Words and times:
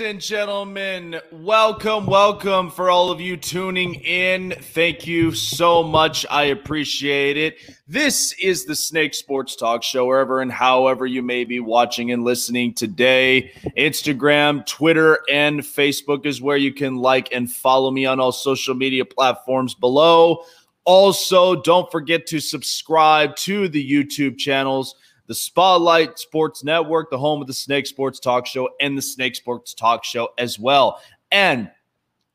and 0.00 0.20
gentlemen, 0.20 1.20
welcome, 1.30 2.06
welcome 2.06 2.70
for 2.70 2.88
all 2.88 3.10
of 3.10 3.20
you 3.20 3.36
tuning 3.36 3.94
in. 3.96 4.52
Thank 4.52 5.06
you 5.06 5.32
so 5.32 5.82
much. 5.82 6.24
I 6.30 6.44
appreciate 6.44 7.36
it. 7.36 7.58
This 7.86 8.32
is 8.40 8.64
the 8.64 8.76
Snake 8.76 9.12
Sports 9.12 9.56
Talk 9.56 9.82
Show, 9.82 10.06
wherever 10.06 10.40
and 10.40 10.50
however 10.52 11.04
you 11.04 11.20
may 11.20 11.44
be 11.44 11.60
watching 11.60 12.12
and 12.12 12.24
listening 12.24 12.74
today. 12.74 13.52
Instagram, 13.76 14.64
Twitter, 14.66 15.18
and 15.30 15.60
Facebook 15.60 16.26
is 16.26 16.40
where 16.40 16.56
you 16.56 16.72
can 16.72 16.96
like 16.96 17.32
and 17.32 17.50
follow 17.50 17.90
me 17.90 18.06
on 18.06 18.20
all 18.20 18.32
social 18.32 18.74
media 18.74 19.04
platforms 19.04 19.74
below. 19.74 20.44
Also, 20.84 21.60
don't 21.62 21.90
forget 21.90 22.26
to 22.28 22.40
subscribe 22.40 23.36
to 23.36 23.68
the 23.68 23.90
YouTube 23.90 24.38
channels 24.38 24.94
the 25.26 25.34
Spotlight 25.34 26.18
Sports 26.18 26.64
Network, 26.64 27.10
the 27.10 27.18
home 27.18 27.40
of 27.40 27.46
the 27.46 27.54
Snake 27.54 27.86
Sports 27.86 28.20
Talk 28.20 28.46
Show, 28.46 28.70
and 28.80 28.96
the 28.96 29.02
Snake 29.02 29.36
Sports 29.36 29.74
Talk 29.74 30.04
Show 30.04 30.30
as 30.38 30.58
well. 30.58 31.00
And 31.30 31.70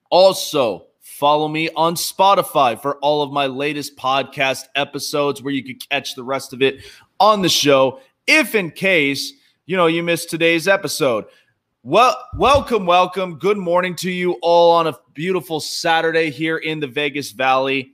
also, 0.10 0.88
follow 1.02 1.48
me 1.48 1.70
on 1.76 1.96
Spotify 1.96 2.80
for 2.80 2.98
all 2.98 3.22
of 3.22 3.32
my 3.32 3.48
latest 3.48 3.96
podcast 3.98 4.66
episodes 4.76 5.42
where 5.42 5.54
you 5.54 5.64
could 5.64 5.90
catch 5.90 6.16
the 6.16 6.24
rest 6.24 6.54
of 6.54 6.62
it 6.62 6.82
on 7.20 7.42
the 7.42 7.50
show 7.50 8.00
if 8.28 8.56
in 8.56 8.70
case 8.70 9.34
you 9.66 9.76
know 9.78 9.88
you 9.88 10.04
missed 10.04 10.30
today's 10.30 10.68
episode. 10.68 11.26
Well 11.82 12.18
welcome 12.38 12.86
welcome. 12.86 13.40
Good 13.40 13.58
morning 13.58 13.96
to 13.98 14.12
you 14.12 14.34
all 14.42 14.72
on 14.72 14.88
a 14.88 14.98
beautiful 15.14 15.60
saturday 15.60 16.30
here 16.30 16.58
in 16.58 16.80
the 16.80 16.88
vegas 16.88 17.32
valley. 17.32 17.94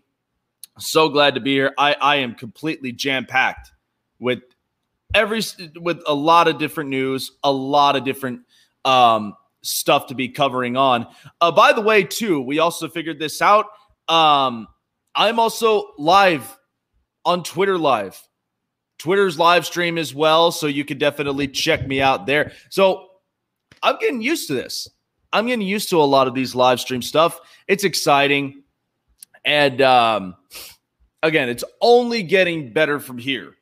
So 0.79 1.07
glad 1.07 1.35
to 1.35 1.39
be 1.39 1.53
here. 1.53 1.73
I 1.77 1.95
i 2.01 2.15
am 2.17 2.35
completely 2.35 2.91
jam 2.91 3.25
packed 3.25 3.71
with 4.19 4.41
every 5.13 5.41
with 5.79 6.01
a 6.07 6.13
lot 6.13 6.47
of 6.47 6.57
different 6.57 6.89
news, 6.89 7.31
a 7.43 7.51
lot 7.51 7.95
of 7.95 8.03
different 8.03 8.41
um, 8.85 9.33
stuff 9.61 10.07
to 10.07 10.15
be 10.15 10.29
covering 10.29 10.77
on. 10.77 11.07
Uh, 11.41 11.51
by 11.51 11.73
the 11.73 11.81
way, 11.81 12.03
too, 12.03 12.41
we 12.41 12.59
also 12.59 12.87
figured 12.87 13.19
this 13.19 13.41
out. 13.41 13.65
Um, 14.07 14.67
I'm 15.15 15.39
also 15.39 15.91
live 15.97 16.57
on 17.25 17.43
Twitter 17.43 17.77
Live. 17.77 18.21
Twitter's 18.99 19.37
live 19.37 19.65
stream 19.65 19.97
as 19.97 20.15
well, 20.15 20.51
so 20.51 20.67
you 20.67 20.85
could 20.85 20.97
definitely 20.97 21.47
check 21.47 21.85
me 21.85 22.01
out 22.01 22.25
there. 22.25 22.53
So 22.69 23.09
I'm 23.81 23.97
getting 23.99 24.21
used 24.21 24.47
to 24.47 24.53
this. 24.53 24.87
I'm 25.33 25.47
getting 25.47 25.67
used 25.67 25.89
to 25.89 25.97
a 25.97 26.03
lot 26.03 26.27
of 26.27 26.33
these 26.33 26.55
live 26.55 26.79
stream 26.79 27.01
stuff. 27.01 27.39
It's 27.67 27.83
exciting, 27.83 28.63
and 29.43 29.81
um, 29.81 30.35
again, 31.21 31.49
it's 31.49 31.63
only 31.81 32.23
getting 32.23 32.71
better 32.71 32.99
from 32.99 33.17
here. 33.17 33.55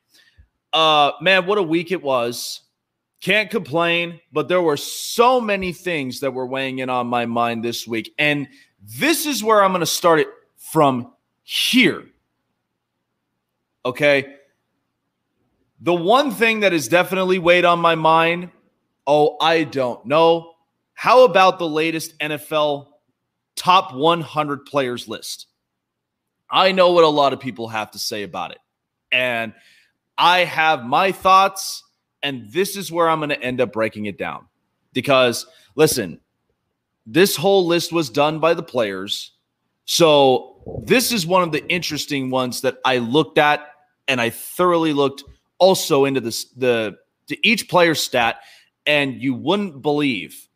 Uh, 0.72 1.12
man, 1.20 1.46
what 1.46 1.58
a 1.58 1.62
week 1.62 1.92
it 1.92 2.02
was. 2.02 2.60
Can't 3.20 3.50
complain, 3.50 4.20
but 4.32 4.48
there 4.48 4.62
were 4.62 4.76
so 4.76 5.40
many 5.40 5.72
things 5.72 6.20
that 6.20 6.34
were 6.34 6.46
weighing 6.46 6.80
in 6.80 6.90
on 6.90 7.06
my 7.06 7.26
mind 7.26 7.64
this 7.64 7.86
week. 7.86 8.12
And 8.18 8.48
this 8.80 9.26
is 9.26 9.44
where 9.44 9.62
I'm 9.62 9.70
going 9.70 9.80
to 9.80 9.86
start 9.86 10.20
it 10.20 10.28
from 10.56 11.12
here. 11.42 12.04
Okay. 13.84 14.36
The 15.80 15.94
one 15.94 16.30
thing 16.32 16.60
that 16.60 16.72
has 16.72 16.88
definitely 16.88 17.38
weighed 17.38 17.64
on 17.64 17.78
my 17.78 17.94
mind 17.94 18.50
oh, 19.06 19.36
I 19.40 19.64
don't 19.64 20.04
know. 20.06 20.54
How 20.94 21.24
about 21.24 21.58
the 21.58 21.68
latest 21.68 22.18
NFL 22.18 22.86
top 23.56 23.94
100 23.94 24.64
players 24.66 25.08
list? 25.08 25.46
I 26.48 26.72
know 26.72 26.92
what 26.92 27.04
a 27.04 27.08
lot 27.08 27.32
of 27.32 27.40
people 27.40 27.68
have 27.68 27.90
to 27.92 27.98
say 27.98 28.22
about 28.22 28.52
it. 28.52 28.58
And 29.10 29.54
I 30.16 30.40
have 30.40 30.84
my 30.84 31.12
thoughts, 31.12 31.84
and 32.22 32.50
this 32.50 32.76
is 32.76 32.92
where 32.92 33.08
I'm 33.08 33.20
going 33.20 33.30
to 33.30 33.42
end 33.42 33.60
up 33.60 33.72
breaking 33.72 34.06
it 34.06 34.18
down. 34.18 34.46
Because 34.92 35.46
listen, 35.74 36.20
this 37.06 37.36
whole 37.36 37.66
list 37.66 37.92
was 37.92 38.10
done 38.10 38.38
by 38.38 38.54
the 38.54 38.62
players. 38.62 39.32
So 39.84 40.80
this 40.84 41.12
is 41.12 41.26
one 41.26 41.42
of 41.42 41.52
the 41.52 41.66
interesting 41.68 42.30
ones 42.30 42.60
that 42.60 42.78
I 42.84 42.98
looked 42.98 43.38
at, 43.38 43.66
and 44.06 44.20
I 44.20 44.30
thoroughly 44.30 44.92
looked 44.92 45.24
also 45.58 46.04
into 46.04 46.20
this 46.20 46.44
the 46.52 46.98
to 47.28 47.46
each 47.46 47.68
player 47.68 47.94
stat, 47.94 48.40
and 48.86 49.14
you 49.14 49.34
wouldn't 49.34 49.82
believe 49.82 50.48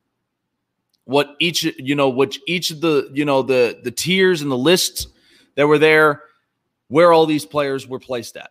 what 1.04 1.34
each 1.38 1.62
you 1.62 1.94
know 1.94 2.08
which 2.08 2.40
each 2.46 2.70
of 2.70 2.80
the 2.80 3.10
you 3.14 3.24
know 3.24 3.42
the 3.42 3.80
the 3.82 3.90
tiers 3.90 4.42
and 4.42 4.50
the 4.50 4.58
lists 4.58 5.06
that 5.54 5.66
were 5.66 5.78
there 5.78 6.22
where 6.88 7.12
all 7.12 7.26
these 7.26 7.46
players 7.46 7.86
were 7.86 7.98
placed 7.98 8.36
at 8.36 8.50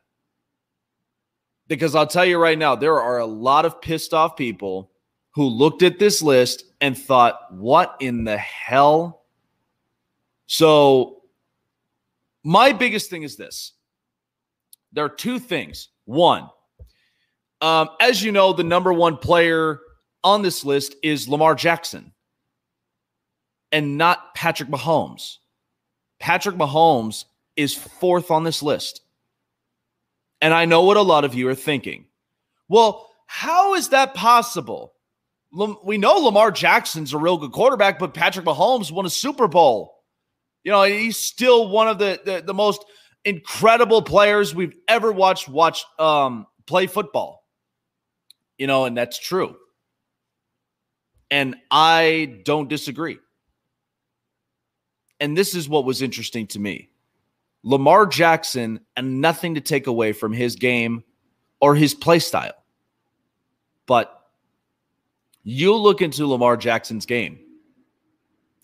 because 1.67 1.95
I'll 1.95 2.07
tell 2.07 2.25
you 2.25 2.37
right 2.37 2.57
now, 2.57 2.75
there 2.75 2.99
are 2.99 3.19
a 3.19 3.25
lot 3.25 3.65
of 3.65 3.81
pissed 3.81 4.13
off 4.13 4.37
people 4.37 4.91
who 5.31 5.45
looked 5.45 5.83
at 5.83 5.99
this 5.99 6.21
list 6.21 6.63
and 6.79 6.97
thought, 6.97 7.53
what 7.53 7.95
in 7.99 8.23
the 8.23 8.37
hell? 8.37 9.23
So, 10.47 11.23
my 12.43 12.71
biggest 12.71 13.09
thing 13.09 13.23
is 13.23 13.35
this 13.35 13.73
there 14.93 15.05
are 15.05 15.09
two 15.09 15.39
things. 15.39 15.89
One, 16.05 16.49
um, 17.61 17.89
as 17.99 18.23
you 18.23 18.31
know, 18.31 18.53
the 18.53 18.63
number 18.63 18.93
one 18.93 19.17
player 19.17 19.79
on 20.23 20.41
this 20.41 20.63
list 20.63 20.95
is 21.03 21.27
Lamar 21.27 21.55
Jackson 21.55 22.13
and 23.71 23.97
not 23.97 24.35
Patrick 24.35 24.69
Mahomes. 24.69 25.37
Patrick 26.19 26.55
Mahomes 26.55 27.25
is 27.55 27.73
fourth 27.73 28.31
on 28.31 28.43
this 28.43 28.63
list. 28.63 29.01
And 30.41 30.53
I 30.53 30.65
know 30.65 30.83
what 30.83 30.97
a 30.97 31.01
lot 31.01 31.23
of 31.23 31.33
you 31.33 31.47
are 31.49 31.55
thinking. 31.55 32.05
Well, 32.67 33.09
how 33.27 33.75
is 33.75 33.89
that 33.89 34.13
possible? 34.13 34.93
We 35.83 35.97
know 35.97 36.15
Lamar 36.17 36.51
Jackson's 36.51 37.13
a 37.13 37.17
real 37.17 37.37
good 37.37 37.53
quarterback, 37.53 37.97
but 37.97 38.13
Patrick 38.13 38.45
Mahomes 38.45 38.91
won 38.91 39.05
a 39.05 39.09
Super 39.09 39.47
Bowl. 39.47 40.03
You 40.63 40.71
know, 40.71 40.83
he's 40.83 41.17
still 41.17 41.69
one 41.69 41.87
of 41.87 41.97
the 41.97 42.19
the, 42.25 42.41
the 42.41 42.53
most 42.53 42.83
incredible 43.23 44.01
players 44.01 44.53
we've 44.53 44.75
ever 44.87 45.11
watched 45.11 45.47
watch 45.47 45.85
um, 45.99 46.45
play 46.65 46.87
football. 46.87 47.43
You 48.57 48.67
know, 48.67 48.85
and 48.85 48.97
that's 48.97 49.17
true. 49.17 49.55
And 51.31 51.55
I 51.71 52.41
don't 52.45 52.69
disagree. 52.69 53.17
And 55.19 55.37
this 55.37 55.55
is 55.55 55.67
what 55.67 55.85
was 55.85 56.01
interesting 56.01 56.47
to 56.47 56.59
me. 56.59 56.89
Lamar 57.65 58.05
Jackson 58.05 58.79
and 58.95 59.21
nothing 59.21 59.55
to 59.55 59.61
take 59.61 59.87
away 59.87 60.13
from 60.13 60.31
his 60.31 60.55
game 60.55 61.03
or 61.59 61.75
his 61.75 61.95
play 61.95 62.19
style. 62.19 62.53
But 63.87 64.27
you 65.43 65.75
look 65.75 65.99
into 65.99 66.27
Lamar 66.27 66.57
Jackson's 66.57 67.07
game, 67.07 67.39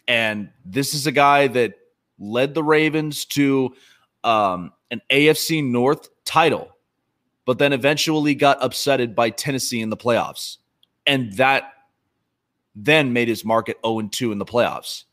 and 0.07 0.49
this 0.63 0.93
is 0.93 1.07
a 1.07 1.11
guy 1.11 1.47
that 1.47 1.73
led 2.19 2.53
the 2.53 2.63
Ravens 2.63 3.25
to 3.25 3.73
um, 4.23 4.71
an 4.91 5.01
AFC 5.09 5.67
North 5.67 6.09
title, 6.23 6.69
but 7.45 7.57
then 7.57 7.73
eventually 7.73 8.35
got 8.35 8.61
upsetted 8.61 9.15
by 9.15 9.31
Tennessee 9.31 9.81
in 9.81 9.89
the 9.89 9.97
playoffs. 9.97 10.57
And 11.07 11.33
that 11.33 11.73
then 12.75 13.13
made 13.13 13.27
his 13.27 13.43
market 13.43 13.77
0 13.83 14.09
2 14.11 14.31
in 14.31 14.37
the 14.37 14.45
playoffs. 14.45 15.05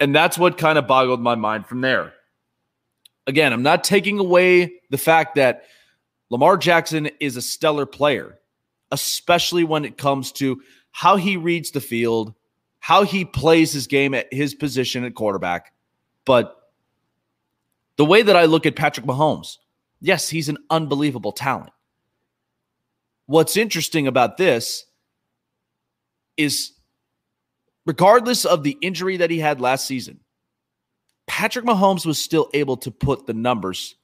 And 0.00 0.14
that's 0.14 0.38
what 0.38 0.56
kind 0.56 0.78
of 0.78 0.86
boggled 0.86 1.20
my 1.20 1.34
mind 1.34 1.66
from 1.66 1.82
there 1.82 2.14
again, 3.26 3.52
I'm 3.52 3.62
not 3.62 3.84
taking 3.84 4.18
away 4.18 4.80
the 4.90 4.98
fact 4.98 5.34
that 5.36 5.64
Lamar 6.30 6.56
Jackson 6.56 7.08
is 7.20 7.36
a 7.36 7.42
stellar 7.42 7.86
player, 7.86 8.38
especially 8.90 9.64
when 9.64 9.84
it 9.84 9.98
comes 9.98 10.32
to 10.32 10.62
how 10.92 11.16
he 11.16 11.36
reads 11.36 11.70
the 11.70 11.80
field, 11.80 12.34
how 12.80 13.02
he 13.02 13.24
plays 13.24 13.72
his 13.72 13.86
game 13.86 14.14
at 14.14 14.32
his 14.32 14.54
position 14.54 15.04
at 15.04 15.14
quarterback. 15.14 15.72
But 16.24 16.56
the 17.96 18.04
way 18.04 18.22
that 18.22 18.36
I 18.36 18.44
look 18.44 18.66
at 18.66 18.76
Patrick 18.76 19.06
Mahomes, 19.06 19.58
yes, 20.00 20.28
he's 20.28 20.48
an 20.48 20.58
unbelievable 20.70 21.32
talent. 21.32 21.70
What's 23.26 23.56
interesting 23.56 24.06
about 24.06 24.36
this 24.36 24.86
is 26.36 26.72
regardless 27.86 28.44
of 28.44 28.62
the 28.62 28.76
injury 28.80 29.16
that 29.16 29.30
he 29.30 29.38
had 29.38 29.60
last 29.60 29.86
season, 29.86 30.20
Patrick 31.26 31.64
Mahomes 31.64 32.06
was 32.06 32.18
still 32.18 32.48
able 32.54 32.76
to 32.78 32.90
put 32.90 33.26
the 33.26 33.34
numbers 33.34 33.96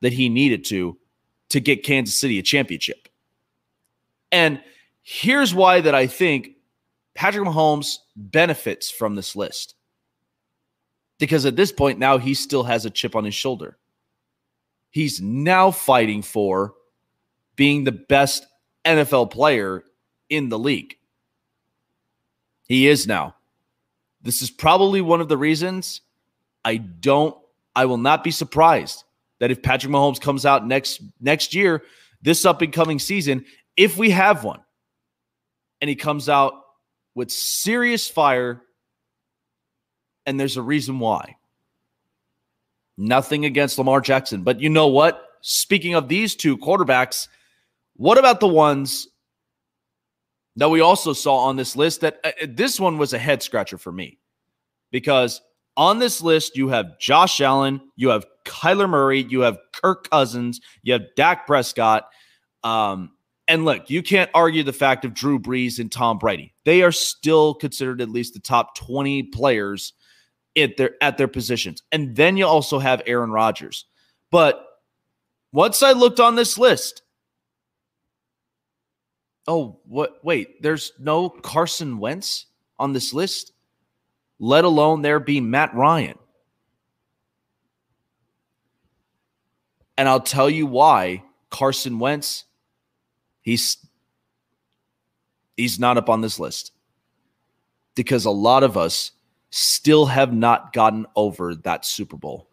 that 0.00 0.12
he 0.12 0.28
needed 0.28 0.64
to 0.66 0.96
to 1.50 1.60
get 1.60 1.84
Kansas 1.84 2.18
City 2.18 2.38
a 2.38 2.42
championship. 2.42 3.08
And 4.32 4.62
here's 5.02 5.54
why 5.54 5.80
that 5.80 5.94
I 5.94 6.06
think 6.06 6.50
Patrick 7.14 7.46
Mahomes 7.46 7.98
benefits 8.16 8.90
from 8.90 9.14
this 9.14 9.34
list. 9.34 9.74
Because 11.18 11.44
at 11.44 11.56
this 11.56 11.72
point 11.72 11.98
now 11.98 12.18
he 12.18 12.34
still 12.34 12.62
has 12.62 12.86
a 12.86 12.90
chip 12.90 13.14
on 13.14 13.24
his 13.24 13.34
shoulder. 13.34 13.76
He's 14.90 15.20
now 15.20 15.70
fighting 15.70 16.22
for 16.22 16.74
being 17.56 17.84
the 17.84 17.92
best 17.92 18.46
NFL 18.84 19.30
player 19.30 19.84
in 20.30 20.48
the 20.48 20.58
league. 20.58 20.96
He 22.68 22.88
is 22.88 23.06
now. 23.06 23.34
This 24.22 24.42
is 24.42 24.50
probably 24.50 25.00
one 25.00 25.20
of 25.20 25.28
the 25.28 25.36
reasons 25.36 26.00
I 26.64 26.76
don't, 26.76 27.36
I 27.74 27.86
will 27.86 27.98
not 27.98 28.24
be 28.24 28.30
surprised 28.30 29.04
that 29.38 29.50
if 29.50 29.62
Patrick 29.62 29.92
Mahomes 29.92 30.20
comes 30.20 30.46
out 30.46 30.66
next 30.66 31.02
next 31.20 31.54
year, 31.54 31.82
this 32.22 32.44
up 32.44 32.62
and 32.62 32.72
coming 32.72 32.98
season, 32.98 33.44
if 33.76 33.96
we 33.96 34.10
have 34.10 34.44
one, 34.44 34.60
and 35.80 35.88
he 35.88 35.96
comes 35.96 36.28
out 36.28 36.54
with 37.14 37.30
serious 37.30 38.08
fire, 38.08 38.62
and 40.26 40.38
there's 40.38 40.56
a 40.56 40.62
reason 40.62 40.98
why. 40.98 41.36
Nothing 42.96 43.46
against 43.46 43.78
Lamar 43.78 44.02
Jackson, 44.02 44.42
but 44.42 44.60
you 44.60 44.68
know 44.68 44.88
what? 44.88 45.26
Speaking 45.40 45.94
of 45.94 46.08
these 46.08 46.36
two 46.36 46.58
quarterbacks, 46.58 47.28
what 47.96 48.18
about 48.18 48.40
the 48.40 48.48
ones 48.48 49.08
that 50.56 50.68
we 50.68 50.80
also 50.80 51.14
saw 51.14 51.36
on 51.46 51.56
this 51.56 51.76
list? 51.76 52.02
That 52.02 52.20
uh, 52.22 52.32
this 52.46 52.78
one 52.78 52.98
was 52.98 53.14
a 53.14 53.18
head 53.18 53.42
scratcher 53.42 53.78
for 53.78 53.90
me 53.90 54.18
because 54.90 55.40
on 55.76 55.98
this 55.98 56.20
list, 56.20 56.56
you 56.56 56.68
have 56.68 56.98
Josh 56.98 57.40
Allen, 57.40 57.80
you 57.96 58.08
have 58.10 58.26
Kyler 58.44 58.88
Murray, 58.88 59.22
you 59.22 59.40
have 59.40 59.58
Kirk 59.72 60.10
Cousins, 60.10 60.60
you 60.82 60.92
have 60.92 61.02
Dak 61.16 61.46
Prescott. 61.46 62.04
Um, 62.64 63.12
and 63.48 63.64
look, 63.64 63.90
you 63.90 64.02
can't 64.02 64.30
argue 64.34 64.62
the 64.62 64.72
fact 64.72 65.04
of 65.04 65.14
Drew 65.14 65.38
Brees 65.38 65.78
and 65.78 65.90
Tom 65.90 66.18
Brady. 66.18 66.54
They 66.64 66.82
are 66.82 66.92
still 66.92 67.54
considered 67.54 68.00
at 68.00 68.08
least 68.08 68.34
the 68.34 68.40
top 68.40 68.76
20 68.76 69.24
players 69.24 69.92
at 70.56 70.76
their 70.76 70.92
at 71.02 71.18
their 71.18 71.28
positions. 71.28 71.82
And 71.92 72.14
then 72.14 72.36
you 72.36 72.46
also 72.46 72.78
have 72.78 73.02
Aaron 73.06 73.30
Rodgers. 73.30 73.86
But 74.30 74.64
once 75.52 75.82
I 75.82 75.92
looked 75.92 76.20
on 76.20 76.36
this 76.36 76.58
list, 76.58 77.02
oh, 79.48 79.80
what 79.84 80.24
wait, 80.24 80.62
there's 80.62 80.92
no 80.98 81.28
Carson 81.28 81.98
Wentz 81.98 82.46
on 82.78 82.92
this 82.92 83.12
list? 83.12 83.52
Let 84.40 84.64
alone 84.64 85.02
there 85.02 85.20
be 85.20 85.40
Matt 85.40 85.74
Ryan. 85.74 86.18
And 89.96 90.08
I'll 90.08 90.18
tell 90.18 90.48
you 90.48 90.66
why 90.66 91.22
Carson 91.50 91.98
Wentz, 91.98 92.46
he's 93.42 93.76
he's 95.58 95.78
not 95.78 95.98
up 95.98 96.08
on 96.08 96.22
this 96.22 96.40
list. 96.40 96.72
Because 97.94 98.24
a 98.24 98.30
lot 98.30 98.62
of 98.62 98.78
us 98.78 99.12
still 99.50 100.06
have 100.06 100.32
not 100.32 100.72
gotten 100.72 101.04
over 101.14 101.54
that 101.56 101.84
Super 101.84 102.16
Bowl. 102.16 102.48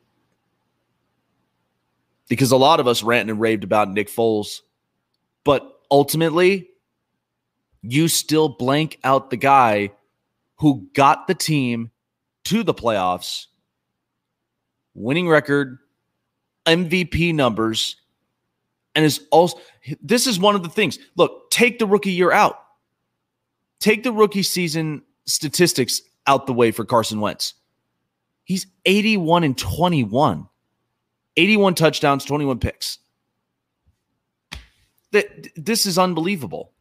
Because 2.27 2.51
a 2.51 2.57
lot 2.57 2.81
of 2.81 2.87
us 2.87 3.01
ranted 3.01 3.29
and 3.29 3.39
raved 3.39 3.63
about 3.63 3.89
Nick 3.89 4.09
Foles, 4.09 4.59
but 5.45 5.79
ultimately, 5.89 6.67
you 7.81 8.09
still 8.09 8.49
blank 8.49 8.99
out 9.05 9.29
the 9.29 9.37
guy 9.37 9.91
who 10.59 10.87
got 10.93 11.27
the 11.27 11.35
team 11.35 11.91
to 12.45 12.63
the 12.63 12.73
playoffs, 12.73 13.47
winning 14.93 15.27
record, 15.27 15.77
MVP 16.65 17.33
numbers, 17.33 17.97
and 18.95 19.05
is 19.05 19.21
also 19.31 19.59
this 20.01 20.27
is 20.27 20.39
one 20.39 20.55
of 20.55 20.63
the 20.63 20.69
things. 20.69 20.97
Look, 21.15 21.51
take 21.51 21.79
the 21.79 21.85
rookie 21.85 22.11
year 22.11 22.31
out. 22.31 22.59
Take 23.79 24.03
the 24.03 24.11
rookie 24.11 24.43
season 24.43 25.03
statistics 25.25 26.01
out 26.25 26.47
the 26.47 26.53
way 26.53 26.71
for 26.71 26.83
Carson 26.83 27.21
Wentz. 27.21 27.53
He's 28.43 28.65
81 28.85 29.43
and 29.43 29.57
21. 29.57 30.47
81 31.35 31.75
touchdowns, 31.75 32.25
21 32.25 32.59
picks. 32.59 32.97
That 35.11 35.49
this 35.55 35.85
is 35.85 35.97
unbelievable. 35.97 36.73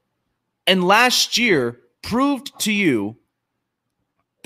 And 0.66 0.82
last 0.82 1.36
year 1.36 1.80
proved 2.02 2.58
to 2.60 2.72
you 2.72 3.16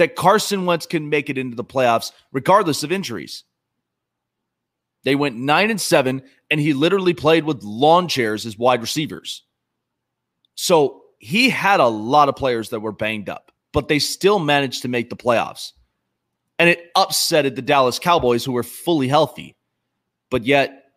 that 0.01 0.17
Carson 0.17 0.65
Wentz 0.65 0.87
can 0.87 1.11
make 1.11 1.29
it 1.29 1.37
into 1.37 1.55
the 1.55 1.63
playoffs 1.63 2.11
regardless 2.33 2.83
of 2.83 2.91
injuries. 2.91 3.45
They 5.05 5.15
went 5.15 5.37
nine 5.37 5.71
and 5.71 5.79
seven, 5.79 6.23
and 6.51 6.59
he 6.59 6.73
literally 6.73 7.13
played 7.13 7.45
with 7.45 7.63
lawn 7.63 8.09
chairs 8.09 8.47
as 8.47 8.57
wide 8.57 8.81
receivers. 8.81 9.43
So 10.55 11.03
he 11.19 11.51
had 11.51 11.81
a 11.81 11.87
lot 11.87 12.31
of 12.31 12.37
players 12.37 12.71
that 12.71 12.81
were 12.81 12.93
banged 12.93 13.29
up, 13.29 13.53
but 13.73 13.89
they 13.89 13.99
still 13.99 14.39
managed 14.39 14.81
to 14.83 14.89
make 14.89 15.11
the 15.11 15.17
playoffs. 15.17 15.73
And 16.59 16.71
it 16.71 16.91
upsetted 16.97 17.55
the 17.55 17.61
Dallas 17.61 17.99
Cowboys, 17.99 18.43
who 18.43 18.53
were 18.53 18.63
fully 18.63 19.07
healthy. 19.07 19.55
But 20.31 20.47
yet, 20.47 20.93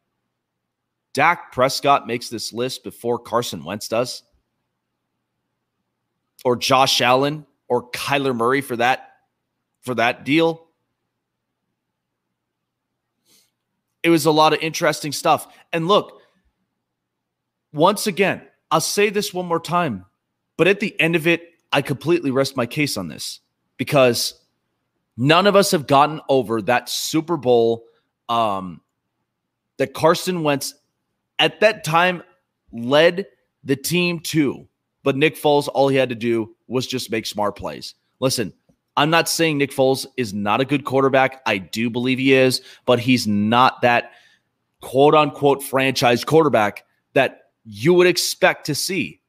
Dak 1.14 1.52
Prescott 1.52 2.08
makes 2.08 2.30
this 2.30 2.54
list 2.54 2.86
before 2.86 3.20
Carson 3.20 3.66
Wentz 3.66 3.90
does. 3.90 4.24
Or 6.46 6.56
Josh 6.56 7.02
Allen, 7.02 7.46
or 7.68 7.90
Kyler 7.92 8.36
Murray 8.36 8.62
for 8.62 8.76
that 8.78 9.10
for 9.82 9.96
that 9.96 10.24
deal. 10.24 10.68
It 14.02 14.10
was 14.10 14.26
a 14.26 14.32
lot 14.32 14.54
of 14.54 14.60
interesting 14.60 15.12
stuff. 15.12 15.48
And 15.72 15.88
look, 15.88 16.22
once 17.72 18.06
again, 18.08 18.42
I'll 18.70 18.82
say 18.82 19.10
this 19.10 19.34
one 19.34 19.46
more 19.46 19.60
time, 19.60 20.06
but 20.58 20.68
at 20.68 20.80
the 20.80 21.00
end 21.00 21.16
of 21.16 21.28
it, 21.28 21.50
I 21.72 21.82
completely 21.82 22.32
rest 22.32 22.58
my 22.58 22.66
case 22.66 22.98
on 22.98 23.08
this 23.08 23.40
because 23.78 24.40
none 25.18 25.48
of 25.48 25.56
us 25.56 25.72
have 25.72 25.88
gotten 25.88 26.22
over 26.30 26.62
that 26.64 26.90
Super 26.90 27.38
Bowl 27.38 27.86
um, 28.30 28.82
that 29.78 29.94
Carson 29.94 30.44
Wentz 30.44 30.76
at 31.40 31.62
that 31.62 31.84
time 31.84 32.24
led 32.72 33.28
the 33.64 33.76
team 33.76 34.20
to. 34.20 34.68
But 35.04 35.18
Nick 35.18 35.36
Foles, 35.36 35.68
all 35.74 35.90
he 35.90 35.98
had 35.98 36.10
to 36.10 36.16
do 36.16 36.56
was 36.68 36.88
just 36.88 37.12
make 37.12 37.26
smart 37.26 37.56
plays. 37.56 37.96
Listen, 38.20 38.54
I'm 38.96 39.10
not 39.10 39.28
saying 39.28 39.58
Nick 39.58 39.72
Foles 39.72 40.06
is 40.18 40.34
not 40.34 40.62
a 40.62 40.66
good 40.66 40.86
quarterback. 40.86 41.42
I 41.46 41.58
do 41.58 41.90
believe 41.90 42.20
he 42.20 42.34
is, 42.34 42.62
but 42.86 43.00
he's 43.00 43.28
not 43.28 43.82
that 43.82 44.12
quote 44.82 45.16
unquote 45.16 45.64
franchise 45.64 46.24
quarterback 46.24 46.86
that 47.14 47.46
you 47.66 47.94
would 47.94 48.08
expect 48.08 48.66
to 48.68 48.76
see. 48.76 49.22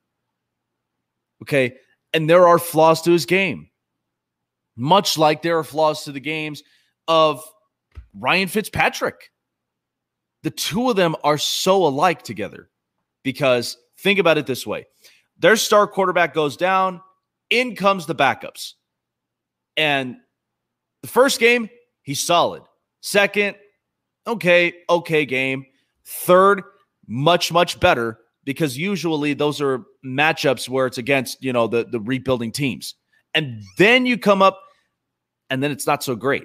Okay. 1.42 1.76
And 2.12 2.28
there 2.28 2.46
are 2.46 2.58
flaws 2.58 3.02
to 3.02 3.12
his 3.12 3.26
game, 3.26 3.70
much 4.76 5.18
like 5.18 5.42
there 5.42 5.58
are 5.58 5.64
flaws 5.64 6.04
to 6.04 6.12
the 6.12 6.20
games 6.20 6.62
of 7.08 7.42
Ryan 8.14 8.48
Fitzpatrick. 8.48 9.32
The 10.42 10.50
two 10.50 10.90
of 10.90 10.96
them 10.96 11.16
are 11.24 11.38
so 11.38 11.86
alike 11.86 12.22
together 12.22 12.70
because 13.22 13.78
think 13.98 14.18
about 14.18 14.38
it 14.38 14.46
this 14.46 14.66
way 14.66 14.86
their 15.38 15.56
star 15.56 15.86
quarterback 15.86 16.34
goes 16.34 16.56
down, 16.56 17.00
in 17.50 17.76
comes 17.76 18.06
the 18.06 18.14
backups. 18.14 18.72
And 19.76 20.16
the 21.02 21.08
first 21.08 21.40
game, 21.40 21.68
he's 22.02 22.20
solid. 22.20 22.62
Second, 23.00 23.56
okay, 24.26 24.72
okay 24.88 25.26
game. 25.26 25.66
Third, 26.06 26.62
much, 27.06 27.52
much 27.52 27.80
better 27.80 28.18
because 28.44 28.78
usually 28.78 29.34
those 29.34 29.60
are 29.60 29.84
matchups 30.04 30.68
where 30.68 30.86
it's 30.86 30.98
against, 30.98 31.42
you 31.42 31.52
know, 31.52 31.66
the, 31.66 31.84
the 31.84 32.00
rebuilding 32.00 32.52
teams. 32.52 32.94
And 33.34 33.62
then 33.78 34.06
you 34.06 34.16
come 34.18 34.42
up 34.42 34.60
and 35.50 35.62
then 35.62 35.70
it's 35.70 35.86
not 35.86 36.02
so 36.02 36.14
great. 36.14 36.44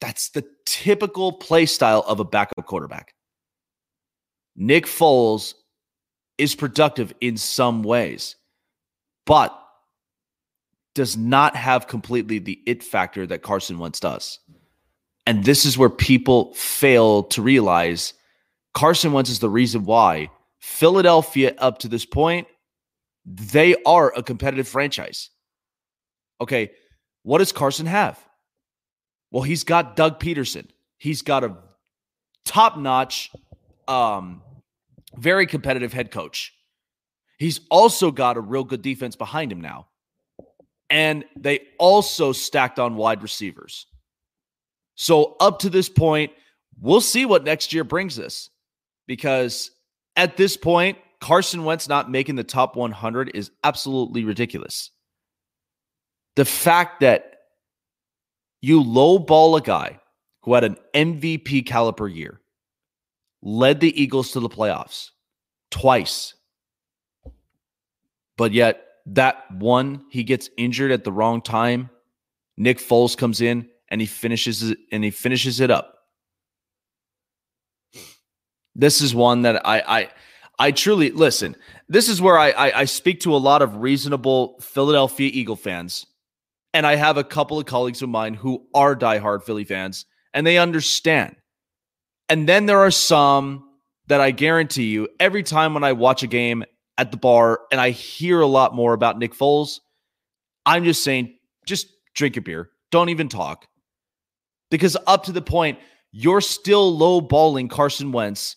That's 0.00 0.30
the 0.30 0.44
typical 0.66 1.32
play 1.32 1.66
style 1.66 2.04
of 2.06 2.20
a 2.20 2.24
backup 2.24 2.66
quarterback. 2.66 3.14
Nick 4.56 4.86
Foles 4.86 5.54
is 6.42 6.56
productive 6.56 7.14
in 7.20 7.36
some 7.36 7.84
ways, 7.84 8.34
but 9.24 9.56
does 10.94 11.16
not 11.16 11.54
have 11.54 11.86
completely 11.86 12.40
the 12.40 12.60
it 12.66 12.82
factor 12.82 13.24
that 13.26 13.42
Carson 13.42 13.78
Wentz 13.78 14.00
does. 14.00 14.40
And 15.24 15.44
this 15.44 15.64
is 15.64 15.78
where 15.78 15.88
people 15.88 16.52
fail 16.54 17.22
to 17.24 17.40
realize 17.40 18.12
Carson 18.74 19.12
Wentz 19.12 19.30
is 19.30 19.38
the 19.38 19.48
reason 19.48 19.84
why 19.84 20.30
Philadelphia, 20.58 21.54
up 21.58 21.78
to 21.78 21.88
this 21.88 22.04
point, 22.04 22.48
they 23.24 23.76
are 23.86 24.12
a 24.16 24.22
competitive 24.22 24.66
franchise. 24.66 25.30
Okay, 26.40 26.72
what 27.22 27.38
does 27.38 27.52
Carson 27.52 27.86
have? 27.86 28.18
Well, 29.30 29.44
he's 29.44 29.62
got 29.62 29.94
Doug 29.94 30.18
Pederson. 30.18 30.66
He's 30.98 31.22
got 31.22 31.44
a 31.44 31.56
top 32.44 32.76
notch 32.76 33.30
um, 33.86 34.42
very 35.16 35.46
competitive 35.46 35.92
head 35.92 36.10
coach. 36.10 36.52
He's 37.38 37.60
also 37.70 38.10
got 38.10 38.36
a 38.36 38.40
real 38.40 38.64
good 38.64 38.82
defense 38.82 39.16
behind 39.16 39.50
him 39.50 39.60
now. 39.60 39.88
And 40.90 41.24
they 41.36 41.60
also 41.78 42.32
stacked 42.32 42.78
on 42.78 42.96
wide 42.96 43.22
receivers. 43.22 43.86
So, 44.94 45.36
up 45.40 45.60
to 45.60 45.70
this 45.70 45.88
point, 45.88 46.32
we'll 46.80 47.00
see 47.00 47.24
what 47.24 47.44
next 47.44 47.72
year 47.72 47.82
brings 47.82 48.18
us 48.18 48.50
because 49.06 49.70
at 50.16 50.36
this 50.36 50.56
point, 50.56 50.98
Carson 51.20 51.64
Wentz 51.64 51.88
not 51.88 52.10
making 52.10 52.34
the 52.34 52.44
top 52.44 52.76
100 52.76 53.30
is 53.34 53.50
absolutely 53.64 54.24
ridiculous. 54.24 54.90
The 56.36 56.44
fact 56.44 57.00
that 57.00 57.36
you 58.60 58.82
lowball 58.82 59.58
a 59.58 59.62
guy 59.62 60.00
who 60.42 60.54
had 60.54 60.64
an 60.64 60.76
MVP 60.94 61.64
caliber 61.66 62.08
year, 62.08 62.40
led 63.42 63.80
the 63.80 64.00
Eagles 64.00 64.32
to 64.32 64.40
the 64.40 64.48
playoffs 64.48 65.10
twice. 65.70 66.34
But 68.36 68.52
yet, 68.52 68.84
that 69.06 69.50
one, 69.50 70.04
he 70.10 70.22
gets 70.22 70.48
injured 70.56 70.92
at 70.92 71.04
the 71.04 71.12
wrong 71.12 71.42
time. 71.42 71.90
Nick 72.56 72.78
Foles 72.78 73.16
comes 73.16 73.40
in 73.40 73.68
and 73.88 74.00
he 74.00 74.06
finishes 74.06 74.62
it 74.62 74.78
and 74.90 75.02
he 75.02 75.10
finishes 75.10 75.60
it 75.60 75.70
up. 75.70 75.98
This 78.74 79.00
is 79.00 79.14
one 79.14 79.42
that 79.42 79.66
I 79.66 79.80
I 79.80 80.08
I 80.58 80.70
truly 80.70 81.10
listen. 81.10 81.56
This 81.88 82.08
is 82.08 82.22
where 82.22 82.38
I, 82.38 82.50
I, 82.50 82.80
I 82.80 82.84
speak 82.84 83.20
to 83.20 83.34
a 83.34 83.38
lot 83.38 83.62
of 83.62 83.78
reasonable 83.78 84.58
Philadelphia 84.60 85.30
Eagle 85.32 85.56
fans, 85.56 86.06
and 86.72 86.86
I 86.86 86.94
have 86.94 87.16
a 87.16 87.24
couple 87.24 87.58
of 87.58 87.66
colleagues 87.66 88.02
of 88.02 88.08
mine 88.08 88.34
who 88.34 88.66
are 88.72 88.94
diehard 88.94 89.42
Philly 89.42 89.64
fans, 89.64 90.06
and 90.32 90.46
they 90.46 90.58
understand. 90.58 91.36
And 92.28 92.48
then 92.48 92.66
there 92.66 92.78
are 92.78 92.90
some 92.90 93.68
that 94.08 94.20
I 94.20 94.30
guarantee 94.30 94.84
you, 94.84 95.08
every 95.20 95.42
time 95.42 95.74
when 95.74 95.84
I 95.84 95.92
watch 95.92 96.22
a 96.22 96.26
game 96.26 96.64
at 96.98 97.10
the 97.10 97.16
bar 97.16 97.60
and 97.70 97.80
I 97.80 97.90
hear 97.90 98.40
a 98.40 98.46
lot 98.46 98.74
more 98.74 98.92
about 98.92 99.18
Nick 99.18 99.34
Foles, 99.34 99.80
I'm 100.66 100.84
just 100.84 101.02
saying, 101.02 101.34
just 101.66 101.88
drink 102.14 102.36
your 102.36 102.42
beer. 102.42 102.70
Don't 102.90 103.08
even 103.08 103.28
talk. 103.28 103.66
Because 104.70 104.96
up 105.06 105.24
to 105.24 105.32
the 105.32 105.42
point, 105.42 105.78
you're 106.12 106.40
still 106.40 106.96
low 106.96 107.20
balling 107.20 107.68
Carson 107.68 108.12
Wentz 108.12 108.56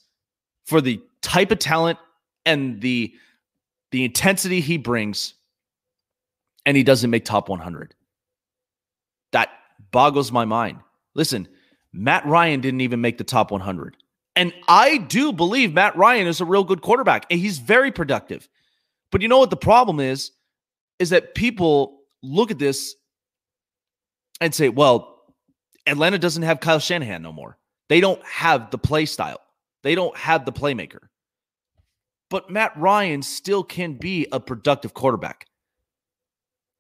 for 0.66 0.82
the 0.82 1.02
type 1.22 1.52
of 1.52 1.60
talent 1.60 1.98
and 2.46 2.82
the 2.82 3.14
the 3.92 4.04
intensity 4.04 4.60
he 4.60 4.78
brings 4.78 5.36
and 6.66 6.76
he 6.76 6.84
doesn't 6.84 7.10
make 7.10 7.24
top 7.24 7.50
100 7.50 7.96
that 9.32 9.50
boggles 9.92 10.32
my 10.32 10.46
mind 10.46 10.80
listen 11.14 11.48
matt 11.96 12.26
ryan 12.26 12.62
didn't 12.62 12.82
even 12.82 13.02
make 13.02 13.18
the 13.18 13.24
top 13.24 13.52
100 13.52 13.98
and 14.36 14.54
i 14.68 14.98
do 14.98 15.32
believe 15.32 15.74
matt 15.74 15.96
ryan 15.96 16.28
is 16.28 16.42
a 16.42 16.46
real 16.46 16.64
good 16.64 16.82
quarterback 16.82 17.26
and 17.30 17.40
he's 17.40 17.60
very 17.60 17.92
productive 17.92 18.48
but 19.12 19.22
you 19.22 19.28
know 19.28 19.40
what 19.40 19.50
the 19.50 19.58
problem 19.58 20.00
is 20.00 20.32
is 21.00 21.10
that 21.10 21.36
people 21.36 22.00
look 22.22 22.52
at 22.52 22.60
this 22.60 22.96
and 24.42 24.54
say 24.54 24.70
well 24.70 25.16
Atlanta 25.88 26.18
doesn't 26.18 26.44
have 26.44 26.60
Kyle 26.60 26.80
Shanahan 26.80 27.22
no 27.22 27.32
more. 27.32 27.58
They 27.90 28.02
don't 28.02 28.24
have 28.26 28.72
the 28.72 28.78
play 28.78 29.06
style. 29.06 29.40
They 29.84 29.96
don't 29.96 30.16
have 30.18 30.46
the 30.46 30.52
playmaker. 30.52 31.00
But 32.30 32.50
Matt 32.50 32.76
Ryan 32.76 33.22
still 33.22 33.64
can 33.64 33.94
be 33.94 34.28
a 34.32 34.40
productive 34.40 34.94
quarterback. 34.94 35.46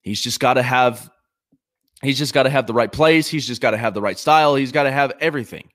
He's 0.01 0.21
just 0.21 0.39
got 0.39 0.55
to 0.55 0.63
have 0.63 1.09
he's 2.05 2.17
just 2.17 2.33
got 2.33 2.43
to 2.43 2.49
have 2.49 2.67
the 2.67 2.73
right 2.73 2.91
plays, 2.91 3.27
he's 3.27 3.47
just 3.47 3.61
got 3.61 3.71
to 3.71 3.77
have 3.77 3.93
the 3.93 4.01
right 4.01 4.17
style, 4.17 4.55
he's 4.55 4.71
got 4.71 4.83
to 4.83 4.91
have 4.91 5.13
everything. 5.19 5.69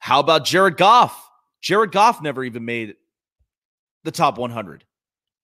How 0.00 0.20
about 0.20 0.44
Jared 0.44 0.76
Goff? 0.76 1.28
Jared 1.60 1.92
Goff 1.92 2.22
never 2.22 2.42
even 2.44 2.64
made 2.64 2.94
the 4.04 4.10
top 4.10 4.38
100. 4.38 4.84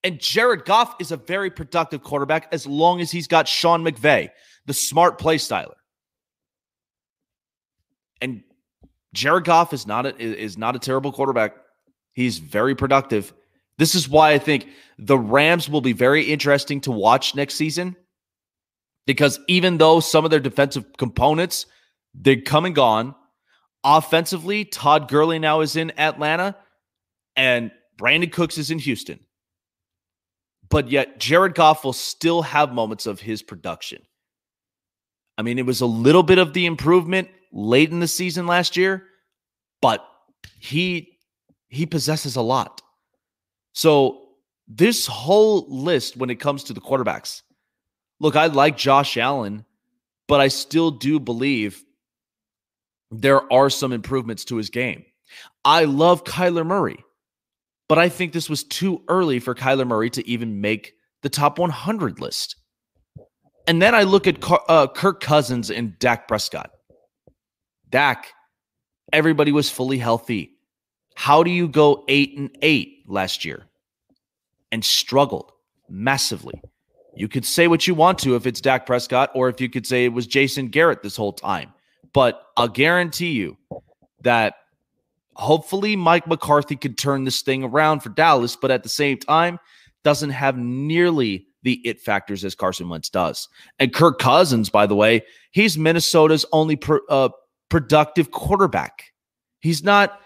And 0.04 0.20
Jared 0.20 0.64
Goff 0.64 0.94
is 1.00 1.12
a 1.12 1.16
very 1.16 1.50
productive 1.50 2.02
quarterback 2.02 2.48
as 2.52 2.66
long 2.66 3.00
as 3.00 3.10
he's 3.10 3.26
got 3.26 3.48
Sean 3.48 3.84
McVay, 3.84 4.30
the 4.66 4.74
smart 4.74 5.18
play 5.18 5.36
styler. 5.36 5.74
And 8.20 8.42
Jared 9.12 9.44
Goff 9.44 9.72
is 9.72 9.86
not 9.86 10.06
a, 10.06 10.16
is 10.18 10.58
not 10.58 10.76
a 10.76 10.78
terrible 10.78 11.12
quarterback. 11.12 11.56
He's 12.14 12.38
very 12.38 12.74
productive. 12.74 13.32
This 13.76 13.94
is 13.94 14.08
why 14.08 14.32
I 14.32 14.38
think 14.38 14.68
the 14.98 15.18
Rams 15.18 15.68
will 15.68 15.80
be 15.80 15.92
very 15.92 16.24
interesting 16.24 16.80
to 16.82 16.90
watch 16.90 17.34
next 17.34 17.54
season 17.54 17.96
because 19.08 19.40
even 19.48 19.78
though 19.78 20.00
some 20.00 20.26
of 20.26 20.30
their 20.30 20.38
defensive 20.38 20.84
components 20.98 21.64
they 22.12 22.36
come 22.36 22.66
and 22.66 22.74
gone, 22.74 23.14
offensively, 23.82 24.66
Todd 24.66 25.08
Gurley 25.08 25.38
now 25.38 25.62
is 25.62 25.76
in 25.76 25.98
Atlanta 25.98 26.54
and 27.34 27.70
Brandin 27.98 28.30
Cooks 28.30 28.58
is 28.58 28.70
in 28.70 28.78
Houston. 28.80 29.18
But 30.68 30.90
yet 30.90 31.18
Jared 31.18 31.54
Goff 31.54 31.84
will 31.84 31.94
still 31.94 32.42
have 32.42 32.74
moments 32.74 33.06
of 33.06 33.18
his 33.18 33.42
production. 33.42 34.02
I 35.38 35.42
mean, 35.42 35.58
it 35.58 35.64
was 35.64 35.80
a 35.80 35.86
little 35.86 36.22
bit 36.22 36.36
of 36.36 36.52
the 36.52 36.66
improvement 36.66 37.28
late 37.50 37.90
in 37.90 38.00
the 38.00 38.08
season 38.08 38.46
last 38.46 38.76
year, 38.76 39.04
but 39.80 40.06
he 40.60 41.16
he 41.68 41.86
possesses 41.86 42.36
a 42.36 42.42
lot. 42.42 42.82
So 43.72 44.26
this 44.66 45.06
whole 45.06 45.64
list 45.66 46.18
when 46.18 46.28
it 46.28 46.40
comes 46.40 46.62
to 46.64 46.74
the 46.74 46.80
quarterbacks. 46.82 47.40
Look, 48.20 48.36
I 48.36 48.46
like 48.46 48.76
Josh 48.76 49.16
Allen, 49.16 49.64
but 50.26 50.40
I 50.40 50.48
still 50.48 50.90
do 50.90 51.20
believe 51.20 51.84
there 53.10 53.50
are 53.52 53.70
some 53.70 53.92
improvements 53.92 54.44
to 54.46 54.56
his 54.56 54.70
game. 54.70 55.04
I 55.64 55.84
love 55.84 56.24
Kyler 56.24 56.66
Murray, 56.66 57.04
but 57.88 57.98
I 57.98 58.08
think 58.08 58.32
this 58.32 58.50
was 58.50 58.64
too 58.64 59.02
early 59.08 59.40
for 59.40 59.54
Kyler 59.54 59.86
Murray 59.86 60.10
to 60.10 60.28
even 60.28 60.60
make 60.60 60.94
the 61.22 61.28
top 61.28 61.58
100 61.58 62.20
list. 62.20 62.56
And 63.66 63.82
then 63.82 63.94
I 63.94 64.04
look 64.04 64.26
at 64.26 64.38
uh, 64.68 64.86
Kirk 64.88 65.20
Cousins 65.20 65.70
and 65.70 65.98
Dak 65.98 66.26
Prescott. 66.26 66.70
Dak, 67.90 68.28
everybody 69.12 69.52
was 69.52 69.70
fully 69.70 69.98
healthy. 69.98 70.52
How 71.14 71.42
do 71.42 71.50
you 71.50 71.68
go 71.68 72.04
eight 72.08 72.36
and 72.36 72.50
eight 72.62 73.04
last 73.06 73.44
year 73.44 73.66
and 74.70 74.84
struggled 74.84 75.52
massively? 75.88 76.60
You 77.18 77.28
could 77.28 77.44
say 77.44 77.66
what 77.66 77.86
you 77.86 77.94
want 77.94 78.18
to 78.20 78.36
if 78.36 78.46
it's 78.46 78.60
Dak 78.60 78.86
Prescott, 78.86 79.30
or 79.34 79.48
if 79.48 79.60
you 79.60 79.68
could 79.68 79.86
say 79.86 80.04
it 80.04 80.12
was 80.12 80.26
Jason 80.26 80.68
Garrett 80.68 81.02
this 81.02 81.16
whole 81.16 81.32
time. 81.32 81.72
But 82.14 82.42
I'll 82.56 82.68
guarantee 82.68 83.32
you 83.32 83.56
that 84.22 84.54
hopefully 85.34 85.96
Mike 85.96 86.26
McCarthy 86.26 86.76
could 86.76 86.96
turn 86.96 87.24
this 87.24 87.42
thing 87.42 87.64
around 87.64 88.00
for 88.00 88.10
Dallas, 88.10 88.56
but 88.56 88.70
at 88.70 88.82
the 88.82 88.88
same 88.88 89.18
time, 89.18 89.58
doesn't 90.04 90.30
have 90.30 90.56
nearly 90.56 91.46
the 91.62 91.80
it 91.84 92.00
factors 92.00 92.44
as 92.44 92.54
Carson 92.54 92.88
Wentz 92.88 93.10
does. 93.10 93.48
And 93.78 93.92
Kirk 93.92 94.20
Cousins, 94.20 94.70
by 94.70 94.86
the 94.86 94.94
way, 94.94 95.22
he's 95.50 95.76
Minnesota's 95.76 96.46
only 96.52 96.80
uh, 97.08 97.30
productive 97.68 98.30
quarterback. 98.30 99.04
He's 99.60 99.82
not 99.82 100.20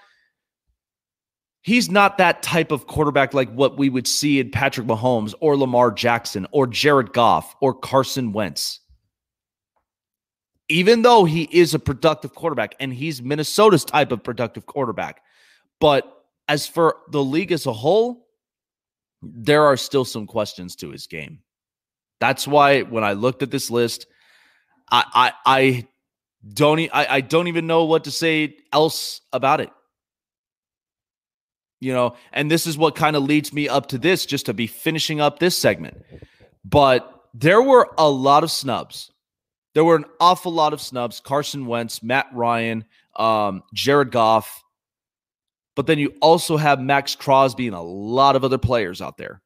he's 1.62 1.90
not 1.90 2.18
that 2.18 2.42
type 2.42 2.70
of 2.70 2.86
quarterback 2.86 3.32
like 3.32 3.50
what 3.52 3.78
we 3.78 3.88
would 3.88 4.06
see 4.06 4.38
in 4.40 4.50
Patrick 4.50 4.86
Mahomes 4.86 5.34
or 5.40 5.56
Lamar 5.56 5.90
Jackson 5.90 6.46
or 6.50 6.66
Jared 6.66 7.12
Goff 7.12 7.54
or 7.60 7.72
Carson 7.72 8.32
Wentz. 8.32 8.80
Even 10.68 11.02
though 11.02 11.24
he 11.24 11.48
is 11.50 11.74
a 11.74 11.78
productive 11.78 12.34
quarterback 12.34 12.74
and 12.80 12.92
he's 12.92 13.22
Minnesota's 13.22 13.84
type 13.84 14.12
of 14.12 14.22
productive 14.22 14.66
quarterback. 14.66 15.22
But 15.80 16.24
as 16.48 16.66
for 16.66 16.96
the 17.10 17.22
league 17.22 17.52
as 17.52 17.66
a 17.66 17.72
whole, 17.72 18.26
there 19.22 19.64
are 19.64 19.76
still 19.76 20.04
some 20.04 20.26
questions 20.26 20.76
to 20.76 20.90
his 20.90 21.06
game. 21.06 21.40
That's 22.20 22.46
why 22.46 22.82
when 22.82 23.04
I 23.04 23.12
looked 23.12 23.42
at 23.42 23.50
this 23.50 23.70
list, 23.70 24.06
I 24.90 25.04
I, 25.14 25.32
I 25.46 25.88
don't 26.54 26.80
I, 26.92 27.06
I 27.16 27.20
don't 27.20 27.48
even 27.48 27.66
know 27.66 27.84
what 27.84 28.04
to 28.04 28.10
say 28.10 28.56
else 28.72 29.20
about 29.32 29.60
it. 29.60 29.70
You 31.82 31.92
know, 31.92 32.16
and 32.32 32.50
this 32.50 32.66
is 32.66 32.78
what 32.78 32.94
kind 32.94 33.16
of 33.16 33.24
leads 33.24 33.52
me 33.52 33.68
up 33.68 33.86
to 33.88 33.98
this, 33.98 34.24
just 34.24 34.46
to 34.46 34.54
be 34.54 34.66
finishing 34.66 35.20
up 35.20 35.38
this 35.38 35.56
segment. 35.56 36.02
But 36.64 37.12
there 37.34 37.60
were 37.60 37.90
a 37.98 38.08
lot 38.08 38.44
of 38.44 38.50
snubs. 38.50 39.10
There 39.74 39.84
were 39.84 39.96
an 39.96 40.04
awful 40.20 40.52
lot 40.52 40.72
of 40.72 40.80
snubs. 40.80 41.20
Carson 41.20 41.66
Wentz, 41.66 42.02
Matt 42.02 42.26
Ryan, 42.32 42.84
um, 43.16 43.62
Jared 43.74 44.12
Goff. 44.12 44.62
But 45.74 45.86
then 45.86 45.98
you 45.98 46.14
also 46.20 46.56
have 46.56 46.80
Maxx 46.80 47.16
Crosby 47.16 47.66
and 47.66 47.74
a 47.74 47.80
lot 47.80 48.36
of 48.36 48.44
other 48.44 48.58
players 48.58 49.00
out 49.00 49.16
there. 49.16 49.40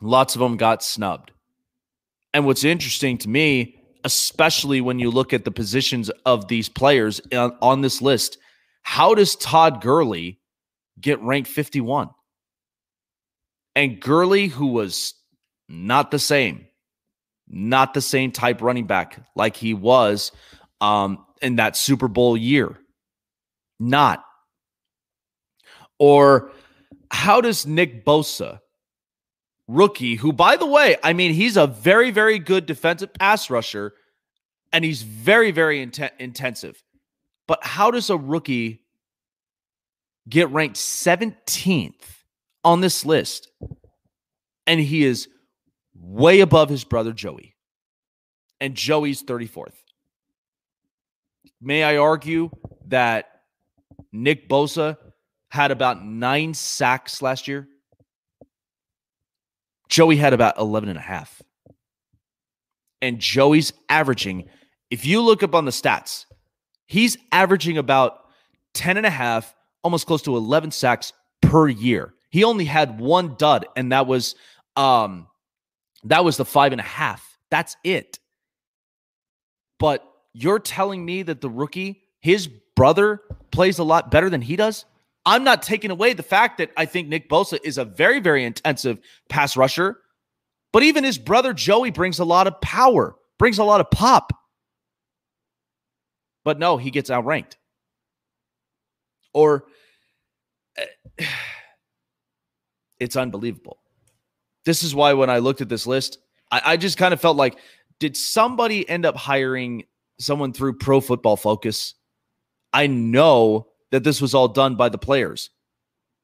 Lots 0.00 0.34
of 0.34 0.40
them 0.40 0.56
got 0.56 0.82
snubbed. 0.82 1.32
And 2.34 2.44
what's 2.44 2.64
interesting 2.64 3.18
to 3.18 3.28
me 3.28 3.76
especially 4.06 4.80
when 4.80 5.00
you 5.00 5.10
look 5.10 5.32
at 5.32 5.44
the 5.44 5.50
positions 5.50 6.10
of 6.24 6.46
these 6.46 6.68
players 6.68 7.20
on, 7.32 7.56
on 7.60 7.80
this 7.80 8.00
list. 8.00 8.38
How 8.82 9.16
does 9.16 9.34
Todd 9.34 9.82
Gurley 9.82 10.38
get 11.00 11.20
ranked 11.20 11.48
51? 11.48 12.10
And 13.74 14.00
Gurley, 14.00 14.46
who 14.46 14.68
was 14.68 15.14
not 15.68 16.10
the 16.10 16.18
same, 16.18 16.66
not 17.48 17.94
the 17.94 18.00
same 18.00 18.32
type 18.32 18.62
running 18.62 18.86
back 18.86 19.18
like 19.34 19.56
he 19.56 19.74
was 19.74 20.32
um, 20.80 21.24
in 21.42 21.56
that 21.56 21.76
Super 21.76 22.08
Bowl 22.08 22.36
year. 22.36 22.78
Not. 23.78 24.24
Or 25.98 26.52
how 27.10 27.40
does 27.40 27.66
Nick 27.66 28.04
Bosa 28.04 28.60
rookie, 29.68 30.14
who, 30.14 30.32
by 30.32 30.56
the 30.56 30.66
way, 30.66 30.96
I 31.02 31.12
mean, 31.12 31.32
he's 31.32 31.56
a 31.56 31.66
very, 31.66 32.10
very 32.10 32.38
good 32.38 32.66
defensive 32.66 33.12
pass 33.14 33.50
rusher 33.50 33.94
and 34.72 34.84
he's 34.84 35.02
very, 35.02 35.50
very 35.50 35.82
int- 35.82 36.12
intensive. 36.18 36.82
But 37.46 37.60
how 37.62 37.90
does 37.90 38.10
a 38.10 38.16
rookie 38.16 38.82
get 40.28 40.50
ranked 40.50 40.76
17th 40.76 41.94
on 42.64 42.80
this 42.80 43.04
list? 43.04 43.48
And 44.66 44.80
he 44.80 45.04
is 45.04 45.28
way 45.94 46.40
above 46.40 46.68
his 46.68 46.84
brother 46.84 47.12
Joey. 47.12 47.54
And 48.60 48.74
Joey's 48.74 49.22
34th. 49.22 49.74
May 51.60 51.84
I 51.84 51.96
argue 51.96 52.50
that 52.88 53.42
Nick 54.12 54.48
Bosa 54.48 54.96
had 55.50 55.70
about 55.70 56.04
nine 56.04 56.54
sacks 56.54 57.22
last 57.22 57.48
year? 57.48 57.68
Joey 59.88 60.16
had 60.16 60.32
about 60.32 60.58
11 60.58 60.88
and 60.88 60.98
a 60.98 61.02
half. 61.02 61.42
And 63.00 63.18
Joey's 63.18 63.72
averaging, 63.88 64.48
if 64.90 65.06
you 65.06 65.22
look 65.22 65.42
up 65.42 65.54
on 65.54 65.64
the 65.64 65.70
stats, 65.70 66.26
he's 66.86 67.16
averaging 67.30 67.78
about 67.78 68.18
10 68.74 68.96
and 68.96 69.06
a 69.06 69.10
half, 69.10 69.54
almost 69.86 70.08
close 70.08 70.22
to 70.22 70.36
11 70.36 70.72
sacks 70.72 71.12
per 71.40 71.68
year. 71.68 72.12
He 72.30 72.42
only 72.42 72.64
had 72.64 72.98
one 72.98 73.36
dud, 73.38 73.66
and 73.76 73.92
that 73.92 74.08
was 74.08 74.34
um 74.74 75.28
that 76.02 76.24
was 76.24 76.36
the 76.36 76.44
five 76.44 76.72
and 76.72 76.80
a 76.80 76.84
half. 76.84 77.38
That's 77.52 77.76
it. 77.84 78.18
But 79.78 80.04
you're 80.32 80.58
telling 80.58 81.04
me 81.04 81.22
that 81.22 81.40
the 81.40 81.48
rookie, 81.48 82.02
his 82.18 82.48
brother, 82.74 83.20
plays 83.52 83.78
a 83.78 83.84
lot 83.84 84.10
better 84.10 84.28
than 84.28 84.42
he 84.42 84.56
does? 84.56 84.86
I'm 85.24 85.44
not 85.44 85.62
taking 85.62 85.92
away 85.92 86.14
the 86.14 86.24
fact 86.24 86.58
that 86.58 86.72
I 86.76 86.84
think 86.84 87.06
Nick 87.06 87.28
Bosa 87.28 87.60
is 87.62 87.78
a 87.78 87.84
very, 87.84 88.18
very 88.18 88.44
intensive 88.44 88.98
pass 89.28 89.56
rusher, 89.56 89.98
but 90.72 90.82
even 90.82 91.04
his 91.04 91.16
brother 91.16 91.52
Joey 91.52 91.92
brings 91.92 92.18
a 92.18 92.24
lot 92.24 92.48
of 92.48 92.60
power, 92.60 93.14
brings 93.38 93.58
a 93.58 93.64
lot 93.64 93.80
of 93.80 93.88
pop. 93.92 94.32
But 96.44 96.58
no, 96.58 96.76
he 96.76 96.90
gets 96.90 97.08
outranked. 97.08 97.56
Or 99.32 99.66
it's 103.00 103.16
unbelievable. 103.16 103.78
This 104.64 104.82
is 104.82 104.94
why 104.94 105.12
when 105.12 105.30
I 105.30 105.38
looked 105.38 105.60
at 105.60 105.68
this 105.68 105.86
list, 105.86 106.18
I, 106.50 106.60
I 106.64 106.76
just 106.76 106.98
kind 106.98 107.14
of 107.14 107.20
felt 107.20 107.36
like, 107.36 107.58
did 107.98 108.16
somebody 108.16 108.88
end 108.88 109.06
up 109.06 109.16
hiring 109.16 109.84
someone 110.18 110.52
through 110.52 110.78
Pro 110.78 111.00
Football 111.00 111.36
Focus? 111.36 111.94
I 112.72 112.86
know 112.86 113.68
that 113.90 114.04
this 114.04 114.20
was 114.20 114.34
all 114.34 114.48
done 114.48 114.76
by 114.76 114.88
the 114.88 114.98
players, 114.98 115.50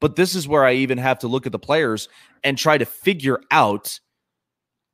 but 0.00 0.16
this 0.16 0.34
is 0.34 0.48
where 0.48 0.64
I 0.64 0.74
even 0.74 0.98
have 0.98 1.20
to 1.20 1.28
look 1.28 1.46
at 1.46 1.52
the 1.52 1.58
players 1.58 2.08
and 2.44 2.58
try 2.58 2.76
to 2.76 2.84
figure 2.84 3.40
out 3.50 3.98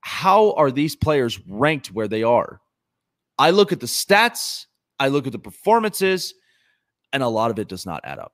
how 0.01 0.53
are 0.53 0.71
these 0.71 0.95
players 0.95 1.41
ranked 1.49 1.89
where 1.89 2.09
they 2.09 2.23
are. 2.23 2.61
I 3.39 3.51
look 3.51 3.73
at 3.73 3.81
the 3.81 3.87
stats, 3.87 4.67
I 4.99 5.09
look 5.09 5.27
at 5.27 5.33
the 5.33 5.39
performances, 5.39 6.35
and 7.13 7.23
a 7.23 7.29
lot 7.29 7.51
of 7.51 7.59
it 7.59 7.69
does 7.69 7.87
not 7.87 8.03
add 8.05 8.19
up. 8.19 8.33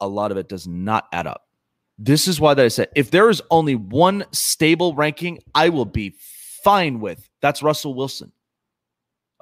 A 0.00 0.08
lot 0.08 0.30
of 0.30 0.36
it 0.36 0.48
does 0.48 0.66
not 0.66 1.08
add 1.12 1.26
up. 1.26 1.46
This 1.98 2.26
is 2.26 2.40
why 2.40 2.54
that 2.54 2.64
I 2.64 2.68
said 2.68 2.88
if 2.94 3.10
there 3.10 3.30
is 3.30 3.42
only 3.50 3.76
one 3.76 4.24
stable 4.32 4.94
ranking, 4.94 5.38
I 5.54 5.68
will 5.68 5.84
be 5.84 6.16
fine 6.64 7.00
with. 7.00 7.28
That's 7.40 7.62
Russell 7.62 7.94
Wilson. 7.94 8.32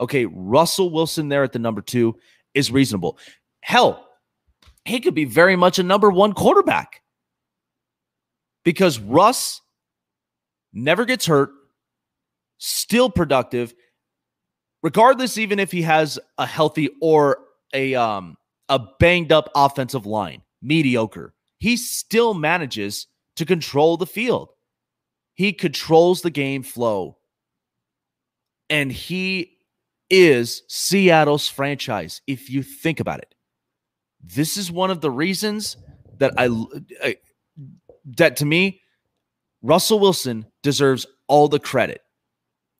Okay, 0.00 0.26
Russell 0.26 0.90
Wilson 0.90 1.28
there 1.28 1.44
at 1.44 1.52
the 1.52 1.58
number 1.58 1.80
two 1.80 2.18
is 2.54 2.70
reasonable. 2.70 3.18
Hell, 3.60 4.08
he 4.84 5.00
could 5.00 5.14
be 5.14 5.24
very 5.24 5.56
much 5.56 5.78
a 5.78 5.82
number 5.82 6.10
one 6.10 6.32
quarterback 6.32 7.02
because 8.64 8.98
Russ 8.98 9.60
never 10.72 11.04
gets 11.04 11.26
hurt, 11.26 11.50
still 12.58 13.08
productive, 13.08 13.74
regardless, 14.82 15.38
even 15.38 15.58
if 15.58 15.70
he 15.70 15.82
has 15.82 16.18
a 16.38 16.46
healthy 16.46 16.90
or 17.00 17.38
a 17.72 17.94
um 17.94 18.36
a 18.72 18.80
banged 18.98 19.30
up 19.30 19.48
offensive 19.54 20.06
line, 20.06 20.42
mediocre 20.60 21.32
he 21.62 21.76
still 21.76 22.34
manages 22.34 23.06
to 23.36 23.46
control 23.46 23.96
the 23.96 24.04
field. 24.04 24.48
He 25.34 25.52
controls 25.52 26.20
the 26.20 26.30
game 26.30 26.64
flow. 26.64 27.18
And 28.68 28.90
he 28.90 29.58
is 30.10 30.64
Seattle's 30.66 31.48
franchise, 31.48 32.20
if 32.26 32.50
you 32.50 32.64
think 32.64 32.98
about 32.98 33.20
it. 33.20 33.36
This 34.20 34.56
is 34.56 34.72
one 34.72 34.90
of 34.90 35.02
the 35.02 35.10
reasons 35.12 35.76
that 36.18 36.32
I, 36.36 36.48
I 37.00 37.16
that 38.16 38.38
to 38.38 38.44
me, 38.44 38.80
Russell 39.62 40.00
Wilson 40.00 40.46
deserves 40.64 41.06
all 41.28 41.46
the 41.46 41.60
credit. 41.60 42.00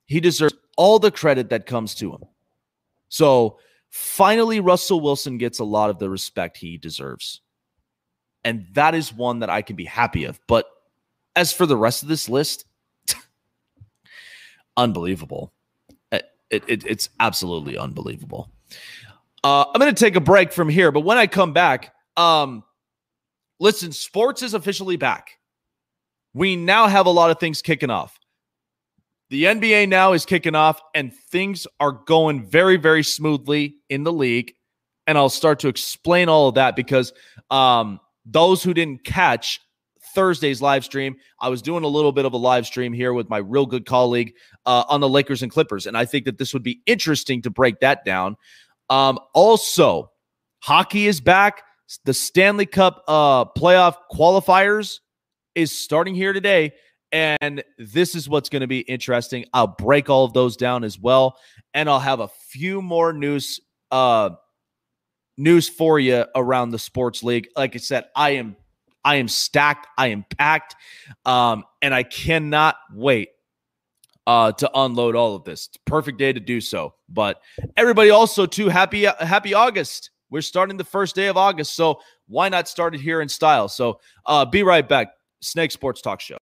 He 0.07 0.19
deserves 0.19 0.55
all 0.77 0.99
the 0.99 1.13
credit 1.13 1.51
that 1.51 1.67
comes 1.67 1.95
to 1.95 2.11
him. 2.11 2.25
So 3.11 3.61
finally, 3.93 4.59
Russell 4.59 5.01
Wilson 5.01 5.39
gets 5.39 5.59
a 5.59 5.65
lot 5.65 5.91
of 5.91 5.99
the 5.99 6.09
respect 6.09 6.57
he 6.57 6.79
deserves. 6.79 7.43
And 8.43 8.67
that 8.73 8.95
is 8.95 9.13
one 9.13 9.41
that 9.41 9.51
I 9.51 9.63
can 9.63 9.77
be 9.77 9.85
happy 9.85 10.25
of. 10.25 10.41
But 10.49 10.67
as 11.37 11.53
for 11.53 11.67
the 11.67 11.77
rest 11.77 12.03
of 12.03 12.09
this 12.09 12.29
list, 12.29 12.65
unbelievable. 14.77 15.53
It, 16.11 16.65
it, 16.69 16.87
it's 16.87 17.09
absolutely 17.21 17.79
unbelievable. 17.79 18.51
Uh, 19.45 19.65
I'm 19.73 19.81
going 19.81 19.95
to 19.95 20.05
take 20.05 20.17
a 20.17 20.21
break 20.21 20.53
from 20.53 20.69
here, 20.69 20.93
but 20.93 21.01
when 21.01 21.19
I 21.19 21.27
come 21.27 21.53
back, 21.53 21.95
um, 22.17 22.63
listen, 23.59 23.93
sports 23.93 24.43
is 24.43 24.55
officially 24.55 24.97
back. 24.97 25.39
We 26.35 26.57
now 26.57 26.89
have 26.89 27.07
a 27.07 27.11
lot 27.11 27.31
of 27.31 27.41
things 27.41 27.63
kicking 27.63 27.91
off. 27.91 28.19
The 29.33 29.45
NBA 29.45 29.89
now 29.89 30.13
is 30.13 30.27
kicking 30.27 30.55
off, 30.55 30.79
and 30.95 31.11
things 31.11 31.67
are 31.81 31.93
going 31.93 32.45
very, 32.45 32.77
very 32.77 33.03
smoothly 33.03 33.77
in 33.89 34.05
the 34.05 34.13
league. 34.13 34.53
And 35.07 35.17
I'll 35.17 35.31
start 35.31 35.61
to 35.61 35.69
explain 35.69 36.29
all 36.29 36.49
of 36.49 36.57
that 36.57 36.77
because 36.77 37.15
um, 37.51 37.99
those 38.27 38.63
who 38.63 38.75
didn't 38.75 39.05
catch 39.05 39.59
Thursday's 40.15 40.61
live 40.61 40.85
stream, 40.85 41.17
I 41.41 41.49
was 41.49 41.63
doing 41.63 41.83
a 41.83 41.89
little 41.89 42.13
bit 42.13 42.27
of 42.27 42.35
a 42.35 42.37
live 42.37 42.67
stream 42.67 42.93
here 42.93 43.15
with 43.15 43.31
my 43.31 43.39
real 43.39 43.65
good 43.65 43.87
colleague 43.87 44.35
uh, 44.67 44.85
on 44.87 45.01
the 45.01 45.09
Lakers 45.09 45.43
and 45.43 45.51
Clippers. 45.51 45.87
And 45.87 45.97
I 45.97 46.05
think 46.05 46.27
that 46.27 46.37
this 46.37 46.53
would 46.53 46.63
be 46.63 46.83
interesting 46.85 47.41
to 47.41 47.49
break 47.49 47.81
that 47.81 48.05
down. 48.05 48.37
Um, 48.91 49.19
also, 49.33 50.11
hockey 50.59 51.07
is 51.07 51.23
back. 51.23 51.63
The 52.05 52.13
Stanley 52.13 52.67
Cup 52.67 53.03
uh, 53.09 53.47
playoff 53.47 53.95
qualifiers 54.13 54.99
is 55.55 55.73
starting 55.73 56.15
here 56.15 56.35
today. 56.35 56.73
And 57.13 57.63
this 57.79 58.15
is 58.15 58.29
what's 58.29 58.49
going 58.49 58.63
to 58.63 58.67
be 58.67 58.81
interesting. 58.81 59.45
I'll 59.53 59.67
break 59.67 60.09
all 60.09 60.25
of 60.25 60.33
those 60.33 60.57
down 60.57 60.83
as 60.83 60.99
well. 60.99 61.37
And 61.75 61.89
I'll 61.89 62.01
have 62.01 62.21
a 62.21 62.29
few 62.29 62.81
more 62.81 63.13
news 63.13 63.61
uh, 63.91 64.31
news 65.37 65.69
for 65.69 66.01
you 66.01 66.25
around 66.35 66.71
the 66.71 66.79
sports 66.79 67.23
league. 67.23 67.49
Like 67.57 67.75
I 67.75 67.79
said, 67.79 68.05
I 68.17 68.31
am 68.31 68.57
I 69.05 69.17
am 69.17 69.29
stacked. 69.29 69.87
I 69.99 70.09
am 70.09 70.25
packed, 70.39 70.77
um, 71.25 71.65
and 71.83 71.95
I 71.95 72.03
cannot 72.03 72.77
wait 72.95 73.31
uh, 74.27 74.53
to 74.53 74.71
unload 74.75 75.17
all 75.17 75.35
of 75.35 75.45
this. 75.45 75.67
It's 75.67 75.79
perfect 75.85 76.19
day 76.19 76.33
to 76.33 76.41
do 76.41 76.61
so. 76.61 76.95
But 77.09 77.41
everybody 77.77 78.11
also 78.11 78.47
too 78.47 78.69
happy 78.69 79.05
happy 79.05 79.55
August. 79.55 80.11
We're 80.31 80.41
starting 80.41 80.77
the 80.79 80.85
first 80.85 81.15
day 81.15 81.27
of 81.27 81.37
August, 81.37 81.75
so 81.75 82.01
why 82.27 82.49
not 82.49 82.69
start 82.69 82.95
it 82.95 83.01
here 83.01 83.21
in 83.21 83.29
style? 83.29 83.69
So 83.69 84.01
uh, 84.25 84.45
be 84.45 84.63
right 84.63 84.89
back. 84.89 85.09
Snake 85.41 85.73
Sports 85.73 86.01
Talk 86.01 86.21
Show. 86.21 86.39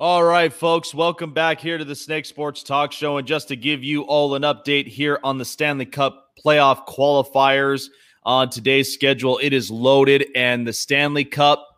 All 0.00 0.24
right, 0.24 0.52
folks, 0.52 0.94
welcome 0.94 1.32
back 1.32 1.60
here 1.60 1.78
to 1.78 1.84
the 1.84 1.94
Snake 1.94 2.24
Sports 2.24 2.62
Talk 2.64 2.92
Show. 2.92 3.18
And 3.18 3.26
just 3.26 3.48
to 3.48 3.56
give 3.56 3.84
you 3.84 4.02
all 4.02 4.34
an 4.34 4.42
update 4.42 4.88
here 4.88 5.20
on 5.22 5.38
the 5.38 5.44
Stanley 5.44 5.86
Cup 5.86 6.30
playoff 6.44 6.86
qualifiers 6.88 7.88
on 8.24 8.48
today's 8.48 8.92
schedule, 8.92 9.38
it 9.40 9.52
is 9.52 9.70
loaded, 9.70 10.26
and 10.34 10.66
the 10.66 10.72
Stanley 10.72 11.24
Cup 11.24 11.68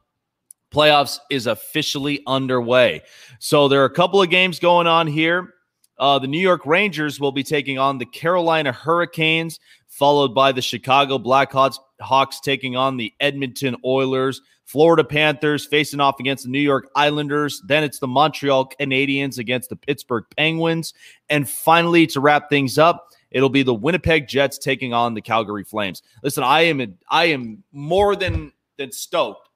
playoffs 0.73 1.19
is 1.29 1.47
officially 1.47 2.23
underway. 2.27 3.03
So 3.41 3.69
there 3.69 3.83
are 3.83 3.87
a 3.87 3.91
couple 3.91 4.23
of 4.23 4.31
games 4.31 4.59
going 4.59 4.87
on 4.87 5.07
here. 5.07 5.53
Uh, 5.99 6.19
the 6.19 6.29
New 6.29 6.41
York 6.41 6.65
Rangers 6.65 7.21
will 7.21 7.33
be 7.33 7.43
taking 7.43 7.79
on 7.79 7.99
the 7.99 8.07
Carolina 8.07 8.73
Hurricanes, 8.73 9.59
followed 9.89 10.35
by 10.35 10.53
the 10.53 10.63
Chicago 10.63 11.19
Blackhawks 11.19 11.79
Hawks 12.05 12.41
taking 12.41 12.77
on 12.77 12.97
the 12.97 13.13
Edmonton 13.21 13.77
Oilers. 13.85 14.41
Florida 14.65 15.05
Panthers 15.05 15.67
facing 15.67 16.01
off 16.01 16.21
against 16.21 16.45
the 16.45 16.51
New 16.51 16.61
York 16.61 16.89
Islanders. 16.97 17.63
Then 17.67 17.85
it's 17.85 17.99
the 17.99 18.07
Montreal 18.07 18.71
Canadiens 18.81 19.39
against 19.39 19.69
the 19.69 19.77
Pittsburgh 19.77 20.25
Penguins. 20.37 20.95
And 21.29 21.49
finally, 21.49 22.07
to 22.09 22.21
wrap 22.21 22.49
things 22.49 22.79
up, 22.79 23.09
it'll 23.31 23.51
be 23.51 23.63
the 23.63 23.75
Winnipeg 23.75 24.27
Jets 24.27 24.57
taking 24.59 24.95
on 24.95 25.15
the 25.15 25.21
Calgary 25.21 25.65
Flames. 25.65 26.03
Listen, 26.23 26.45
I 26.45 26.63
am 26.63 26.97
I 27.11 27.27
am 27.27 27.63
more 27.73 28.17
than 28.17 28.53
than 28.79 28.91
stoked 28.91 29.49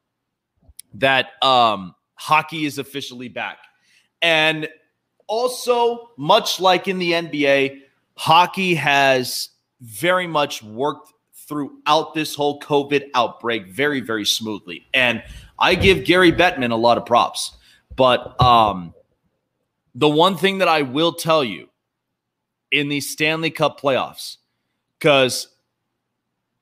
that 0.94 1.42
um, 1.42 1.94
hockey 2.14 2.66
is 2.66 2.78
officially 2.78 3.28
back. 3.28 3.58
And 4.20 4.68
also, 5.26 6.10
much 6.16 6.60
like 6.60 6.88
in 6.88 6.98
the 6.98 7.12
NBA, 7.12 7.80
hockey 8.16 8.74
has 8.74 9.50
very 9.80 10.26
much 10.26 10.62
worked 10.62 11.12
throughout 11.48 12.14
this 12.14 12.34
whole 12.34 12.60
COVID 12.60 13.08
outbreak 13.14 13.68
very, 13.68 14.00
very 14.00 14.26
smoothly. 14.26 14.86
And 14.92 15.22
I 15.58 15.74
give 15.74 16.04
Gary 16.04 16.30
Bettman 16.30 16.70
a 16.70 16.76
lot 16.76 16.98
of 16.98 17.06
props. 17.06 17.56
But 17.96 18.40
um, 18.40 18.94
the 19.94 20.08
one 20.08 20.36
thing 20.36 20.58
that 20.58 20.68
I 20.68 20.82
will 20.82 21.12
tell 21.12 21.42
you 21.42 21.68
in 22.70 22.88
the 22.88 23.00
Stanley 23.00 23.50
Cup 23.50 23.80
playoffs, 23.80 24.36
because, 24.98 25.48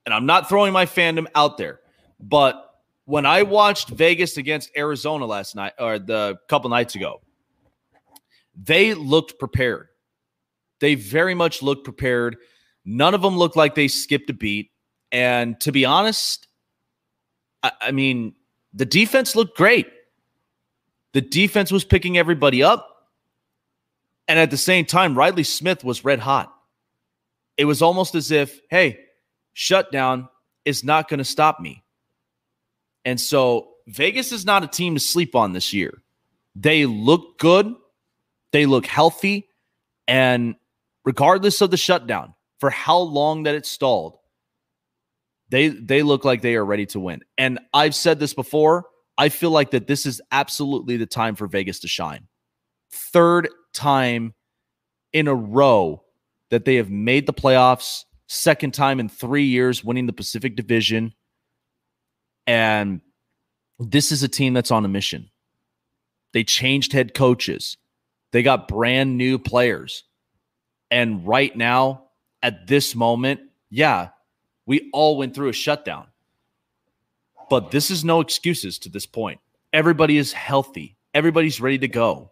and 0.06 0.14
I'm 0.14 0.24
not 0.24 0.48
throwing 0.48 0.72
my 0.72 0.86
fandom 0.86 1.26
out 1.34 1.58
there, 1.58 1.80
but 2.20 2.62
when 3.04 3.26
I 3.26 3.42
watched 3.42 3.88
Vegas 3.88 4.36
against 4.36 4.70
Arizona 4.76 5.26
last 5.26 5.54
night 5.56 5.72
or 5.78 5.98
the 5.98 6.38
couple 6.48 6.70
nights 6.70 6.94
ago, 6.94 7.20
they 8.56 8.94
looked 8.94 9.38
prepared. 9.38 9.88
They 10.80 10.94
very 10.94 11.34
much 11.34 11.62
looked 11.62 11.84
prepared. 11.84 12.36
None 12.84 13.14
of 13.14 13.22
them 13.22 13.36
looked 13.36 13.56
like 13.56 13.74
they 13.74 13.88
skipped 13.88 14.30
a 14.30 14.32
beat. 14.32 14.70
And 15.16 15.58
to 15.60 15.72
be 15.72 15.86
honest, 15.86 16.46
I, 17.62 17.72
I 17.80 17.90
mean, 17.90 18.34
the 18.74 18.84
defense 18.84 19.34
looked 19.34 19.56
great. 19.56 19.86
The 21.14 21.22
defense 21.22 21.72
was 21.72 21.84
picking 21.84 22.18
everybody 22.18 22.62
up. 22.62 23.08
And 24.28 24.38
at 24.38 24.50
the 24.50 24.58
same 24.58 24.84
time, 24.84 25.16
Reilly 25.16 25.42
Smith 25.42 25.82
was 25.82 26.04
red 26.04 26.18
hot. 26.18 26.54
It 27.56 27.64
was 27.64 27.80
almost 27.80 28.14
as 28.14 28.30
if, 28.30 28.60
hey, 28.68 29.00
shutdown 29.54 30.28
is 30.66 30.84
not 30.84 31.08
going 31.08 31.16
to 31.16 31.24
stop 31.24 31.60
me. 31.60 31.82
And 33.06 33.18
so 33.18 33.70
Vegas 33.86 34.32
is 34.32 34.44
not 34.44 34.64
a 34.64 34.68
team 34.68 34.96
to 34.96 35.00
sleep 35.00 35.34
on 35.34 35.54
this 35.54 35.72
year. 35.72 36.02
They 36.54 36.84
look 36.84 37.38
good, 37.38 37.74
they 38.52 38.66
look 38.66 38.84
healthy, 38.84 39.48
and 40.06 40.56
regardless 41.06 41.62
of 41.62 41.70
the 41.70 41.78
shutdown, 41.78 42.34
for 42.60 42.68
how 42.68 42.98
long 42.98 43.44
that 43.44 43.54
it 43.54 43.64
stalled, 43.64 44.18
they 45.48 45.68
they 45.68 46.02
look 46.02 46.24
like 46.24 46.42
they 46.42 46.56
are 46.56 46.64
ready 46.64 46.86
to 46.86 47.00
win. 47.00 47.20
And 47.38 47.58
I've 47.72 47.94
said 47.94 48.18
this 48.18 48.34
before, 48.34 48.86
I 49.18 49.28
feel 49.28 49.50
like 49.50 49.70
that 49.70 49.86
this 49.86 50.06
is 50.06 50.20
absolutely 50.32 50.96
the 50.96 51.06
time 51.06 51.36
for 51.36 51.46
Vegas 51.46 51.80
to 51.80 51.88
shine. 51.88 52.28
Third 52.90 53.48
time 53.72 54.34
in 55.12 55.28
a 55.28 55.34
row 55.34 56.02
that 56.50 56.64
they 56.64 56.76
have 56.76 56.90
made 56.90 57.26
the 57.26 57.32
playoffs, 57.32 58.04
second 58.28 58.74
time 58.74 59.00
in 59.00 59.08
3 59.08 59.44
years 59.44 59.82
winning 59.82 60.06
the 60.06 60.12
Pacific 60.12 60.56
Division. 60.56 61.12
And 62.46 63.00
this 63.78 64.12
is 64.12 64.22
a 64.22 64.28
team 64.28 64.54
that's 64.54 64.70
on 64.70 64.84
a 64.84 64.88
mission. 64.88 65.30
They 66.32 66.44
changed 66.44 66.92
head 66.92 67.14
coaches. 67.14 67.76
They 68.32 68.42
got 68.42 68.68
brand 68.68 69.16
new 69.16 69.38
players. 69.38 70.04
And 70.90 71.26
right 71.26 71.56
now, 71.56 72.04
at 72.42 72.66
this 72.66 72.94
moment, 72.94 73.40
yeah, 73.70 74.10
we 74.66 74.90
all 74.92 75.16
went 75.16 75.34
through 75.34 75.48
a 75.48 75.54
shutdown. 75.54 76.06
But 77.48 77.70
this 77.70 77.90
is 77.90 78.04
no 78.04 78.20
excuses 78.20 78.78
to 78.80 78.88
this 78.88 79.06
point. 79.06 79.40
Everybody 79.72 80.18
is 80.18 80.32
healthy, 80.32 80.96
everybody's 81.14 81.60
ready 81.60 81.78
to 81.78 81.88
go. 81.88 82.30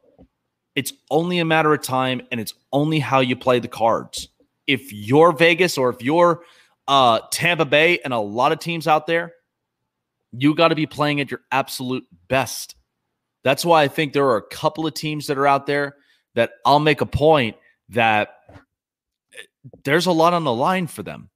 It's 0.75 0.93
only 1.11 1.39
a 1.39 1.45
matter 1.45 1.73
of 1.73 1.83
time, 1.83 2.23
and 2.33 2.41
it's 2.41 2.55
only 2.73 2.99
how 2.99 3.21
you 3.21 3.37
play 3.37 3.61
the 3.61 3.69
cards. 3.69 4.29
If 4.67 4.93
you're 4.93 5.33
Vegas 5.33 5.79
or 5.79 5.91
if 5.91 6.03
you're 6.03 6.43
uh, 6.89 7.21
Tampa 7.31 7.65
Bay 7.65 8.01
and 8.05 8.13
a 8.13 8.19
lot 8.19 8.51
of 8.51 8.59
teams 8.59 8.89
out 8.89 9.07
there, 9.07 9.33
you 10.33 10.55
got 10.55 10.69
to 10.69 10.75
be 10.75 10.87
playing 10.87 11.21
at 11.21 11.31
your 11.31 11.41
absolute 11.53 12.05
best. 12.29 12.75
That's 13.45 13.65
why 13.65 13.83
I 13.83 13.89
think 13.89 14.13
there 14.13 14.27
are 14.27 14.39
a 14.39 14.49
couple 14.49 14.87
of 14.87 14.95
teams 14.95 15.29
that 15.29 15.39
are 15.39 15.47
out 15.47 15.67
there 15.67 15.97
that 16.35 16.53
I'll 16.65 16.81
make 16.81 17.01
a 17.01 17.07
point 17.07 17.57
that 17.91 18.31
eh, 18.53 19.43
there's 19.85 20.07
a 20.07 20.13
lot 20.13 20.35
on 20.35 20.45
the 20.45 20.53
line 20.53 20.87
for 20.87 21.03
them. 21.03 21.31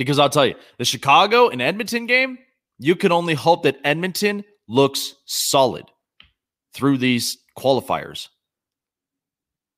Because 0.00 0.18
I'll 0.18 0.30
tell 0.30 0.46
you, 0.46 0.54
the 0.78 0.86
Chicago 0.86 1.50
and 1.50 1.60
Edmonton 1.60 2.06
game, 2.06 2.38
you 2.78 2.96
can 2.96 3.12
only 3.12 3.34
hope 3.34 3.64
that 3.64 3.76
Edmonton 3.84 4.44
looks 4.66 5.14
solid 5.26 5.84
through 6.72 6.96
these 6.96 7.36
qualifiers. 7.58 8.28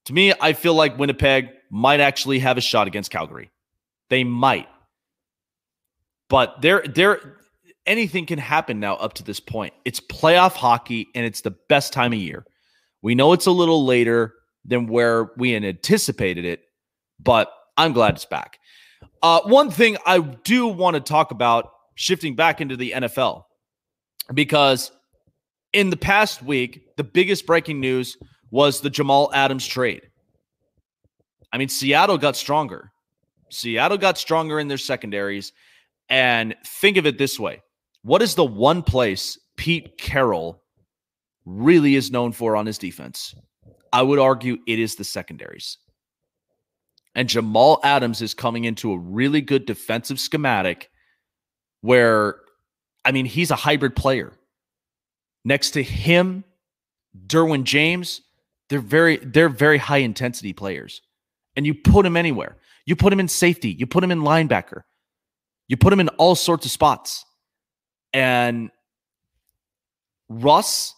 To 0.05 0.13
me, 0.13 0.33
I 0.41 0.53
feel 0.53 0.75
like 0.75 0.97
Winnipeg 0.97 1.49
might 1.73 1.99
actually 1.99 2.39
have 2.39 2.57
a 2.57 2.61
shot 2.61 2.87
against 2.87 3.11
Calgary. 3.11 3.51
They 4.11 4.23
might. 4.23 4.69
But 6.29 6.63
there 6.63 6.85
there 6.87 7.39
anything 7.85 8.25
can 8.25 8.39
happen 8.39 8.79
now 8.79 8.95
up 8.95 9.15
to 9.15 9.25
this 9.25 9.41
point. 9.41 9.75
It's 9.85 9.99
playoff 9.99 10.53
hockey 10.53 11.09
and 11.17 11.27
it's 11.27 11.41
the 11.41 11.57
best 11.69 11.93
time 11.93 12.13
of 12.13 12.21
year. 12.21 12.47
We 13.03 13.17
know 13.17 13.33
it's 13.33 13.47
a 13.47 13.51
little 13.51 13.85
later 13.85 14.35
than 14.65 14.87
where 14.87 15.33
we 15.37 15.51
had 15.51 15.65
anticipated 15.65 16.45
it, 16.45 16.63
but 17.19 17.53
I'm 17.77 17.93
glad 17.93 18.15
it's 18.15 18.25
back. 18.25 18.61
Uh, 19.23 19.41
one 19.45 19.71
thing 19.71 19.97
I 20.05 20.19
do 20.19 20.67
want 20.67 20.95
to 20.95 21.01
talk 21.01 21.31
about 21.31 21.71
shifting 21.95 22.35
back 22.35 22.61
into 22.61 22.77
the 22.77 22.93
NFL 22.93 23.45
because 24.35 24.91
in 25.73 25.91
the 25.91 25.97
past 25.97 26.43
week, 26.43 26.87
the 26.97 27.05
biggest 27.05 27.47
breaking 27.47 27.81
news 27.81 28.17
was 28.51 28.81
the 28.81 28.91
Jamal 28.91 29.31
Adams 29.33 29.67
trade. 29.67 30.03
I 31.53 31.59
mean, 31.59 31.69
Seattle 31.69 32.19
got 32.19 32.37
stronger. 32.37 32.93
Seattle 33.51 33.99
got 33.99 34.19
stronger 34.19 34.59
in 34.59 34.69
their 34.69 34.79
secondaries. 34.79 35.53
And 36.09 36.55
think 36.65 36.97
of 36.97 37.07
it 37.07 37.19
this 37.19 37.39
way 37.39 37.63
what 38.03 38.23
is 38.23 38.35
the 38.35 38.45
one 38.45 38.83
place 38.83 39.39
Pete 39.57 39.97
Carroll 39.99 40.63
really 41.45 41.95
is 41.95 42.11
known 42.11 42.33
for 42.33 42.57
on 42.57 42.67
his 42.67 42.79
defense? 42.79 43.35
I 43.93 44.03
would 44.03 44.19
argue 44.19 44.59
it 44.67 44.79
is 44.79 44.97
the 44.97 45.05
secondaries. 45.05 45.79
And 47.15 47.29
Jamal 47.29 47.81
Adams 47.83 48.23
is 48.23 48.35
coming 48.35 48.65
into 48.65 48.93
a 48.93 48.99
really 48.99 49.41
good 49.41 49.67
defensive 49.67 50.19
schematic 50.19 50.91
where, 51.83 52.37
I 53.05 53.13
mean, 53.13 53.27
he's 53.27 53.51
a 53.51 53.57
hybrid 53.57 53.95
player. 53.95 54.33
Next 55.45 55.73
to 55.73 55.83
him, 55.83 56.45
Derwin 57.27 57.65
James, 57.65 58.23
they're 58.69 58.81
very, 58.81 59.19
they're 59.19 59.49
very 59.49 59.79
high 59.79 59.99
intensity 59.99 60.53
players. 60.53 61.03
And 61.57 61.67
you 61.67 61.75
put 61.75 62.07
him 62.07 62.17
anywhere. 62.17 62.57
You 62.87 62.97
put 62.97 63.13
him 63.13 63.21
in 63.21 63.29
safety, 63.29 63.71
you 63.71 63.87
put 63.87 64.03
him 64.03 64.11
in 64.11 64.21
linebacker, 64.21 64.83
you 65.69 65.77
put 65.77 65.93
him 65.93 66.01
in 66.01 66.09
all 66.11 66.35
sorts 66.35 66.67
of 66.67 66.73
spots. 66.73 67.25
And 68.13 68.71
Russ 70.29 70.95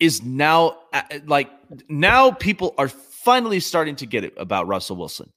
is 0.00 0.22
now 0.22 0.78
uh, 0.92 1.02
like 1.26 1.50
now 1.88 2.32
people 2.32 2.74
are 2.76 2.88
finally 3.24 3.60
starting 3.60 3.96
to 3.96 4.06
get 4.06 4.24
it 4.24 4.34
about 4.36 4.66
Russell 4.66 4.96
Wilson. 4.96 5.32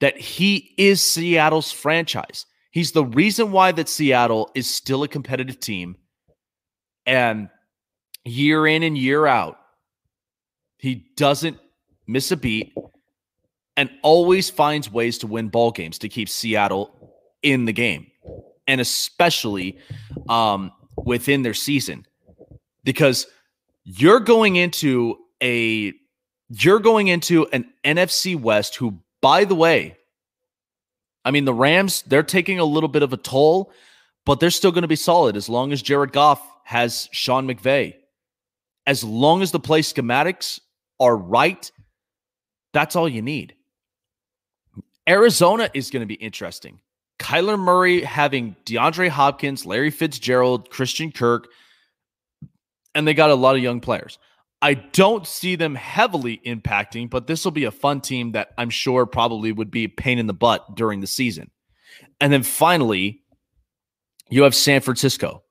That 0.00 0.16
he 0.16 0.74
is 0.78 1.02
Seattle's 1.02 1.72
franchise. 1.72 2.46
He's 2.70 2.92
the 2.92 3.04
reason 3.04 3.50
why 3.50 3.72
that 3.72 3.88
Seattle 3.88 4.50
is 4.54 4.68
still 4.72 5.02
a 5.02 5.08
competitive 5.08 5.58
team. 5.58 5.96
And 7.06 7.48
year 8.24 8.66
in 8.66 8.82
and 8.82 8.96
year 8.96 9.26
out, 9.26 9.58
he 10.76 11.06
doesn't 11.16 11.58
miss 12.06 12.30
a 12.30 12.36
beat 12.36 12.72
and 13.76 13.90
always 14.02 14.50
finds 14.50 14.92
ways 14.92 15.18
to 15.18 15.26
win 15.26 15.48
ball 15.48 15.70
games 15.70 15.98
to 15.98 16.08
keep 16.08 16.28
Seattle 16.28 17.12
in 17.42 17.64
the 17.64 17.72
game. 17.72 18.06
And 18.66 18.80
especially 18.80 19.78
um, 20.28 20.72
within 20.96 21.42
their 21.42 21.54
season. 21.54 22.06
Because 22.84 23.26
you're 23.84 24.20
going 24.20 24.56
into 24.56 25.16
a 25.42 25.94
you're 26.48 26.80
going 26.80 27.08
into 27.08 27.46
an 27.52 27.70
NFC 27.84 28.38
West 28.40 28.76
who, 28.76 28.98
by 29.20 29.44
the 29.44 29.54
way, 29.54 29.96
I 31.24 31.30
mean, 31.30 31.44
the 31.44 31.52
Rams, 31.54 32.02
they're 32.06 32.22
taking 32.22 32.58
a 32.58 32.64
little 32.64 32.88
bit 32.88 33.02
of 33.02 33.12
a 33.12 33.18
toll, 33.18 33.72
but 34.24 34.40
they're 34.40 34.50
still 34.50 34.72
going 34.72 34.82
to 34.82 34.88
be 34.88 34.96
solid 34.96 35.36
as 35.36 35.48
long 35.48 35.72
as 35.72 35.82
Jared 35.82 36.12
Goff 36.12 36.40
has 36.64 37.08
Sean 37.12 37.46
McVay. 37.46 37.94
as 38.88 39.04
long 39.04 39.42
as 39.42 39.52
the 39.52 39.60
play 39.60 39.82
schematics 39.82 40.60
are 40.98 41.14
right, 41.14 41.70
that's 42.72 42.96
all 42.96 43.06
you 43.06 43.20
need. 43.20 43.54
Arizona 45.06 45.70
is 45.74 45.90
going 45.90 46.00
to 46.00 46.06
be 46.06 46.14
interesting. 46.14 46.80
Kyler 47.18 47.58
Murray 47.58 48.00
having 48.02 48.56
DeAndre 48.64 49.10
Hopkins, 49.10 49.66
Larry 49.66 49.90
Fitzgerald, 49.90 50.70
Christian 50.70 51.12
Kirk, 51.12 51.48
and 52.94 53.06
they 53.06 53.12
got 53.12 53.28
a 53.28 53.34
lot 53.34 53.56
of 53.56 53.62
young 53.62 53.80
players. 53.80 54.18
I 54.60 54.74
don't 54.74 55.26
see 55.26 55.54
them 55.54 55.74
heavily 55.74 56.40
impacting, 56.44 57.08
but 57.08 57.26
this 57.26 57.44
will 57.44 57.52
be 57.52 57.64
a 57.64 57.70
fun 57.70 58.00
team 58.00 58.32
that 58.32 58.50
I'm 58.58 58.70
sure 58.70 59.06
probably 59.06 59.52
would 59.52 59.70
be 59.70 59.84
a 59.84 59.88
pain 59.88 60.18
in 60.18 60.26
the 60.26 60.34
butt 60.34 60.74
during 60.74 61.00
the 61.00 61.06
season. 61.06 61.50
And 62.20 62.32
then 62.32 62.42
finally, 62.42 63.22
you 64.30 64.42
have 64.42 64.54
San 64.54 64.80
Francisco. 64.80 65.44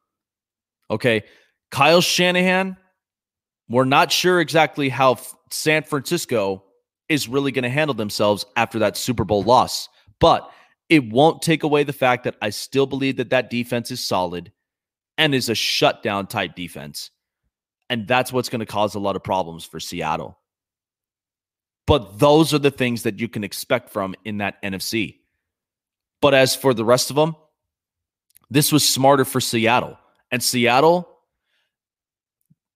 Okay. 0.90 1.24
Kyle 1.72 2.02
Shanahan, 2.02 2.78
we're 3.70 3.86
not 3.86 4.12
sure 4.12 4.40
exactly 4.42 4.90
how 4.90 5.18
San 5.52 5.84
Francisco 5.84 6.64
is 7.10 7.28
really 7.28 7.52
going 7.52 7.64
to 7.64 7.70
handle 7.70 7.94
themselves 7.94 8.46
after 8.56 8.80
that 8.80 8.98
Super 8.98 9.24
Bowl 9.24 9.44
loss, 9.44 9.88
but 10.20 10.50
it 10.90 11.10
won't 11.10 11.42
take 11.42 11.64
away 11.64 11.84
the 11.84 11.94
fact 11.94 12.24
that 12.26 12.36
I 12.42 12.50
still 12.50 12.86
believe 12.86 13.18
that 13.18 13.30
that 13.30 13.50
defense 13.50 13.92
is 13.92 14.06
solid 14.06 14.52
and 15.18 15.34
is 15.34 15.50
a 15.50 15.56
shutdown 15.56 16.28
type 16.28 16.56
defense. 16.56 17.12
And 17.90 18.08
that's 18.08 18.34
what's 18.34 18.50
going 18.50 18.60
to 18.60 18.66
cause 18.66 18.96
a 18.96 19.00
lot 19.00 19.16
of 19.16 19.24
problems 19.24 19.64
for 19.64 19.80
Seattle. 19.80 20.38
But 21.86 22.20
those 22.20 22.54
are 22.54 22.60
the 22.60 22.72
things 22.72 23.04
that 23.04 23.20
you 23.20 23.30
can 23.30 23.44
expect 23.44 23.90
from 23.90 24.14
in 24.26 24.40
that 24.40 24.62
NFC. 24.62 25.20
But 26.22 26.34
as 26.34 26.56
for 26.56 26.74
the 26.74 26.84
rest 26.84 27.10
of 27.10 27.16
them, 27.16 27.36
this 28.50 28.72
was 28.72 28.88
smarter 28.88 29.24
for 29.24 29.40
Seattle. 29.40 29.98
And 30.32 30.44
Seattle, 30.44 31.08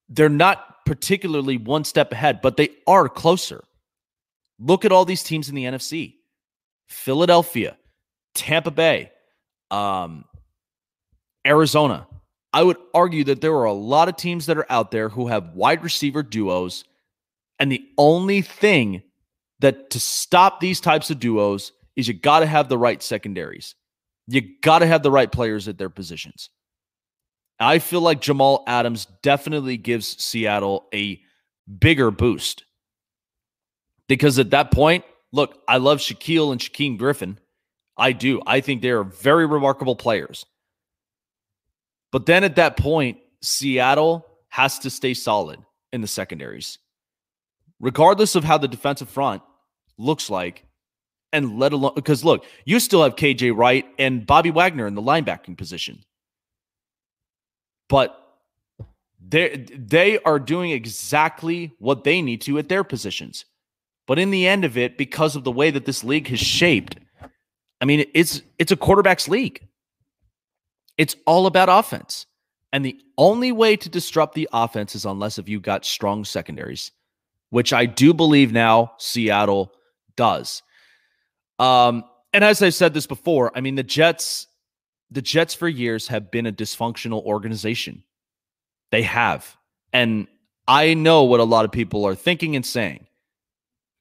they're 0.07 0.29
not 0.29 0.85
particularly 0.85 1.57
one 1.57 1.83
step 1.83 2.11
ahead, 2.11 2.41
but 2.41 2.57
they 2.57 2.69
are 2.87 3.09
closer. 3.09 3.63
Look 4.59 4.85
at 4.85 4.91
all 4.91 5.05
these 5.05 5.23
teams 5.23 5.49
in 5.49 5.55
the 5.55 5.65
NFC 5.65 6.15
Philadelphia, 6.87 7.77
Tampa 8.33 8.71
Bay, 8.71 9.11
um, 9.71 10.25
Arizona. 11.45 12.07
I 12.53 12.63
would 12.63 12.77
argue 12.93 13.23
that 13.25 13.41
there 13.41 13.55
are 13.55 13.65
a 13.65 13.73
lot 13.73 14.09
of 14.09 14.17
teams 14.17 14.45
that 14.45 14.57
are 14.57 14.69
out 14.69 14.91
there 14.91 15.09
who 15.09 15.27
have 15.27 15.53
wide 15.53 15.83
receiver 15.83 16.21
duos. 16.21 16.83
And 17.59 17.71
the 17.71 17.85
only 17.97 18.41
thing 18.41 19.03
that 19.59 19.91
to 19.91 19.99
stop 19.99 20.59
these 20.59 20.81
types 20.81 21.09
of 21.09 21.19
duos 21.19 21.71
is 21.95 22.07
you 22.07 22.13
got 22.13 22.39
to 22.39 22.45
have 22.45 22.67
the 22.67 22.77
right 22.77 23.01
secondaries. 23.01 23.75
You 24.27 24.41
got 24.61 24.79
to 24.79 24.87
have 24.87 25.03
the 25.03 25.11
right 25.11 25.31
players 25.31 25.67
at 25.67 25.77
their 25.77 25.89
positions. 25.89 26.49
I 27.59 27.79
feel 27.79 28.01
like 28.01 28.21
Jamal 28.21 28.63
Adams 28.67 29.05
definitely 29.21 29.77
gives 29.77 30.21
Seattle 30.21 30.87
a 30.93 31.21
bigger 31.79 32.11
boost. 32.11 32.65
Because 34.07 34.39
at 34.39 34.49
that 34.49 34.71
point, 34.71 35.05
look, 35.31 35.61
I 35.67 35.77
love 35.77 35.99
Shaquill 35.99 36.51
and 36.51 36.59
Shaquem 36.59 36.97
Griffin. 36.97 37.39
I 37.97 38.13
do. 38.13 38.41
I 38.47 38.61
think 38.61 38.81
they 38.81 38.89
are 38.89 39.03
very 39.03 39.45
remarkable 39.45 39.95
players. 39.95 40.45
But 42.11 42.25
then 42.25 42.43
at 42.43 42.55
that 42.57 42.77
point, 42.77 43.17
Seattle 43.41 44.25
has 44.49 44.79
to 44.79 44.89
stay 44.89 45.13
solid 45.13 45.59
in 45.93 46.01
the 46.01 46.07
secondaries. 46.07 46.77
Regardless 47.79 48.35
of 48.35 48.43
how 48.43 48.57
the 48.57 48.67
defensive 48.67 49.09
front 49.09 49.41
looks 49.97 50.29
like, 50.29 50.65
and 51.33 51.57
let 51.57 51.73
alone 51.73 51.93
because 51.95 52.23
look, 52.23 52.45
you 52.65 52.79
still 52.79 53.03
have 53.03 53.15
KJ 53.15 53.55
Wright 53.55 53.85
and 53.97 54.27
Bobby 54.27 54.51
Wagner 54.51 54.85
in 54.85 54.95
the 54.95 55.01
linebacking 55.01 55.57
position. 55.57 56.03
But 57.87 58.17
they 59.25 59.65
they 59.75 60.19
are 60.19 60.39
doing 60.39 60.71
exactly 60.71 61.73
what 61.79 62.03
they 62.03 62.21
need 62.21 62.41
to 62.41 62.57
at 62.57 62.69
their 62.69 62.83
positions. 62.83 63.45
But 64.07 64.19
in 64.19 64.31
the 64.31 64.47
end 64.47 64.65
of 64.65 64.77
it, 64.77 64.97
because 64.97 65.35
of 65.35 65.43
the 65.43 65.51
way 65.51 65.71
that 65.71 65.85
this 65.85 66.03
league 66.03 66.27
has 66.27 66.39
shaped, 66.39 66.97
I 67.79 67.85
mean, 67.85 68.05
it's 68.13 68.41
it's 68.59 68.71
a 68.71 68.77
quarterback's 68.77 69.29
league. 69.29 69.65
It's 70.97 71.15
all 71.25 71.47
about 71.47 71.69
offense. 71.69 72.25
And 72.73 72.85
the 72.85 72.97
only 73.17 73.51
way 73.51 73.75
to 73.75 73.89
disrupt 73.89 74.33
the 74.33 74.47
offense 74.53 74.95
is 74.95 75.05
unless 75.05 75.37
if 75.37 75.49
you 75.49 75.59
got 75.59 75.85
strong 75.85 76.23
secondaries, 76.23 76.91
which 77.49 77.73
I 77.73 77.85
do 77.85 78.13
believe 78.13 78.51
now 78.51 78.93
Seattle 78.97 79.73
does. 80.15 80.63
Um, 81.59 82.03
and 82.33 82.43
as 82.43 82.61
I 82.61 82.69
said 82.69 82.93
this 82.93 83.07
before, 83.07 83.51
I 83.55 83.61
mean 83.61 83.75
the 83.75 83.83
Jets, 83.83 84.47
the 85.09 85.21
Jets 85.21 85.53
for 85.53 85.67
years 85.67 86.07
have 86.07 86.31
been 86.31 86.45
a 86.45 86.51
dysfunctional 86.51 87.23
organization. 87.23 88.03
They 88.91 89.03
have. 89.03 89.57
And 89.91 90.27
I 90.67 90.93
know 90.93 91.23
what 91.23 91.39
a 91.41 91.45
lot 91.45 91.65
of 91.65 91.71
people 91.71 92.05
are 92.05 92.15
thinking 92.15 92.55
and 92.55 92.65
saying. 92.65 93.07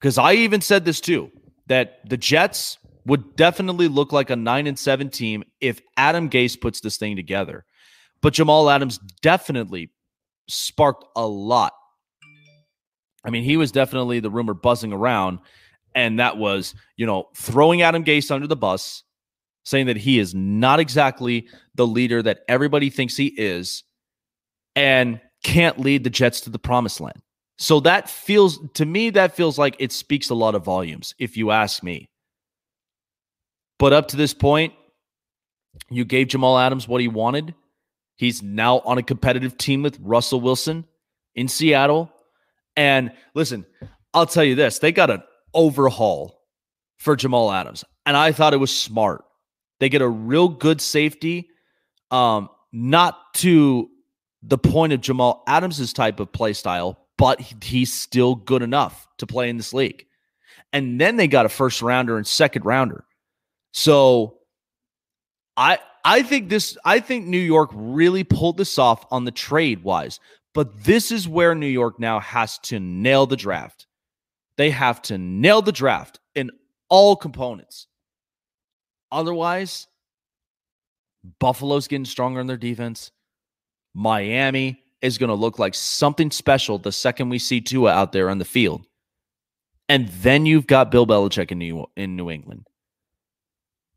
Because 0.00 0.16
I 0.16 0.34
even 0.34 0.60
said 0.60 0.84
this 0.84 1.00
too, 1.00 1.30
that 1.66 2.08
the 2.08 2.16
Jets 2.16 2.78
would 3.10 3.34
definitely 3.34 3.88
look 3.88 4.12
like 4.12 4.30
a 4.30 4.36
nine 4.36 4.68
and 4.68 4.78
seven 4.78 5.10
team 5.10 5.42
if 5.60 5.80
Adam 5.96 6.30
Gase 6.30 6.58
puts 6.58 6.80
this 6.80 6.96
thing 6.96 7.16
together. 7.16 7.64
But 8.22 8.34
Jamal 8.34 8.70
Adams 8.70 9.00
definitely 9.20 9.90
sparked 10.48 11.04
a 11.16 11.26
lot. 11.26 11.72
I 13.24 13.30
mean, 13.30 13.42
he 13.42 13.56
was 13.56 13.72
definitely 13.72 14.20
the 14.20 14.30
rumor 14.30 14.54
buzzing 14.54 14.92
around, 14.92 15.40
and 15.92 16.20
that 16.20 16.38
was, 16.38 16.76
you 16.96 17.04
know, 17.04 17.26
throwing 17.34 17.82
Adam 17.82 18.04
Gase 18.04 18.30
under 18.30 18.46
the 18.46 18.54
bus, 18.54 19.02
saying 19.64 19.86
that 19.86 19.96
he 19.96 20.20
is 20.20 20.32
not 20.32 20.78
exactly 20.78 21.48
the 21.74 21.88
leader 21.88 22.22
that 22.22 22.42
everybody 22.46 22.90
thinks 22.90 23.16
he 23.16 23.26
is, 23.26 23.82
and 24.76 25.20
can't 25.42 25.80
lead 25.80 26.04
the 26.04 26.10
Jets 26.10 26.42
to 26.42 26.50
the 26.50 26.60
promised 26.60 27.00
land. 27.00 27.20
So 27.58 27.80
that 27.80 28.08
feels 28.08 28.60
to 28.74 28.86
me 28.86 29.10
that 29.10 29.34
feels 29.34 29.58
like 29.58 29.74
it 29.80 29.90
speaks 29.90 30.30
a 30.30 30.34
lot 30.36 30.54
of 30.54 30.64
volumes, 30.64 31.12
if 31.18 31.36
you 31.36 31.50
ask 31.50 31.82
me. 31.82 32.09
But 33.80 33.94
up 33.94 34.08
to 34.08 34.16
this 34.18 34.34
point, 34.34 34.74
you 35.88 36.04
gave 36.04 36.28
Jamal 36.28 36.58
Adams 36.58 36.86
what 36.86 37.00
he 37.00 37.08
wanted. 37.08 37.54
He's 38.14 38.42
now 38.42 38.80
on 38.80 38.98
a 38.98 39.02
competitive 39.02 39.56
team 39.56 39.82
with 39.82 39.98
Russell 40.00 40.42
Wilson 40.42 40.84
in 41.34 41.48
Seattle. 41.48 42.12
And 42.76 43.10
listen, 43.34 43.64
I'll 44.12 44.26
tell 44.26 44.44
you 44.44 44.54
this 44.54 44.80
they 44.80 44.92
got 44.92 45.08
an 45.08 45.22
overhaul 45.54 46.42
for 46.98 47.16
Jamal 47.16 47.50
Adams. 47.50 47.82
And 48.04 48.18
I 48.18 48.32
thought 48.32 48.52
it 48.52 48.58
was 48.58 48.76
smart. 48.76 49.24
They 49.78 49.88
get 49.88 50.02
a 50.02 50.08
real 50.08 50.48
good 50.48 50.82
safety, 50.82 51.48
um, 52.10 52.50
not 52.72 53.32
to 53.36 53.88
the 54.42 54.58
point 54.58 54.92
of 54.92 55.00
Jamal 55.00 55.42
Adams's 55.48 55.94
type 55.94 56.20
of 56.20 56.30
play 56.32 56.52
style, 56.52 56.98
but 57.16 57.40
he's 57.64 57.94
still 57.94 58.34
good 58.34 58.60
enough 58.60 59.08
to 59.16 59.26
play 59.26 59.48
in 59.48 59.56
this 59.56 59.72
league. 59.72 60.04
And 60.70 61.00
then 61.00 61.16
they 61.16 61.28
got 61.28 61.46
a 61.46 61.48
first 61.48 61.80
rounder 61.80 62.18
and 62.18 62.26
second 62.26 62.66
rounder. 62.66 63.04
So 63.72 64.38
I 65.56 65.78
I 66.04 66.22
think 66.22 66.48
this 66.48 66.76
I 66.84 67.00
think 67.00 67.26
New 67.26 67.38
York 67.38 67.70
really 67.72 68.24
pulled 68.24 68.56
this 68.56 68.78
off 68.78 69.04
on 69.10 69.24
the 69.24 69.30
trade 69.30 69.82
wise. 69.82 70.20
But 70.52 70.82
this 70.82 71.12
is 71.12 71.28
where 71.28 71.54
New 71.54 71.66
York 71.66 72.00
now 72.00 72.18
has 72.20 72.58
to 72.58 72.80
nail 72.80 73.26
the 73.26 73.36
draft. 73.36 73.86
They 74.56 74.70
have 74.70 75.00
to 75.02 75.16
nail 75.16 75.62
the 75.62 75.72
draft 75.72 76.18
in 76.34 76.50
all 76.88 77.14
components. 77.14 77.86
Otherwise, 79.12 79.86
Buffalo's 81.38 81.86
getting 81.86 82.04
stronger 82.04 82.40
in 82.40 82.46
their 82.46 82.56
defense. 82.56 83.12
Miami 83.94 84.82
is 85.02 85.18
going 85.18 85.28
to 85.28 85.34
look 85.34 85.58
like 85.58 85.74
something 85.74 86.30
special 86.30 86.78
the 86.78 86.92
second 86.92 87.28
we 87.28 87.38
see 87.38 87.60
Tua 87.60 87.92
out 87.92 88.12
there 88.12 88.28
on 88.28 88.38
the 88.38 88.44
field. 88.44 88.84
And 89.88 90.08
then 90.08 90.46
you've 90.46 90.66
got 90.66 90.90
Bill 90.90 91.06
Belichick 91.06 91.50
in 91.50 91.58
New, 91.58 91.86
in 91.96 92.16
New 92.16 92.30
England 92.30 92.69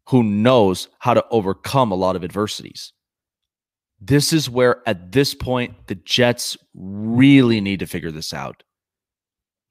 who 0.07 0.23
knows 0.23 0.89
how 0.99 1.13
to 1.13 1.25
overcome 1.29 1.91
a 1.91 1.95
lot 1.95 2.15
of 2.15 2.23
adversities. 2.23 2.93
This 3.99 4.33
is 4.33 4.49
where, 4.49 4.81
at 4.87 5.11
this 5.11 5.33
point, 5.33 5.87
the 5.87 5.95
Jets 5.95 6.57
really 6.73 7.61
need 7.61 7.79
to 7.79 7.87
figure 7.87 8.11
this 8.11 8.33
out. 8.33 8.63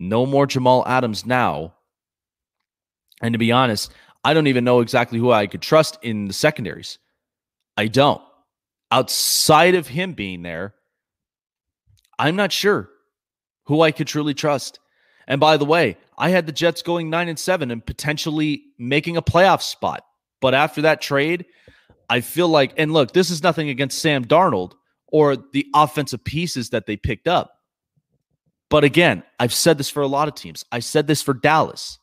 No 0.01 0.25
more 0.25 0.47
Jamal 0.47 0.87
Adams 0.87 1.27
now. 1.27 1.75
And 3.21 3.35
to 3.35 3.38
be 3.38 3.53
honest, 3.53 3.92
I 4.25 4.35
don't 4.35 4.47
even 4.47 4.64
know 4.64 4.81
exactly 4.81 5.18
who 5.18 5.31
I 5.31 5.47
could 5.47 5.62
trust 5.62 5.99
in 6.03 6.27
the 6.29 6.33
secondaries. 6.33 6.99
I 7.77 7.88
don't. 7.88 8.23
Outside 8.90 9.75
of 9.75 9.87
him 9.87 10.12
being 10.14 10.42
there, 10.42 10.75
I'm 12.18 12.37
not 12.37 12.53
sure 12.53 12.88
who 13.64 13.81
I 13.83 13.90
could 13.92 14.07
truly 14.07 14.35
trust. 14.35 14.79
And 15.27 15.40
by 15.40 15.57
the 15.57 15.64
way, 15.64 15.97
I 16.16 16.31
had 16.31 16.47
the 16.47 16.53
Jets 16.53 16.83
going 16.83 17.11
9 17.11 17.29
and 17.29 17.38
7 17.38 17.71
and 17.71 17.85
potentially 17.85 18.64
making 18.79 19.16
a 19.16 19.23
playoff 19.23 19.62
spot. 19.62 20.05
But 20.42 20.52
after 20.52 20.83
that 20.83 21.00
trade, 21.00 21.46
I 22.11 22.20
feel 22.20 22.48
like, 22.48 22.74
and 22.76 22.92
look, 22.92 23.12
this 23.12 23.31
is 23.31 23.42
nothing 23.42 23.70
against 23.70 24.00
Sam 24.00 24.26
Darnold 24.26 24.72
or 25.07 25.37
the 25.37 25.66
offensive 25.74 26.22
pieces 26.22 26.70
that 26.70 26.85
they 26.85 26.96
picked 26.96 27.28
up. 27.28 27.55
But 28.68 28.85
again, 28.85 29.22
I've 29.38 29.55
said 29.55 29.78
this 29.78 29.88
for 29.88 30.02
a 30.02 30.07
lot 30.07 30.28
of 30.28 30.35
teams. 30.35 30.64
I 30.72 30.81
said 30.81 31.07
this 31.07 31.22
for 31.22 31.33
Dallas 31.33 31.98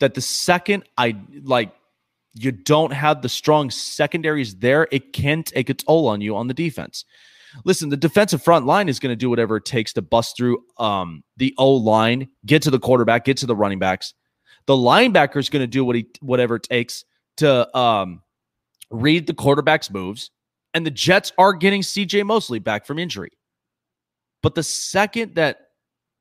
that 0.00 0.14
the 0.14 0.20
second 0.20 0.84
I 0.98 1.16
like 1.42 1.72
you 2.34 2.50
don't 2.50 2.92
have 2.92 3.22
the 3.22 3.28
strong 3.28 3.70
secondaries 3.70 4.56
there, 4.56 4.88
it 4.90 5.12
can 5.12 5.42
take 5.42 5.68
a 5.68 5.74
toll 5.74 6.08
on 6.08 6.20
you 6.20 6.34
on 6.34 6.48
the 6.48 6.54
defense. 6.54 7.04
listen, 7.64 7.90
the 7.90 7.96
defensive 7.96 8.42
front 8.42 8.64
line 8.64 8.88
is 8.88 8.98
going 8.98 9.12
to 9.12 9.16
do 9.16 9.28
whatever 9.28 9.58
it 9.58 9.66
takes 9.66 9.92
to 9.92 10.02
bust 10.02 10.36
through 10.36 10.64
um, 10.78 11.22
the 11.36 11.54
O 11.58 11.74
line, 11.74 12.28
get 12.46 12.62
to 12.62 12.70
the 12.70 12.78
quarterback, 12.78 13.26
get 13.26 13.36
to 13.36 13.46
the 13.46 13.54
running 13.54 13.78
backs. 13.78 14.14
The 14.66 14.74
linebacker 14.74 15.36
is 15.36 15.48
going 15.48 15.62
to 15.62 15.66
do 15.66 15.84
what 15.84 15.96
he 15.96 16.06
whatever 16.20 16.56
it 16.56 16.62
takes 16.64 17.04
to 17.38 17.76
um, 17.76 18.22
read 18.90 19.26
the 19.26 19.34
quarterback's 19.34 19.90
moves. 19.90 20.30
And 20.74 20.86
the 20.86 20.90
Jets 20.90 21.32
are 21.36 21.52
getting 21.52 21.82
CJ 21.82 22.24
Mosley 22.24 22.58
back 22.58 22.86
from 22.86 22.98
injury. 22.98 23.32
But 24.42 24.54
the 24.54 24.62
second 24.62 25.34
that 25.34 25.58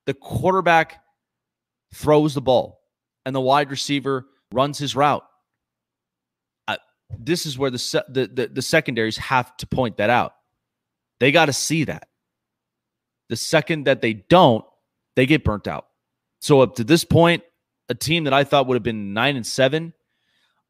the 0.06 0.14
quarterback 0.14 1.02
throws 1.94 2.34
the 2.34 2.42
ball 2.42 2.82
and 3.26 3.36
the 3.36 3.42
wide 3.42 3.72
receiver 3.72 4.28
runs 4.52 4.78
his 4.78 4.96
route, 4.96 5.24
uh, 6.68 6.78
this 7.18 7.46
is 7.46 7.58
where 7.58 7.72
the, 7.72 7.80
se- 7.80 8.04
the, 8.10 8.28
the 8.28 8.48
the 8.48 8.62
secondaries 8.62 9.18
have 9.18 9.56
to 9.58 9.68
point 9.68 9.98
that 9.98 10.10
out. 10.10 10.34
They 11.20 11.32
got 11.32 11.46
to 11.46 11.54
see 11.54 11.86
that. 11.86 12.08
The 13.30 13.38
second 13.38 13.86
that 13.86 14.02
they 14.02 14.14
don't, 14.14 14.66
they 15.16 15.26
get 15.26 15.44
burnt 15.44 15.68
out. 15.68 15.88
So 16.42 16.62
up 16.62 16.76
to 16.76 16.84
this 16.84 17.06
point, 17.06 17.44
a 17.92 17.94
team 17.94 18.24
that 18.24 18.34
I 18.34 18.46
thought 18.46 18.68
would 18.68 18.76
have 18.76 18.84
been 18.84 19.14
nine 19.14 19.36
and 19.36 19.46
seven, 19.46 19.94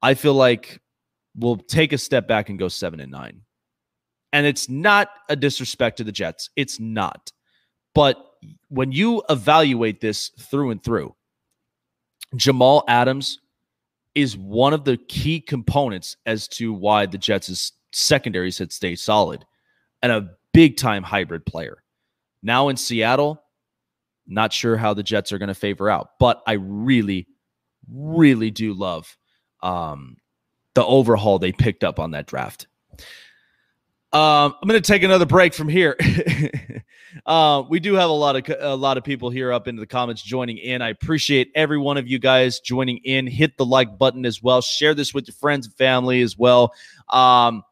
I 0.02 0.16
feel 0.16 0.34
like 0.34 0.82
will 1.38 1.58
take 1.58 1.94
a 1.94 1.98
step 2.00 2.28
back 2.28 2.50
and 2.50 2.58
go 2.58 2.68
seven 2.68 3.00
and 3.00 3.12
nine. 3.12 3.42
And 4.34 4.48
it's 4.48 4.68
not 4.68 5.10
a 5.30 5.36
disrespect 5.36 5.98
to 5.98 6.04
the 6.04 6.12
Jets. 6.12 6.50
It's 6.56 6.80
not. 6.80 7.32
But 7.94 8.18
when 8.70 8.92
you 8.92 9.22
evaluate 9.30 10.02
this 10.02 10.30
through 10.40 10.72
and 10.72 10.84
through, 10.84 11.16
Jamal 12.36 12.84
Adams 12.88 13.40
is 14.16 14.36
one 14.36 14.74
of 14.74 14.84
the 14.84 14.98
key 14.98 15.40
components 15.40 16.18
as 16.26 16.48
to 16.48 16.74
why 16.74 17.06
the 17.06 17.20
Jets' 17.20 17.74
secondaries 17.94 18.58
had 18.58 18.72
stayed 18.72 18.98
solid 18.98 19.46
and 20.02 20.12
a 20.12 20.32
big 20.54 20.76
time 20.76 21.04
hybrid 21.04 21.46
player. 21.46 21.84
Now 22.42 22.70
in 22.70 22.78
Seattle, 22.78 23.44
not 24.28 24.54
sure 24.54 24.78
how 24.78 24.94
the 24.94 25.04
Jets 25.04 25.32
are 25.32 25.38
going 25.38 25.50
to 25.50 25.56
favor 25.56 25.90
out, 25.90 26.12
but 26.20 26.42
I 26.48 26.54
really, 26.54 27.28
really 27.92 28.52
do 28.52 28.74
love 28.74 29.18
um, 29.62 30.18
the 30.74 30.86
overhaul 30.86 31.40
they 31.40 31.52
picked 31.52 31.84
up 31.84 32.00
on 32.00 32.12
that 32.12 32.28
draft. 32.28 32.68
Um, 34.14 34.56
I'm 34.62 34.68
going 34.68 34.82
to 34.82 34.86
take 34.86 35.04
another 35.04 35.26
break 35.26 35.54
from 35.54 35.70
here. 35.70 35.96
uh, 37.26 37.64
we 37.70 37.80
do 37.80 37.94
have 37.94 38.10
a 38.10 38.14
lot 38.14 38.36
of 38.36 38.56
a 38.60 38.76
lot 38.76 38.98
of 38.98 39.06
people 39.06 39.30
here 39.30 39.54
up 39.54 39.70
into 39.70 39.80
the 39.80 39.88
comments 39.88 40.22
joining 40.22 40.58
in. 40.58 40.82
I 40.82 40.90
appreciate 40.90 41.50
every 41.56 41.78
one 41.78 41.96
of 41.96 42.10
you 42.10 42.20
guys 42.20 42.60
joining 42.60 42.98
in. 42.98 43.26
Hit 43.26 43.56
the 43.56 43.66
like 43.66 43.98
button 43.98 44.26
as 44.26 44.44
well. 44.44 44.62
Share 44.62 44.94
this 44.94 45.14
with 45.14 45.30
your 45.30 45.36
friends 45.36 45.66
and 45.66 45.76
family 45.76 46.22
as 46.22 46.38
well. 46.38 46.74
Um, 47.08 47.64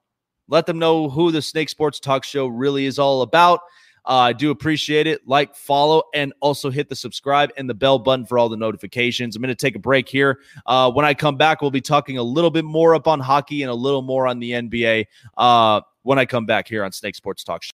let 0.47 0.65
them 0.65 0.79
know 0.79 1.09
who 1.09 1.31
the 1.31 1.41
Snake 1.41 1.67
Sports 1.67 1.99
Talk 1.99 2.23
Show 2.23 2.47
really 2.47 2.85
is 2.85 2.99
all 2.99 3.21
about. 3.21 3.59
Uh, 4.09 4.17
I 4.17 4.33
do 4.33 4.49
appreciate 4.49 5.05
it. 5.05 5.27
Like, 5.27 5.55
follow, 5.55 6.01
and 6.15 6.33
also 6.39 6.71
hit 6.71 6.89
the 6.89 6.95
subscribe 6.95 7.51
and 7.57 7.69
the 7.69 7.75
bell 7.75 7.99
button 7.99 8.25
for 8.25 8.39
all 8.39 8.49
the 8.49 8.57
notifications. 8.57 9.35
I'm 9.35 9.41
going 9.43 9.49
to 9.49 9.55
take 9.55 9.75
a 9.75 9.79
break 9.79 10.09
here. 10.09 10.39
Uh, 10.65 10.91
when 10.91 11.05
I 11.05 11.13
come 11.13 11.37
back, 11.37 11.61
we'll 11.61 11.69
be 11.69 11.79
talking 11.79 12.17
a 12.17 12.23
little 12.23 12.49
bit 12.49 12.65
more 12.65 12.95
up 12.95 13.07
on 13.07 13.19
hockey 13.19 13.61
and 13.61 13.69
a 13.69 13.75
little 13.75 14.01
more 14.01 14.25
on 14.27 14.39
the 14.39 14.53
NBA 14.53 15.05
uh, 15.37 15.81
when 16.01 16.17
I 16.17 16.25
come 16.25 16.47
back 16.47 16.67
here 16.67 16.83
on 16.83 16.91
Snake 16.91 17.15
Sports 17.15 17.43
Talk 17.43 17.61
Show. 17.61 17.69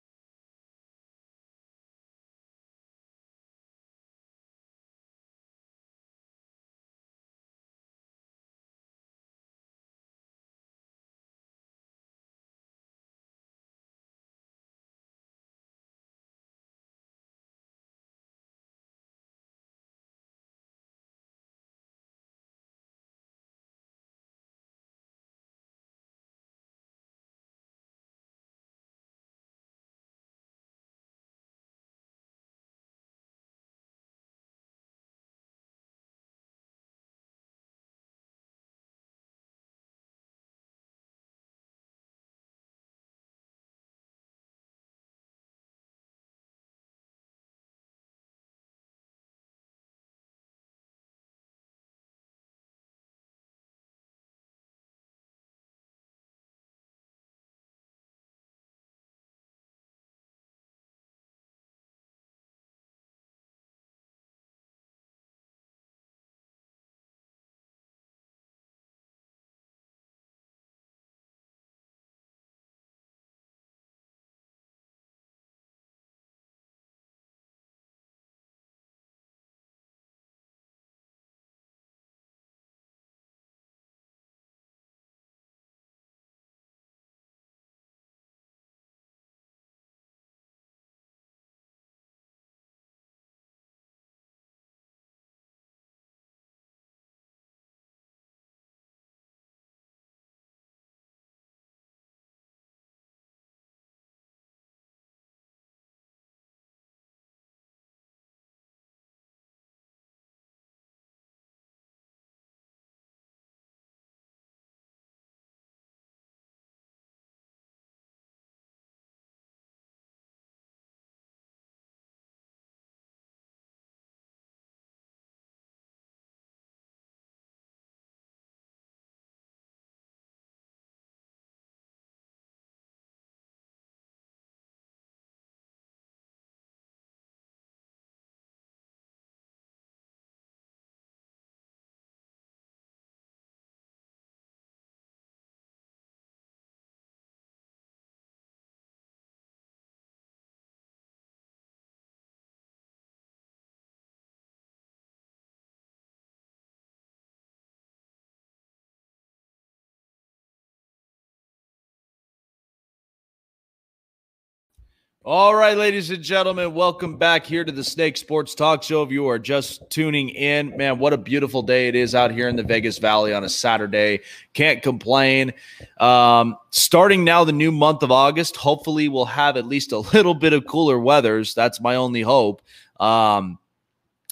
All 165.27 165.55
right, 165.55 165.75
ladies 165.75 166.11
and 166.11 166.21
gentlemen, 166.21 166.75
welcome 166.75 167.17
back 167.17 167.47
here 167.47 167.63
to 167.63 167.71
the 167.71 167.83
Snake 167.83 168.15
Sports 168.15 168.53
Talk 168.53 168.83
Show. 168.83 169.01
If 169.01 169.09
you 169.09 169.27
are 169.27 169.39
just 169.39 169.89
tuning 169.89 170.29
in, 170.29 170.77
man, 170.77 170.99
what 170.99 171.13
a 171.13 171.17
beautiful 171.17 171.63
day 171.63 171.87
it 171.87 171.95
is 171.95 172.13
out 172.13 172.29
here 172.29 172.47
in 172.47 172.55
the 172.55 172.61
Vegas 172.61 172.99
Valley 172.99 173.33
on 173.33 173.43
a 173.43 173.49
Saturday. 173.49 174.19
Can't 174.53 174.83
complain. 174.83 175.51
Um, 175.99 176.55
starting 176.69 177.23
now, 177.23 177.43
the 177.43 177.51
new 177.51 177.71
month 177.71 178.03
of 178.03 178.11
August, 178.11 178.55
hopefully, 178.55 179.09
we'll 179.09 179.25
have 179.25 179.57
at 179.57 179.65
least 179.65 179.93
a 179.93 179.97
little 180.13 180.35
bit 180.35 180.53
of 180.53 180.67
cooler 180.67 180.99
weathers. 180.99 181.55
That's 181.55 181.81
my 181.81 181.95
only 181.95 182.21
hope. 182.21 182.61
Um, 182.99 183.57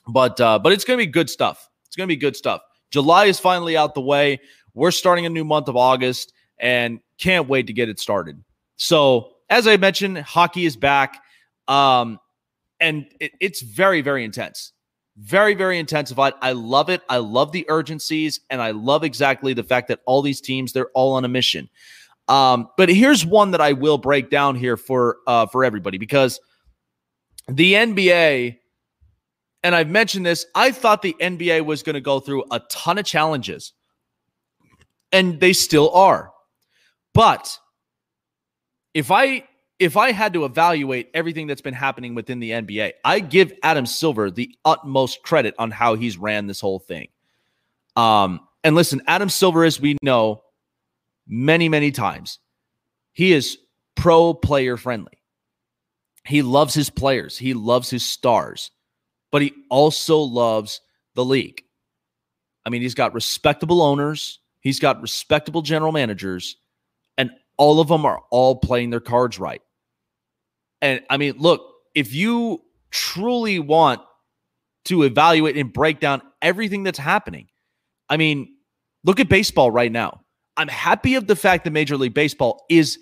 but 0.08 0.40
uh, 0.40 0.60
but 0.60 0.74
it's 0.74 0.84
to 0.84 0.96
be 0.96 1.08
good 1.08 1.28
stuff. 1.28 1.72
It's 1.88 1.96
to 1.96 2.06
be 2.06 2.16
good 2.16 2.36
stuff. 2.36 2.62
July 2.92 3.26
is 3.26 3.40
finally 3.40 3.76
out 3.76 3.96
the 3.96 4.02
way. 4.02 4.40
We're 4.76 4.92
starting 4.92 5.26
a 5.26 5.30
new 5.30 5.44
month 5.44 5.70
of 5.70 5.76
August 5.76 6.34
and 6.60 7.00
can't 7.18 7.50
wait 7.50 7.66
to 7.66 7.74
get 7.74 7.90
it 7.90 8.00
started. 8.00 8.44
So 8.76 9.32
as 9.54 9.68
I 9.68 9.78
mentioned, 9.78 10.18
hockey 10.18 10.66
is 10.66 10.76
back. 10.76 11.22
Um, 11.68 12.20
and 12.80 13.06
it, 13.20 13.34
it's 13.40 13.62
very, 13.62 14.02
very 14.02 14.26
intense. 14.26 14.74
Very, 15.16 15.54
very 15.54 15.78
intensified. 15.78 16.34
I 16.42 16.54
love 16.54 16.90
it. 16.90 17.04
I 17.08 17.18
love 17.18 17.52
the 17.52 17.64
urgencies, 17.70 18.40
and 18.50 18.60
I 18.64 18.72
love 18.72 19.04
exactly 19.04 19.54
the 19.54 19.64
fact 19.64 19.90
that 19.90 20.00
all 20.08 20.24
these 20.24 20.42
teams, 20.42 20.74
they're 20.74 20.90
all 20.96 21.14
on 21.14 21.24
a 21.24 21.28
mission. 21.28 21.70
Um, 22.28 22.68
but 22.78 22.90
here's 22.90 23.24
one 23.24 23.52
that 23.52 23.62
I 23.62 23.74
will 23.74 24.00
break 24.00 24.32
down 24.32 24.56
here 24.56 24.76
for 24.76 25.18
uh 25.28 25.46
for 25.46 25.64
everybody 25.64 25.98
because 25.98 26.40
the 27.48 27.74
NBA, 27.74 28.58
and 29.62 29.76
I've 29.76 29.90
mentioned 29.90 30.26
this, 30.26 30.48
I 30.56 30.72
thought 30.72 31.04
the 31.04 31.16
NBA 31.22 31.64
was 31.64 31.84
going 31.84 31.94
to 31.94 32.02
go 32.02 32.20
through 32.20 32.46
a 32.50 32.60
ton 32.72 32.98
of 32.98 33.06
challenges. 33.06 33.74
And 35.12 35.40
they 35.40 35.54
still 35.54 35.92
are. 35.94 36.32
But 37.14 37.60
if 38.94 39.12
I 39.12 39.44
if 39.80 39.98
I 39.98 40.12
had 40.12 40.34
to 40.34 40.46
evaluate 40.46 41.10
everything 41.14 41.48
that's 41.48 41.62
been 41.62 41.74
happening 41.74 42.16
within 42.16 42.40
the 42.40 42.52
NBA, 42.52 42.94
I 43.04 43.20
give 43.20 43.52
Adam 43.64 43.86
Silver 43.86 44.32
the 44.32 44.56
utmost 44.64 45.24
credit 45.24 45.56
on 45.58 45.72
how 45.72 45.96
he's 45.96 46.18
ran 46.18 46.48
this 46.48 46.62
whole 46.62 46.80
thing. 46.80 47.10
Um, 47.96 48.40
and 48.64 48.76
listen, 48.76 49.02
Adam 49.08 49.30
Silver, 49.30 49.64
as 49.64 49.82
we 49.82 49.98
know 50.02 50.44
many, 51.28 51.70
many 51.70 51.92
times, 51.92 52.40
he 53.12 53.34
is 53.34 53.58
pro 53.96 54.34
player 54.34 54.78
friendly. 54.78 55.20
He 56.26 56.42
loves 56.42 56.74
his 56.74 56.90
players, 56.90 57.38
he 57.38 57.54
loves 57.54 57.90
his 57.90 58.06
stars, 58.06 58.72
but 59.32 59.42
he 59.42 59.54
also 59.70 60.20
loves 60.20 60.80
the 61.16 61.26
league. 61.26 61.62
I 62.66 62.70
mean, 62.70 62.82
he's 62.82 62.96
got 62.96 63.14
respectable 63.14 63.82
owners, 63.82 64.40
he's 64.62 64.80
got 64.80 65.02
respectable 65.02 65.62
general 65.62 65.92
managers, 65.92 66.56
all 67.58 67.80
of 67.80 67.88
them 67.88 68.06
are 68.06 68.22
all 68.32 68.56
playing 68.56 68.90
their 68.90 69.00
cards 69.00 69.40
right. 69.40 69.62
And 70.82 71.02
I 71.10 71.18
mean, 71.18 71.36
look, 71.38 71.62
if 71.96 72.14
you 72.14 72.62
truly 72.92 73.60
want 73.60 74.02
to 74.86 75.04
evaluate 75.04 75.58
and 75.58 75.72
break 75.72 76.00
down 76.00 76.22
everything 76.42 76.84
that's 76.84 77.00
happening, 77.00 77.48
I 78.10 78.18
mean, 78.18 78.56
look 79.04 79.20
at 79.20 79.30
baseball 79.30 79.72
right 79.72 79.92
now. 79.92 80.22
I'm 80.58 80.68
happy 80.68 81.16
of 81.16 81.28
the 81.28 81.36
fact 81.36 81.64
that 81.64 81.72
Major 81.72 81.98
League 81.98 82.14
Baseball 82.14 82.64
is 82.70 83.00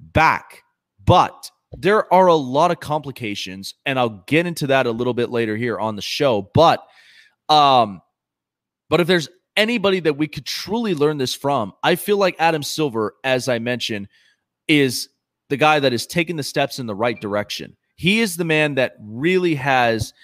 back, 0.00 0.62
but 1.04 1.50
there 1.72 2.12
are 2.12 2.26
a 2.26 2.34
lot 2.34 2.70
of 2.70 2.80
complications, 2.80 3.74
and 3.86 3.98
I'll 3.98 4.24
get 4.26 4.46
into 4.46 4.66
that 4.68 4.86
a 4.86 4.90
little 4.90 5.14
bit 5.14 5.30
later 5.30 5.56
here 5.56 5.78
on 5.78 5.96
the 5.96 6.02
show. 6.02 6.50
But, 6.54 6.82
um, 7.48 8.00
but 8.90 9.00
if 9.00 9.06
there's 9.06 9.28
anybody 9.56 10.00
that 10.00 10.16
we 10.16 10.28
could 10.28 10.46
truly 10.46 10.94
learn 10.94 11.18
this 11.18 11.34
from, 11.34 11.72
I 11.82 11.96
feel 11.96 12.16
like 12.16 12.36
Adam 12.38 12.62
Silver, 12.62 13.14
as 13.24 13.48
I 13.48 13.58
mentioned, 13.58 14.08
is 14.68 15.08
the 15.48 15.56
guy 15.56 15.80
that 15.80 15.92
is 15.92 16.06
taking 16.06 16.36
the 16.36 16.42
steps 16.42 16.78
in 16.78 16.86
the 16.86 16.94
right 16.94 17.20
direction. 17.20 17.76
He 17.96 18.20
is 18.20 18.36
the 18.36 18.44
man 18.44 18.76
that 18.76 18.96
really 19.00 19.54
has, 19.56 20.14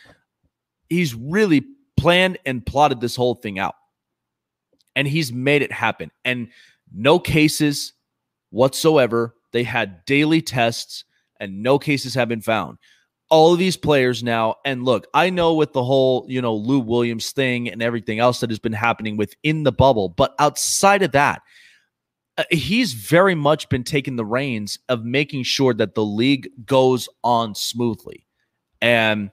he's 0.88 1.14
really 1.14 1.64
planned 1.96 2.38
and 2.46 2.64
plotted 2.64 3.00
this 3.00 3.16
whole 3.16 3.34
thing 3.34 3.58
out. 3.58 3.74
And 4.96 5.06
he's 5.06 5.32
made 5.32 5.62
it 5.62 5.70
happen. 5.70 6.10
And 6.24 6.48
no 6.92 7.18
cases 7.18 7.92
whatsoever. 8.50 9.34
They 9.52 9.62
had 9.62 10.04
daily 10.04 10.42
tests 10.42 11.04
and 11.40 11.62
no 11.62 11.78
cases 11.78 12.14
have 12.14 12.28
been 12.28 12.40
found. 12.40 12.78
All 13.30 13.52
of 13.52 13.58
these 13.58 13.76
players 13.76 14.22
now, 14.22 14.56
and 14.64 14.84
look, 14.84 15.06
I 15.12 15.28
know 15.28 15.54
with 15.54 15.74
the 15.74 15.84
whole, 15.84 16.24
you 16.28 16.40
know, 16.40 16.54
Lou 16.54 16.80
Williams 16.80 17.30
thing 17.32 17.68
and 17.68 17.82
everything 17.82 18.20
else 18.20 18.40
that 18.40 18.50
has 18.50 18.58
been 18.58 18.72
happening 18.72 19.16
within 19.16 19.64
the 19.64 19.72
bubble, 19.72 20.08
but 20.08 20.34
outside 20.38 21.02
of 21.02 21.12
that, 21.12 21.42
uh, 22.38 22.44
he's 22.50 22.94
very 22.94 23.34
much 23.34 23.68
been 23.68 23.84
taking 23.84 24.16
the 24.16 24.24
reins 24.24 24.78
of 24.88 25.04
making 25.04 25.42
sure 25.42 25.74
that 25.74 25.94
the 25.94 26.04
league 26.04 26.48
goes 26.64 27.08
on 27.22 27.54
smoothly. 27.54 28.24
And 28.80 29.30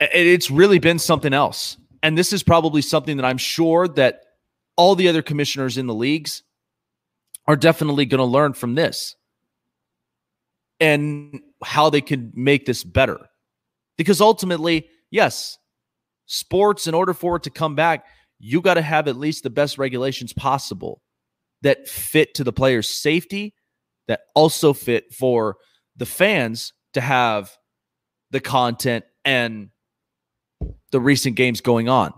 it's 0.00 0.50
really 0.50 0.78
been 0.78 0.98
something 0.98 1.32
else. 1.32 1.76
And 2.02 2.18
this 2.18 2.32
is 2.32 2.42
probably 2.42 2.82
something 2.82 3.16
that 3.18 3.26
I'm 3.26 3.38
sure 3.38 3.86
that 3.88 4.22
all 4.76 4.94
the 4.94 5.08
other 5.08 5.22
commissioners 5.22 5.78
in 5.78 5.86
the 5.86 5.94
leagues 5.94 6.42
are 7.46 7.56
definitely 7.56 8.06
going 8.06 8.18
to 8.18 8.24
learn 8.24 8.54
from 8.54 8.74
this 8.74 9.14
and 10.80 11.40
how 11.66 11.90
they 11.90 12.00
can 12.00 12.30
make 12.32 12.64
this 12.64 12.84
better. 12.84 13.18
Because 13.98 14.20
ultimately, 14.20 14.88
yes, 15.10 15.58
sports, 16.26 16.86
in 16.86 16.94
order 16.94 17.12
for 17.12 17.36
it 17.36 17.42
to 17.42 17.50
come 17.50 17.74
back, 17.74 18.06
you 18.38 18.60
got 18.60 18.74
to 18.74 18.82
have 18.82 19.08
at 19.08 19.16
least 19.16 19.42
the 19.42 19.50
best 19.50 19.76
regulations 19.76 20.32
possible 20.32 21.02
that 21.62 21.88
fit 21.88 22.34
to 22.34 22.44
the 22.44 22.52
player's 22.52 22.88
safety, 22.88 23.52
that 24.06 24.20
also 24.36 24.72
fit 24.72 25.12
for 25.12 25.56
the 25.96 26.06
fans 26.06 26.72
to 26.94 27.00
have 27.00 27.50
the 28.30 28.40
content 28.40 29.04
and 29.24 29.70
the 30.92 31.00
recent 31.00 31.34
games 31.34 31.60
going 31.60 31.88
on. 31.88 32.12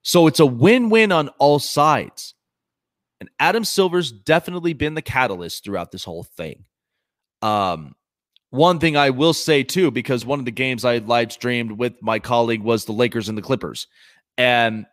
So 0.00 0.26
it's 0.26 0.40
a 0.40 0.46
win 0.46 0.88
win 0.88 1.12
on 1.12 1.28
all 1.38 1.58
sides. 1.58 2.34
And 3.20 3.28
Adam 3.38 3.64
Silver's 3.64 4.10
definitely 4.10 4.72
been 4.72 4.94
the 4.94 5.02
catalyst 5.02 5.64
throughout 5.64 5.92
this 5.92 6.04
whole 6.04 6.24
thing. 6.24 6.64
Um, 7.42 7.94
one 8.52 8.78
thing 8.78 8.98
I 8.98 9.08
will 9.08 9.32
say 9.32 9.62
too, 9.62 9.90
because 9.90 10.26
one 10.26 10.38
of 10.38 10.44
the 10.44 10.50
games 10.50 10.84
I 10.84 10.98
live 10.98 11.32
streamed 11.32 11.72
with 11.72 11.94
my 12.02 12.18
colleague 12.18 12.60
was 12.60 12.84
the 12.84 12.92
Lakers 12.92 13.30
and 13.30 13.38
the 13.38 13.42
Clippers. 13.42 13.86
And 14.36 14.84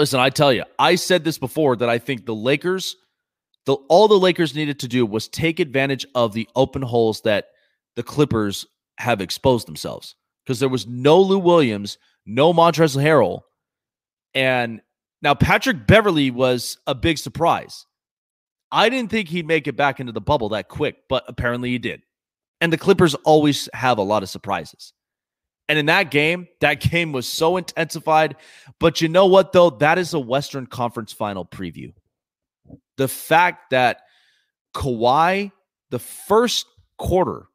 listen, 0.00 0.18
I 0.18 0.30
tell 0.30 0.52
you, 0.52 0.64
I 0.76 0.96
said 0.96 1.22
this 1.22 1.38
before 1.38 1.76
that 1.76 1.88
I 1.88 1.98
think 1.98 2.26
the 2.26 2.34
Lakers, 2.34 2.96
the 3.66 3.74
all 3.88 4.08
the 4.08 4.18
Lakers 4.18 4.56
needed 4.56 4.80
to 4.80 4.88
do 4.88 5.06
was 5.06 5.28
take 5.28 5.60
advantage 5.60 6.04
of 6.16 6.32
the 6.32 6.48
open 6.56 6.82
holes 6.82 7.20
that 7.20 7.46
the 7.94 8.02
Clippers 8.02 8.66
have 8.98 9.20
exposed 9.20 9.68
themselves. 9.68 10.16
Because 10.44 10.58
there 10.58 10.68
was 10.68 10.88
no 10.88 11.20
Lou 11.20 11.38
Williams, 11.38 11.98
no 12.26 12.52
Montrezl 12.52 13.00
Harrell. 13.00 13.42
And 14.34 14.80
now 15.22 15.34
Patrick 15.34 15.86
Beverley 15.86 16.32
was 16.32 16.78
a 16.88 16.96
big 16.96 17.18
surprise. 17.18 17.86
I 18.72 18.88
didn't 18.88 19.12
think 19.12 19.28
he'd 19.28 19.46
make 19.46 19.68
it 19.68 19.76
back 19.76 20.00
into 20.00 20.10
the 20.10 20.20
bubble 20.20 20.48
that 20.48 20.66
quick, 20.66 20.96
but 21.08 21.22
apparently 21.28 21.70
he 21.70 21.78
did. 21.78 22.02
And 22.60 22.72
the 22.72 22.78
Clippers 22.78 23.14
always 23.16 23.68
have 23.72 23.98
a 23.98 24.02
lot 24.02 24.22
of 24.22 24.28
surprises. 24.28 24.92
And 25.68 25.78
in 25.78 25.86
that 25.86 26.10
game, 26.10 26.48
that 26.60 26.80
game 26.90 27.12
was 27.12 27.26
so 27.26 27.56
intensified. 27.56 28.36
But 28.78 29.00
you 29.00 29.08
know 29.08 29.26
what, 29.26 29.52
though? 29.52 29.70
That 29.70 29.98
is 29.98 30.14
a 30.14 30.20
Western 30.20 30.66
Conference 30.66 31.12
final 31.12 31.44
preview. 31.44 31.92
The 32.96 33.08
fact 33.08 33.70
that 33.70 34.02
Kawhi, 34.74 35.52
the 35.90 35.98
first 35.98 36.66
quarter, 36.98 37.46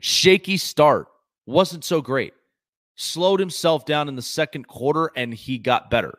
shaky 0.00 0.56
start, 0.56 1.08
wasn't 1.46 1.84
so 1.84 2.00
great. 2.00 2.32
Slowed 2.96 3.40
himself 3.40 3.86
down 3.86 4.08
in 4.08 4.16
the 4.16 4.22
second 4.22 4.66
quarter 4.66 5.10
and 5.16 5.32
he 5.32 5.58
got 5.58 5.90
better. 5.90 6.18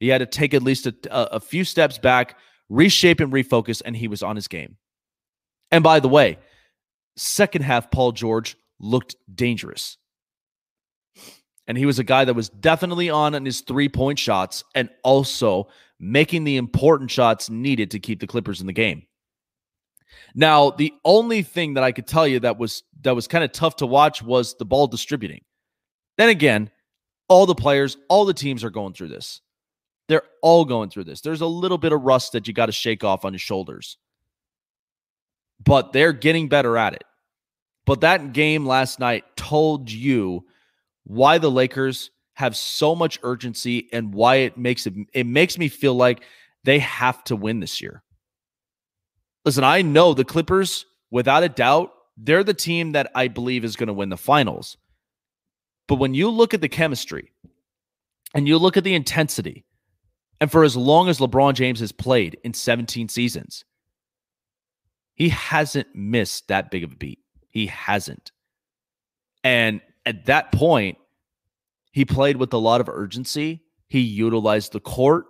He 0.00 0.08
had 0.08 0.18
to 0.18 0.26
take 0.26 0.52
at 0.52 0.62
least 0.62 0.86
a, 0.86 0.94
a, 1.10 1.38
few 1.38 1.64
steps 1.64 1.96
back, 1.96 2.36
reshape 2.68 3.20
and 3.20 3.32
refocus, 3.32 3.82
and 3.84 3.96
he 3.96 4.08
was 4.08 4.22
on 4.22 4.34
his 4.34 4.48
game. 4.48 4.76
And 5.70 5.84
by 5.84 6.00
the 6.00 6.08
way, 6.08 6.38
second 7.16 7.62
half, 7.62 7.90
Paul 7.90 8.12
George 8.12 8.56
looked 8.80 9.16
dangerous. 9.32 9.98
And 11.66 11.78
he 11.78 11.86
was 11.86 11.98
a 11.98 12.04
guy 12.04 12.24
that 12.24 12.34
was 12.34 12.48
definitely 12.48 13.08
on 13.08 13.34
in 13.34 13.44
his 13.44 13.60
three 13.60 13.88
point 13.88 14.18
shots 14.18 14.64
and 14.74 14.90
also 15.04 15.68
making 16.00 16.44
the 16.44 16.56
important 16.56 17.10
shots 17.10 17.48
needed 17.48 17.92
to 17.92 18.00
keep 18.00 18.20
the 18.20 18.26
Clippers 18.26 18.60
in 18.60 18.66
the 18.66 18.72
game. 18.72 19.04
Now, 20.34 20.70
the 20.70 20.92
only 21.04 21.42
thing 21.42 21.74
that 21.74 21.84
I 21.84 21.92
could 21.92 22.06
tell 22.06 22.26
you 22.26 22.40
that 22.40 22.58
was 22.58 22.82
that 23.02 23.14
was 23.14 23.28
kind 23.28 23.44
of 23.44 23.52
tough 23.52 23.76
to 23.76 23.86
watch 23.86 24.22
was 24.22 24.54
the 24.54 24.64
ball 24.64 24.86
distributing. 24.86 25.42
Then 26.18 26.28
again, 26.28 26.70
all 27.28 27.46
the 27.46 27.54
players, 27.54 27.96
all 28.08 28.24
the 28.24 28.34
teams 28.34 28.64
are 28.64 28.70
going 28.70 28.92
through 28.92 29.08
this. 29.08 29.40
They're 30.08 30.22
all 30.42 30.64
going 30.64 30.90
through 30.90 31.04
this. 31.04 31.20
There's 31.20 31.40
a 31.40 31.46
little 31.46 31.78
bit 31.78 31.92
of 31.92 32.02
rust 32.02 32.32
that 32.32 32.46
you 32.46 32.52
got 32.52 32.66
to 32.66 32.72
shake 32.72 33.04
off 33.04 33.24
on 33.24 33.32
your 33.32 33.38
shoulders. 33.38 33.96
But 35.64 35.92
they're 35.92 36.12
getting 36.12 36.48
better 36.48 36.76
at 36.76 36.94
it. 36.94 37.04
But 37.84 38.00
that 38.02 38.32
game 38.32 38.66
last 38.66 39.00
night 39.00 39.24
told 39.36 39.90
you 39.90 40.44
why 41.04 41.38
the 41.38 41.50
Lakers 41.50 42.10
have 42.34 42.56
so 42.56 42.94
much 42.94 43.18
urgency 43.22 43.88
and 43.92 44.14
why 44.14 44.36
it 44.36 44.56
makes 44.56 44.86
it 44.86 44.94
it 45.12 45.26
makes 45.26 45.58
me 45.58 45.68
feel 45.68 45.94
like 45.94 46.22
they 46.64 46.78
have 46.78 47.22
to 47.24 47.36
win 47.36 47.60
this 47.60 47.80
year. 47.80 48.02
Listen, 49.44 49.64
I 49.64 49.82
know 49.82 50.14
the 50.14 50.24
Clippers 50.24 50.86
without 51.10 51.42
a 51.42 51.48
doubt, 51.48 51.92
they're 52.16 52.44
the 52.44 52.54
team 52.54 52.92
that 52.92 53.10
I 53.14 53.28
believe 53.28 53.64
is 53.64 53.76
going 53.76 53.88
to 53.88 53.92
win 53.92 54.08
the 54.08 54.16
finals. 54.16 54.76
But 55.86 55.96
when 55.96 56.14
you 56.14 56.30
look 56.30 56.54
at 56.54 56.60
the 56.60 56.68
chemistry 56.68 57.32
and 58.34 58.48
you 58.48 58.58
look 58.58 58.76
at 58.76 58.84
the 58.84 58.94
intensity 58.94 59.64
and 60.40 60.50
for 60.50 60.64
as 60.64 60.76
long 60.76 61.08
as 61.08 61.18
LeBron 61.18 61.54
James 61.54 61.80
has 61.80 61.92
played 61.92 62.38
in 62.44 62.54
17 62.54 63.08
seasons, 63.08 63.64
he 65.14 65.28
hasn't 65.28 65.94
missed 65.94 66.48
that 66.48 66.70
big 66.70 66.84
of 66.84 66.92
a 66.92 66.96
beat. 66.96 67.20
He 67.48 67.66
hasn't. 67.66 68.32
And 69.44 69.80
at 70.06 70.26
that 70.26 70.52
point, 70.52 70.98
he 71.92 72.04
played 72.04 72.36
with 72.36 72.52
a 72.52 72.58
lot 72.58 72.80
of 72.80 72.88
urgency. 72.88 73.62
He 73.88 74.00
utilized 74.00 74.72
the 74.72 74.80
court. 74.80 75.26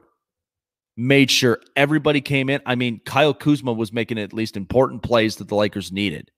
made 0.97 1.31
sure 1.31 1.59
everybody 1.75 2.21
came 2.21 2.51
in. 2.51 2.61
I 2.67 2.75
mean, 2.75 3.01
Kyle 3.05 3.35
Kuzma 3.35 3.73
was 3.73 3.93
making 3.93 4.19
at 4.19 4.33
least 4.35 4.57
important 4.57 5.03
plays 5.03 5.37
that 5.37 5.49
the 5.49 5.57
Lakers 5.57 5.91
needed. 5.91 6.31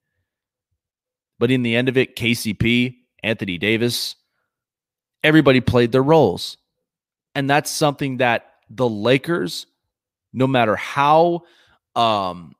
But 1.37 1.51
in 1.51 1.61
the 1.61 1.75
end 1.75 1.89
of 1.89 1.97
it, 1.97 2.15
KCP, 2.15 2.95
Anthony 3.21 3.57
Davis, 3.57 4.15
everybody 5.23 5.59
played 5.59 5.91
their 5.91 6.03
roles. 6.03 6.57
And 7.35 7.49
that's 7.49 7.69
something 7.69 8.17
that 8.17 8.45
the 8.69 8.87
Lakers, 8.87 9.67
no 10.33 10.47
matter 10.47 10.75
how 10.75 11.43
um 11.95 12.54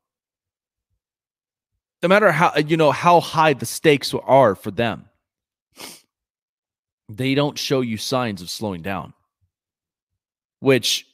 no 2.06 2.10
matter 2.10 2.32
how 2.32 2.56
you 2.56 2.78
know 2.78 2.92
how 2.92 3.20
high 3.20 3.54
the 3.54 3.66
stakes 3.66 4.14
are 4.14 4.54
for 4.54 4.70
them, 4.70 5.10
they 7.10 7.34
don't 7.34 7.58
show 7.58 7.82
you 7.82 7.98
signs 7.98 8.44
of 8.44 8.50
slowing 8.52 8.84
down. 8.84 9.12
Which, 10.60 11.08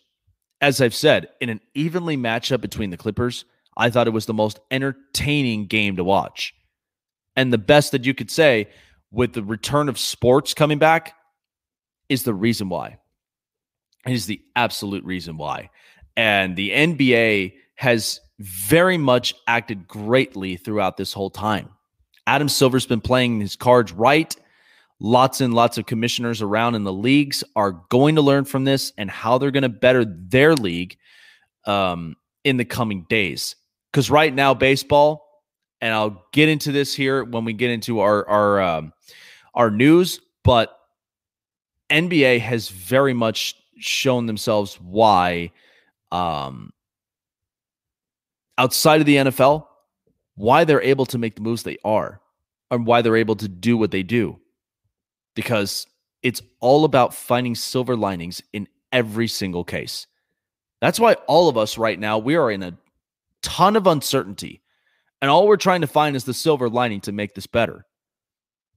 as 0.60 0.82
I've 0.82 0.94
said, 0.94 1.30
in 1.40 1.48
an 1.48 1.62
evenly 1.74 2.18
matchup 2.18 2.60
between 2.60 2.90
the 2.90 2.98
Clippers, 2.98 3.46
I 3.78 3.90
thought 3.90 4.08
it 4.08 4.12
was 4.12 4.26
the 4.26 4.34
most 4.34 4.60
entertaining 4.70 5.68
game 5.68 5.96
to 5.96 6.04
watch. 6.04 6.54
And 7.38 7.54
the 7.54 7.58
best 7.58 7.94
that 7.94 8.04
you 8.04 8.14
could 8.14 8.30
say 8.30 8.68
with 9.12 9.32
the 9.32 9.44
return 9.44 9.88
of 9.88 9.98
sports 9.98 10.54
coming 10.54 10.78
back 10.78 11.16
is 12.10 12.24
the 12.24 12.34
reason 12.34 12.68
why. 12.68 12.98
It 14.06 14.12
is 14.12 14.26
the 14.26 14.42
absolute 14.58 15.06
reason 15.06 15.38
why. 15.38 15.70
And 16.18 16.58
the 16.58 16.72
NBA 16.72 17.54
has 17.76 18.20
very 18.42 18.98
much 18.98 19.34
acted 19.48 19.88
greatly 19.88 20.58
throughout 20.58 20.98
this 20.98 21.14
whole 21.14 21.30
time. 21.30 21.70
Adam 22.28 22.50
Silver's 22.50 22.86
been 22.86 23.02
playing 23.02 23.40
his 23.40 23.56
cards 23.56 23.92
right. 23.92 24.36
Lots 25.00 25.42
and 25.42 25.54
lots 25.54 25.78
of 25.78 25.88
commissioners 25.88 26.42
around 26.42 26.76
in 26.76 26.84
the 26.84 26.94
leagues 26.94 27.44
are 27.56 27.72
going 27.90 28.16
to 28.16 28.22
learn 28.22 28.46
from 28.46 28.66
this 28.66 28.94
and 28.98 29.10
how 29.10 29.38
they're 29.38 29.52
going 29.52 29.64
to 29.64 29.70
better 29.70 30.06
their 30.06 30.56
league 30.56 30.98
um, 31.66 32.16
in 32.44 32.58
the 32.58 32.66
coming 32.66 33.06
days. 33.10 33.56
Because 33.92 34.12
right 34.12 34.34
now, 34.34 34.54
baseball, 34.54 35.28
and 35.82 35.94
I'll 35.94 36.24
get 36.32 36.50
into 36.50 36.72
this 36.72 36.94
here 36.94 37.24
when 37.24 37.46
we 37.46 37.54
get 37.54 37.72
into 37.72 38.00
our 38.00 38.28
our 38.30 38.62
um, 38.62 38.94
our 39.56 39.72
news, 39.72 40.20
but 40.44 40.78
NBA 41.90 42.40
has 42.40 42.70
very 42.70 43.14
much 43.14 43.56
shown 43.80 44.28
themselves 44.28 44.76
why 44.76 45.52
um, 46.12 46.72
outside 48.62 49.00
of 49.00 49.08
the 49.08 49.16
NFL, 49.16 49.66
why 50.36 50.64
they're 50.66 50.84
able 50.84 51.08
to 51.08 51.18
make 51.18 51.34
the 51.34 51.42
moves 51.42 51.64
they 51.64 51.78
are 51.84 52.22
and 52.70 52.86
why 52.86 53.02
they're 53.02 53.18
able 53.18 53.36
to 53.36 53.48
do 53.48 53.76
what 53.76 53.90
they 53.90 54.04
do. 54.04 54.40
Because 55.36 55.88
it's 56.22 56.44
all 56.60 56.86
about 56.86 57.16
finding 57.16 57.56
silver 57.56 57.96
linings 57.96 58.44
in 58.54 58.68
every 58.92 59.28
single 59.28 59.64
case. 59.64 60.06
That's 60.80 61.00
why 61.00 61.14
all 61.26 61.50
of 61.50 61.58
us 61.58 61.80
right 61.80 62.00
now, 62.00 62.20
we 62.20 62.36
are 62.36 62.52
in 62.52 62.62
a 62.62 62.78
ton 63.42 63.76
of 63.76 63.88
uncertainty. 63.88 64.62
And 65.24 65.32
all 65.32 65.48
we're 65.48 65.58
trying 65.58 65.82
to 65.82 65.88
find 65.88 66.16
is 66.16 66.26
the 66.26 66.34
silver 66.34 66.70
lining 66.70 67.02
to 67.02 67.12
make 67.12 67.34
this 67.34 67.48
better. 67.48 67.88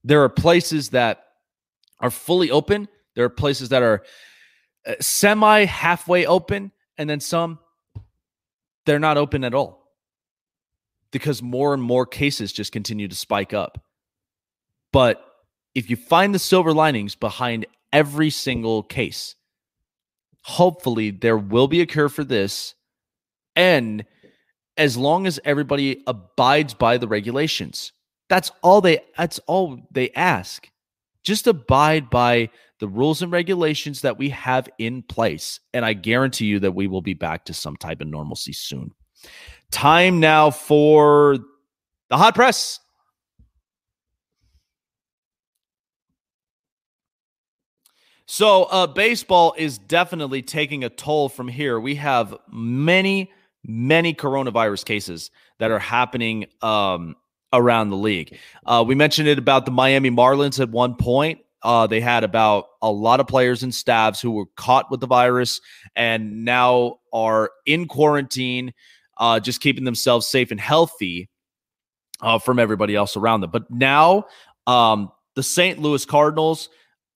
There 0.03 0.23
are 0.23 0.31
places 0.31 0.91
that 0.91 1.27
are 2.01 2.11
fully 2.11 2.51
open, 2.51 2.89
there 3.17 3.27
are 3.27 3.31
places 3.31 3.69
that 3.69 3.83
are 3.83 4.03
uh, 4.87 4.95
semi 5.01 5.67
halfway 5.67 6.25
open, 6.25 6.73
and 6.97 7.09
then 7.09 7.21
some 7.21 7.59
they're 8.87 8.99
not 8.99 9.17
open 9.17 9.45
at 9.45 9.55
all 9.55 9.85
because 11.11 11.43
more 11.43 11.75
and 11.75 11.83
more 11.83 12.07
cases 12.07 12.53
just 12.53 12.73
continue 12.73 13.09
to 13.09 13.15
spike 13.15 13.53
up. 13.53 13.83
But 14.93 15.25
if 15.75 15.91
you 15.91 15.97
find 15.97 16.35
the 16.35 16.39
silver 16.39 16.73
linings 16.73 17.15
behind 17.15 17.67
every 17.93 18.31
single 18.31 18.83
case, 18.83 19.35
hopefully 20.43 21.11
there 21.11 21.39
will 21.39 21.69
be 21.69 21.81
a 21.81 21.87
cure 21.87 22.09
for 22.09 22.25
this. 22.25 22.75
And 23.57 24.05
as 24.77 24.97
long 24.97 25.27
as 25.27 25.41
everybody 25.45 26.03
abides 26.07 26.75
by 26.75 26.99
the 26.99 27.09
regulations, 27.09 27.93
that's 28.29 28.51
all 28.63 28.81
they 28.81 29.01
that's 29.17 29.39
all 29.47 29.79
they 29.91 30.11
ask. 30.11 30.69
Just 31.23 31.47
abide 31.47 32.11
by 32.11 32.51
the 32.85 32.89
rules 32.89 33.23
and 33.23 33.33
regulations 33.33 34.03
that 34.03 34.19
we 34.19 34.29
have 34.29 34.69
in 34.77 35.03
place. 35.03 35.59
And 35.73 35.87
I 35.87 35.95
guarantee 35.95 36.45
you 36.45 36.61
that 36.61 36.73
we 36.73 36.87
will 36.87 37.01
be 37.01 37.15
back 37.15 37.47
to 37.47 37.55
some 37.55 37.79
type 37.79 38.03
of 38.03 38.09
normalcy 38.09 38.53
soon. 38.53 38.91
Time 39.71 40.21
now 40.21 40.51
for 40.51 41.39
the 42.11 42.19
hot 42.19 42.35
press. 42.35 42.81
So, 48.27 48.65
uh, 48.65 48.87
baseball 48.87 49.55
is 49.57 49.79
definitely 49.79 50.43
taking 50.43 50.85
a 50.85 50.91
toll 50.91 51.31
from 51.31 51.49
here. 51.49 51.81
We 51.81 51.95
have 51.95 52.37
many, 52.53 53.33
many 53.65 54.13
coronavirus 54.13 54.85
cases 54.85 55.31
that 55.59 55.71
are 55.71 55.79
happening 55.79 56.49
um, 56.61 57.17
around 57.51 57.89
the 57.89 57.97
league. 57.97 58.37
Uh, 58.67 58.85
we 58.87 58.95
mentioned 58.95 59.29
it 59.29 59.39
about 59.39 59.65
the 59.65 59.73
Miami 59.73 60.11
Marlins 60.11 60.61
at 60.61 60.69
one 60.69 60.97
point. 60.97 61.41
Uh, 61.65 61.87
they 61.87 62.01
had 62.01 62.23
about 62.23 62.67
a 62.83 62.93
lot 62.93 63.21
of 63.21 63.27
players 63.27 63.63
and 63.63 63.75
staffs 63.75 64.21
who 64.21 64.31
were 64.31 64.47
caught 64.57 64.91
with 64.91 65.01
the 65.01 65.07
virus 65.07 65.61
and 65.97 66.45
now 66.45 66.99
are 67.13 67.51
in 67.67 67.89
quarantine, 67.89 68.73
uh, 69.17 69.41
just 69.41 69.61
keeping 69.61 69.85
themselves 69.85 70.29
safe 70.29 70.51
and 70.51 70.61
healthy 70.61 71.29
uh, 72.21 72.39
from 72.39 72.59
everybody 72.59 72.95
else 72.95 73.17
around 73.17 73.41
them. 73.41 73.51
But 73.51 73.71
now, 73.71 74.27
um, 74.67 75.11
the 75.35 75.43
St. 75.43 75.79
Louis 75.81 76.05
Cardinals 76.05 76.69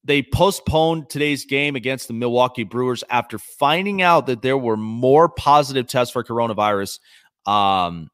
they 0.09 0.22
postponed 0.22 1.11
today's 1.11 1.44
game 1.44 1.76
against 1.76 2.09
the 2.09 2.14
Milwaukee 2.14 2.64
Brewers 2.64 3.05
after 3.11 3.38
finding 3.38 4.01
out 4.01 4.26
that 4.26 4.40
there 4.40 4.57
were 4.57 4.76
more 4.76 5.28
positive 5.28 5.86
tests 5.86 6.12
for 6.12 6.24
coronavirus 6.24 6.99
um, 7.46 8.09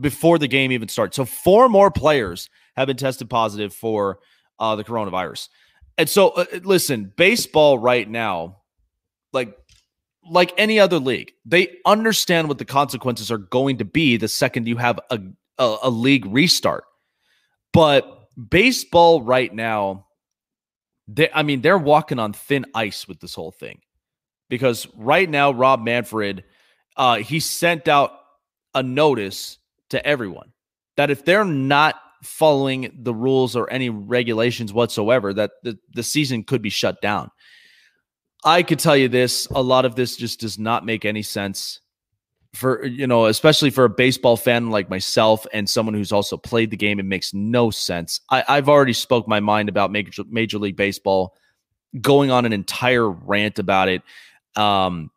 before 0.00 0.38
the 0.38 0.48
game 0.48 0.72
even 0.72 0.88
started. 0.88 1.14
So 1.14 1.24
four 1.24 1.68
more 1.68 1.92
players 1.92 2.50
have 2.76 2.88
been 2.88 2.96
tested 2.96 3.30
positive 3.30 3.72
for 3.72 4.18
uh, 4.58 4.76
the 4.76 4.84
coronavirus. 4.84 5.48
And 5.98 6.08
so, 6.08 6.30
uh, 6.30 6.46
listen, 6.62 7.12
baseball 7.16 7.78
right 7.78 8.08
now, 8.08 8.58
like 9.32 9.56
like 10.30 10.52
any 10.56 10.78
other 10.78 10.98
league, 10.98 11.32
they 11.44 11.76
understand 11.84 12.48
what 12.48 12.58
the 12.58 12.64
consequences 12.64 13.30
are 13.30 13.38
going 13.38 13.78
to 13.78 13.84
be 13.84 14.16
the 14.16 14.28
second 14.28 14.68
you 14.68 14.76
have 14.76 15.00
a, 15.10 15.18
a, 15.58 15.76
a 15.84 15.90
league 15.90 16.26
restart. 16.26 16.84
But 17.72 18.28
baseball 18.50 19.22
right 19.22 19.52
now, 19.52 20.06
they, 21.08 21.28
I 21.34 21.42
mean, 21.42 21.60
they're 21.60 21.78
walking 21.78 22.18
on 22.18 22.32
thin 22.32 22.66
ice 22.74 23.08
with 23.08 23.20
this 23.20 23.34
whole 23.34 23.50
thing 23.50 23.80
because 24.48 24.86
right 24.94 25.28
now, 25.28 25.50
Rob 25.50 25.82
Manfred, 25.82 26.44
uh, 26.96 27.16
he 27.16 27.40
sent 27.40 27.88
out 27.88 28.12
a 28.74 28.82
notice 28.82 29.58
to 29.90 30.04
everyone 30.06 30.52
that 30.96 31.10
if 31.10 31.24
they're 31.24 31.44
not 31.44 31.96
following 32.22 32.92
the 33.02 33.14
rules 33.14 33.56
or 33.56 33.70
any 33.70 33.90
regulations 33.90 34.72
whatsoever, 34.72 35.34
that 35.34 35.52
the, 35.62 35.78
the 35.94 36.02
season 36.02 36.44
could 36.44 36.62
be 36.62 36.70
shut 36.70 37.00
down. 37.00 37.30
I 38.44 38.62
could 38.62 38.78
tell 38.78 38.96
you 38.96 39.08
this 39.08 39.46
a 39.50 39.62
lot 39.62 39.84
of 39.84 39.94
this 39.94 40.16
just 40.16 40.40
does 40.40 40.58
not 40.58 40.84
make 40.84 41.04
any 41.04 41.22
sense 41.22 41.80
for, 42.54 42.84
you 42.84 43.06
know, 43.06 43.26
especially 43.26 43.70
for 43.70 43.84
a 43.84 43.90
baseball 43.90 44.36
fan 44.36 44.70
like 44.70 44.90
myself 44.90 45.46
and 45.52 45.68
someone 45.68 45.94
who's 45.94 46.12
also 46.12 46.36
played 46.36 46.70
the 46.70 46.76
game. 46.76 47.00
It 47.00 47.06
makes 47.06 47.32
no 47.32 47.70
sense. 47.70 48.20
I, 48.30 48.44
I've 48.48 48.68
already 48.68 48.92
spoke 48.92 49.26
my 49.26 49.40
mind 49.40 49.68
about 49.68 49.90
Major, 49.90 50.24
Major 50.28 50.58
League 50.58 50.76
Baseball, 50.76 51.34
going 52.00 52.30
on 52.30 52.44
an 52.44 52.52
entire 52.52 53.08
rant 53.10 53.58
about 53.58 53.88
it. 53.88 54.02
Um, 54.56 55.10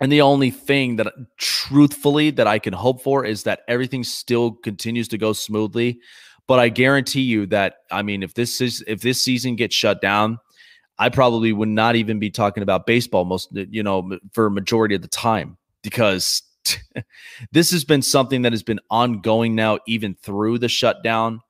and 0.00 0.12
the 0.12 0.22
only 0.22 0.50
thing 0.50 0.96
that 0.96 1.12
truthfully 1.38 2.30
that 2.30 2.46
I 2.46 2.58
can 2.58 2.72
hope 2.72 3.02
for 3.02 3.24
is 3.24 3.44
that 3.44 3.60
everything 3.68 4.04
still 4.04 4.52
continues 4.52 5.08
to 5.08 5.18
go 5.18 5.32
smoothly. 5.32 6.00
But 6.46 6.60
I 6.60 6.68
guarantee 6.68 7.22
you 7.22 7.46
that 7.46 7.78
I 7.90 8.02
mean, 8.02 8.22
if 8.22 8.34
this 8.34 8.60
is 8.60 8.84
if 8.86 9.00
this 9.00 9.22
season 9.22 9.56
gets 9.56 9.74
shut 9.74 10.00
down, 10.00 10.38
I 10.98 11.08
probably 11.08 11.52
would 11.52 11.68
not 11.68 11.96
even 11.96 12.18
be 12.18 12.30
talking 12.30 12.62
about 12.62 12.86
baseball 12.86 13.24
most 13.24 13.48
you 13.52 13.82
know 13.82 14.18
for 14.32 14.46
a 14.46 14.50
majority 14.50 14.94
of 14.94 15.02
the 15.02 15.08
time 15.08 15.56
because 15.82 16.42
this 17.52 17.70
has 17.70 17.84
been 17.84 18.02
something 18.02 18.42
that 18.42 18.52
has 18.52 18.62
been 18.62 18.80
ongoing 18.90 19.54
now 19.54 19.78
even 19.86 20.14
through 20.14 20.58
the 20.58 20.68
shutdown 20.68 21.40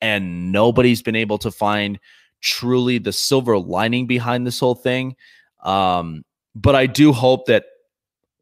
and 0.00 0.52
nobody's 0.52 1.02
been 1.02 1.16
able 1.16 1.38
to 1.38 1.50
find 1.50 1.98
truly 2.40 2.98
the 2.98 3.12
silver 3.12 3.58
lining 3.58 4.06
behind 4.06 4.46
this 4.46 4.58
whole 4.58 4.74
thing. 4.74 5.14
Um, 5.62 6.24
but 6.54 6.74
i 6.74 6.86
do 6.86 7.12
hope 7.12 7.46
that 7.46 7.64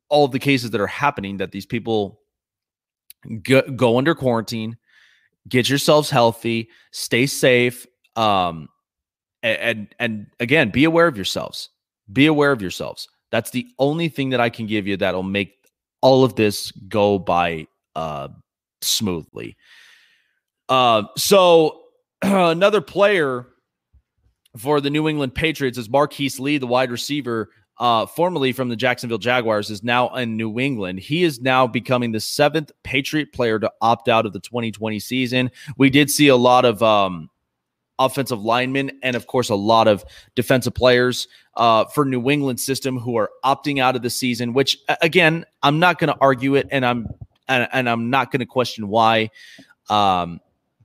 all 0.09 0.25
of 0.25 0.33
the 0.33 0.39
cases 0.39 0.71
that 0.71 0.81
are 0.81 0.87
happening 0.87 1.37
that 1.37 1.53
these 1.53 1.67
people 1.67 2.21
go, 3.43 3.63
go 3.63 3.99
under 3.99 4.15
quarantine 4.15 4.77
get 5.51 5.69
yourselves 5.69 6.09
healthy, 6.09 6.69
stay 6.93 7.27
safe, 7.27 7.87
um, 8.17 8.69
and 9.43 9.89
and 9.99 10.27
again, 10.39 10.71
be 10.71 10.85
aware 10.85 11.07
of 11.07 11.17
yourselves. 11.17 11.71
Be 12.13 12.27
aware 12.27 12.53
of 12.53 12.63
yourselves. 12.63 13.09
That's 13.31 13.51
the 13.51 13.67
only 13.79 14.09
thing 14.09 14.31
that 14.31 14.41
I 14.41 14.51
can 14.51 14.67
give 14.67 14.87
you 14.87 14.97
that'll 14.97 15.23
make 15.23 15.55
all 16.01 16.25
of 16.25 16.35
this 16.35 16.71
go 16.73 17.19
by 17.19 17.67
uh, 17.95 18.29
smoothly. 18.83 19.57
Uh, 20.69 21.05
so 21.17 21.83
another 22.23 22.81
player 22.81 23.47
for 24.57 24.81
the 24.81 24.91
New 24.91 25.09
England 25.09 25.35
Patriots 25.35 25.79
is 25.79 25.89
Marquise 25.89 26.41
Lee, 26.41 26.59
the 26.59 26.67
wide 26.67 26.91
receiver. 26.91 27.51
Uh, 27.81 28.05
formerly 28.05 28.53
from 28.53 28.69
the 28.69 28.77
Jacksonville 28.77 29.19
Jaguars, 29.19 29.71
is 29.71 29.83
now 29.83 30.15
in 30.15 30.37
New 30.37 30.61
England. 30.61 31.01
He 31.01 31.25
is 31.25 31.41
now 31.41 31.67
becoming 31.67 32.13
the 32.13 32.21
seventh 32.21 32.71
Patriot 32.85 33.33
player 33.33 33.59
to 33.59 33.73
opt 33.81 34.09
out 34.09 34.27
of 34.27 34.35
the 34.35 34.41
2020 34.41 35.01
season. 35.01 35.51
We 35.79 35.89
did 35.89 36.11
see 36.11 36.29
a 36.29 36.37
lot 36.37 36.67
of 36.67 36.83
um, 36.83 37.31
offensive 37.99 38.43
linemen 38.43 38.93
and, 39.03 39.17
of 39.17 39.27
course, 39.27 39.49
a 39.49 39.55
lot 39.55 39.89
of 39.89 40.05
defensive 40.35 40.75
players 40.75 41.27
uh, 41.57 41.87
for 41.87 42.05
New 42.05 42.29
England 42.29 42.61
system 42.61 42.99
who 42.99 43.17
are 43.17 43.31
opting 43.47 43.81
out 43.81 43.97
of 43.97 44.03
the 44.03 44.11
season. 44.11 44.53
Which, 44.53 44.77
again, 45.01 45.47
I'm 45.63 45.79
not 45.79 45.99
going 45.99 46.13
to 46.13 46.19
argue 46.21 46.57
it, 46.57 46.69
and 46.71 46.85
I'm 46.85 47.09
and, 47.49 47.67
and 47.73 47.89
I'm 47.89 48.11
not 48.11 48.31
going 48.31 48.41
to 48.41 48.47
question 48.47 48.89
why. 48.89 49.31
Um, 49.89 50.41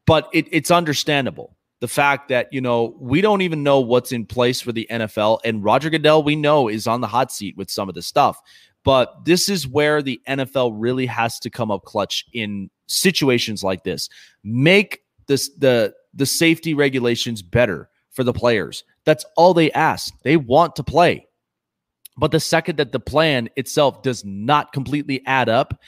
but 0.06 0.30
it, 0.32 0.48
it's 0.52 0.72
understandable 0.72 1.55
the 1.86 1.90
fact 1.90 2.30
that 2.30 2.52
you 2.52 2.60
know 2.60 2.96
we 3.00 3.22
don't 3.22 3.44
even 3.44 3.62
know 3.62 3.80
what's 3.80 4.12
in 4.12 4.26
place 4.26 4.60
for 4.60 4.72
the 4.72 4.88
NFL 4.90 5.38
and 5.46 5.64
Roger 5.64 5.92
Goodell 5.92 6.24
we 6.24 6.36
know 6.36 6.68
is 6.68 6.88
on 6.88 7.00
the 7.00 7.06
hot 7.06 7.32
seat 7.32 7.56
with 7.58 7.70
some 7.70 7.90
of 7.90 7.94
the 7.94 8.02
stuff. 8.02 8.42
But 8.84 9.24
this 9.24 9.50
is 9.50 9.68
where 9.68 10.02
the 10.02 10.20
NFL 10.28 10.74
really 10.74 11.06
has 11.06 11.38
to 11.42 11.52
come 11.52 11.70
up 11.70 11.84
clutch 11.84 12.26
in 12.34 12.72
situations 12.88 13.64
like 13.64 13.84
this. 13.84 14.10
Make 14.44 15.02
this 15.28 15.52
the 15.60 15.94
the 16.16 16.26
safety 16.26 16.74
regulations 16.74 17.44
better 17.44 17.88
for 18.10 18.24
the 18.24 18.34
players. 18.34 18.84
That's 19.04 19.24
all 19.38 19.54
they 19.54 19.72
ask. 19.74 20.12
They 20.24 20.38
want 20.38 20.76
to 20.78 20.84
play. 20.84 21.28
But 22.18 22.32
the 22.32 22.40
second 22.40 22.78
that 22.78 22.94
the 22.94 23.00
plan 23.00 23.48
itself 23.58 24.02
does 24.02 24.26
not 24.26 24.74
completely 24.74 25.22
add 25.28 25.50
up 25.50 25.80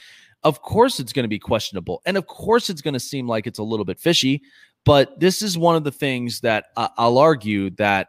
of 0.43 0.61
course 0.61 0.99
it's 0.99 1.11
going 1.11 1.23
to 1.23 1.29
be 1.29 1.39
questionable. 1.39 2.01
And 2.05 2.15
of 2.15 2.27
course 2.27 2.69
it's 2.69 2.81
going 2.81 2.93
to 2.93 3.01
seem 3.01 3.27
like 3.27 3.47
it's 3.47 3.59
a 3.59 3.63
little 3.63 3.83
bit 3.83 3.99
fishy 3.99 4.43
but 4.85 5.19
this 5.19 5.41
is 5.41 5.57
one 5.57 5.75
of 5.75 5.83
the 5.83 5.91
things 5.91 6.41
that 6.41 6.65
I'll 6.75 7.17
argue 7.17 7.71
that 7.71 8.07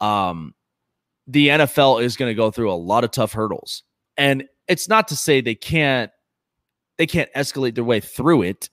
um, 0.00 0.54
the 1.26 1.48
NFL 1.48 2.02
is 2.02 2.16
going 2.16 2.30
to 2.30 2.34
go 2.34 2.50
through 2.50 2.72
a 2.72 2.74
lot 2.74 3.04
of 3.04 3.10
tough 3.10 3.32
hurdles. 3.32 3.84
And 4.16 4.44
it's 4.68 4.88
not 4.88 5.08
to 5.08 5.16
say 5.16 5.40
they 5.40 5.54
can't 5.54 6.10
they 6.98 7.06
can't 7.06 7.32
escalate 7.34 7.74
their 7.74 7.84
way 7.84 8.00
through 8.00 8.42
it, 8.42 8.68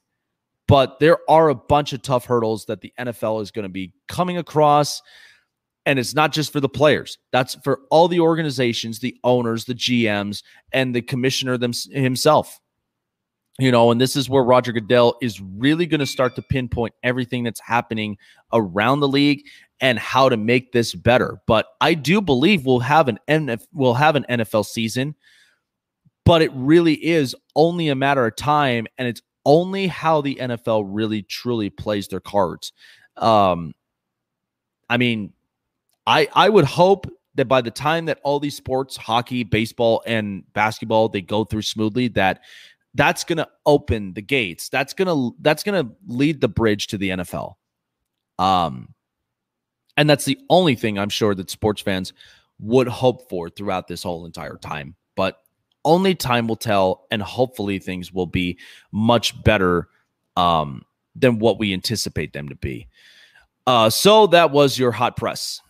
but 0.68 1.00
there 1.00 1.18
are 1.28 1.48
a 1.48 1.54
bunch 1.54 1.92
of 1.92 2.02
tough 2.02 2.26
hurdles 2.26 2.66
that 2.66 2.80
the 2.80 2.92
NFL 2.98 3.42
is 3.42 3.50
going 3.50 3.64
to 3.64 3.70
be 3.70 3.92
coming 4.08 4.36
across. 4.36 5.02
And 5.86 5.98
it's 5.98 6.14
not 6.14 6.32
just 6.32 6.52
for 6.52 6.60
the 6.60 6.68
players. 6.68 7.18
That's 7.32 7.56
for 7.64 7.80
all 7.90 8.06
the 8.06 8.20
organizations, 8.20 9.00
the 9.00 9.16
owners, 9.24 9.64
the 9.64 9.74
GMs, 9.74 10.42
and 10.72 10.94
the 10.94 11.00
commissioner 11.00 11.56
them, 11.56 11.72
himself. 11.90 12.60
You 13.60 13.70
know, 13.70 13.90
and 13.90 14.00
this 14.00 14.16
is 14.16 14.30
where 14.30 14.42
Roger 14.42 14.72
Goodell 14.72 15.16
is 15.20 15.38
really 15.38 15.84
going 15.84 16.00
to 16.00 16.06
start 16.06 16.34
to 16.36 16.42
pinpoint 16.42 16.94
everything 17.02 17.44
that's 17.44 17.60
happening 17.60 18.16
around 18.54 19.00
the 19.00 19.08
league 19.08 19.44
and 19.82 19.98
how 19.98 20.30
to 20.30 20.36
make 20.38 20.72
this 20.72 20.94
better. 20.94 21.42
But 21.46 21.66
I 21.78 21.92
do 21.92 22.22
believe 22.22 22.64
we'll 22.64 22.80
have 22.80 23.08
an 23.08 23.18
NF, 23.28 23.66
we'll 23.74 23.94
have 23.94 24.16
an 24.16 24.24
NFL 24.30 24.64
season, 24.64 25.14
but 26.24 26.40
it 26.40 26.50
really 26.54 26.94
is 26.94 27.36
only 27.54 27.88
a 27.88 27.94
matter 27.94 28.26
of 28.26 28.34
time, 28.34 28.86
and 28.96 29.06
it's 29.06 29.20
only 29.44 29.88
how 29.88 30.22
the 30.22 30.36
NFL 30.36 30.84
really 30.86 31.22
truly 31.22 31.68
plays 31.68 32.08
their 32.08 32.20
cards. 32.20 32.72
Um, 33.18 33.74
I 34.88 34.96
mean, 34.96 35.34
I 36.06 36.28
I 36.34 36.48
would 36.48 36.64
hope 36.64 37.06
that 37.34 37.46
by 37.46 37.60
the 37.60 37.70
time 37.70 38.06
that 38.06 38.20
all 38.22 38.40
these 38.40 38.56
sports, 38.56 38.96
hockey, 38.96 39.44
baseball, 39.44 40.02
and 40.06 40.44
basketball, 40.52 41.08
they 41.08 41.20
go 41.20 41.44
through 41.44 41.62
smoothly, 41.62 42.08
that 42.08 42.40
that's 42.94 43.24
going 43.24 43.38
to 43.38 43.48
open 43.66 44.14
the 44.14 44.22
gates. 44.22 44.68
That's 44.68 44.94
going 44.94 45.08
to 45.08 45.36
that's 45.40 45.62
going 45.62 45.84
to 45.86 45.92
lead 46.06 46.40
the 46.40 46.48
bridge 46.48 46.88
to 46.88 46.98
the 46.98 47.10
NFL. 47.10 47.54
Um 48.38 48.94
and 49.96 50.08
that's 50.08 50.24
the 50.24 50.38
only 50.48 50.76
thing 50.76 50.98
I'm 50.98 51.10
sure 51.10 51.34
that 51.34 51.50
sports 51.50 51.82
fans 51.82 52.12
would 52.58 52.88
hope 52.88 53.28
for 53.28 53.50
throughout 53.50 53.86
this 53.86 54.02
whole 54.02 54.24
entire 54.24 54.56
time. 54.56 54.94
But 55.14 55.42
only 55.84 56.14
time 56.14 56.46
will 56.46 56.56
tell 56.56 57.06
and 57.10 57.22
hopefully 57.22 57.78
things 57.78 58.12
will 58.12 58.26
be 58.26 58.58
much 58.92 59.40
better 59.42 59.88
um 60.36 60.84
than 61.14 61.38
what 61.38 61.58
we 61.58 61.72
anticipate 61.72 62.32
them 62.32 62.48
to 62.48 62.56
be. 62.56 62.88
Uh 63.66 63.90
so 63.90 64.26
that 64.28 64.50
was 64.50 64.78
your 64.78 64.92
hot 64.92 65.16
press. 65.16 65.60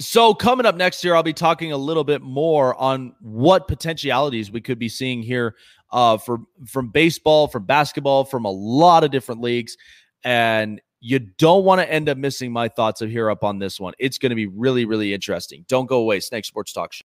So, 0.00 0.34
coming 0.34 0.66
up 0.66 0.76
next 0.76 1.04
year, 1.04 1.14
I'll 1.14 1.22
be 1.22 1.32
talking 1.32 1.70
a 1.70 1.76
little 1.76 2.02
bit 2.02 2.20
more 2.20 2.74
on 2.74 3.14
what 3.20 3.68
potentialities 3.68 4.50
we 4.50 4.60
could 4.60 4.78
be 4.78 4.88
seeing 4.88 5.22
here 5.22 5.54
uh, 5.92 6.18
for 6.18 6.38
from 6.66 6.88
baseball, 6.88 7.46
from 7.46 7.64
basketball, 7.64 8.24
from 8.24 8.44
a 8.44 8.50
lot 8.50 9.04
of 9.04 9.12
different 9.12 9.40
leagues, 9.40 9.76
and 10.24 10.80
you 11.00 11.20
don't 11.20 11.64
want 11.64 11.80
to 11.80 11.90
end 11.90 12.08
up 12.08 12.18
missing 12.18 12.50
my 12.50 12.66
thoughts 12.66 13.02
of 13.02 13.10
here 13.10 13.30
up 13.30 13.44
on 13.44 13.58
this 13.60 13.78
one. 13.78 13.94
It's 13.98 14.18
going 14.18 14.30
to 14.30 14.36
be 14.36 14.46
really, 14.46 14.84
really 14.84 15.14
interesting. 15.14 15.64
Don't 15.68 15.86
go 15.86 15.98
away. 15.98 16.18
Snake 16.18 16.44
Sports 16.44 16.72
Talk 16.72 16.92
Show. 16.92 17.04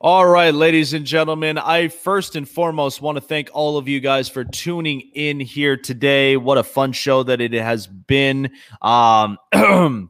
All 0.00 0.24
right, 0.24 0.54
ladies 0.54 0.92
and 0.92 1.04
gentlemen, 1.04 1.58
I 1.58 1.88
first 1.88 2.36
and 2.36 2.48
foremost 2.48 3.02
want 3.02 3.16
to 3.16 3.20
thank 3.20 3.50
all 3.52 3.78
of 3.78 3.88
you 3.88 3.98
guys 3.98 4.28
for 4.28 4.44
tuning 4.44 5.00
in 5.12 5.40
here 5.40 5.76
today. 5.76 6.36
What 6.36 6.56
a 6.56 6.62
fun 6.62 6.92
show 6.92 7.24
that 7.24 7.40
it 7.40 7.52
has 7.52 7.88
been. 7.88 8.52
Um, 8.80 9.38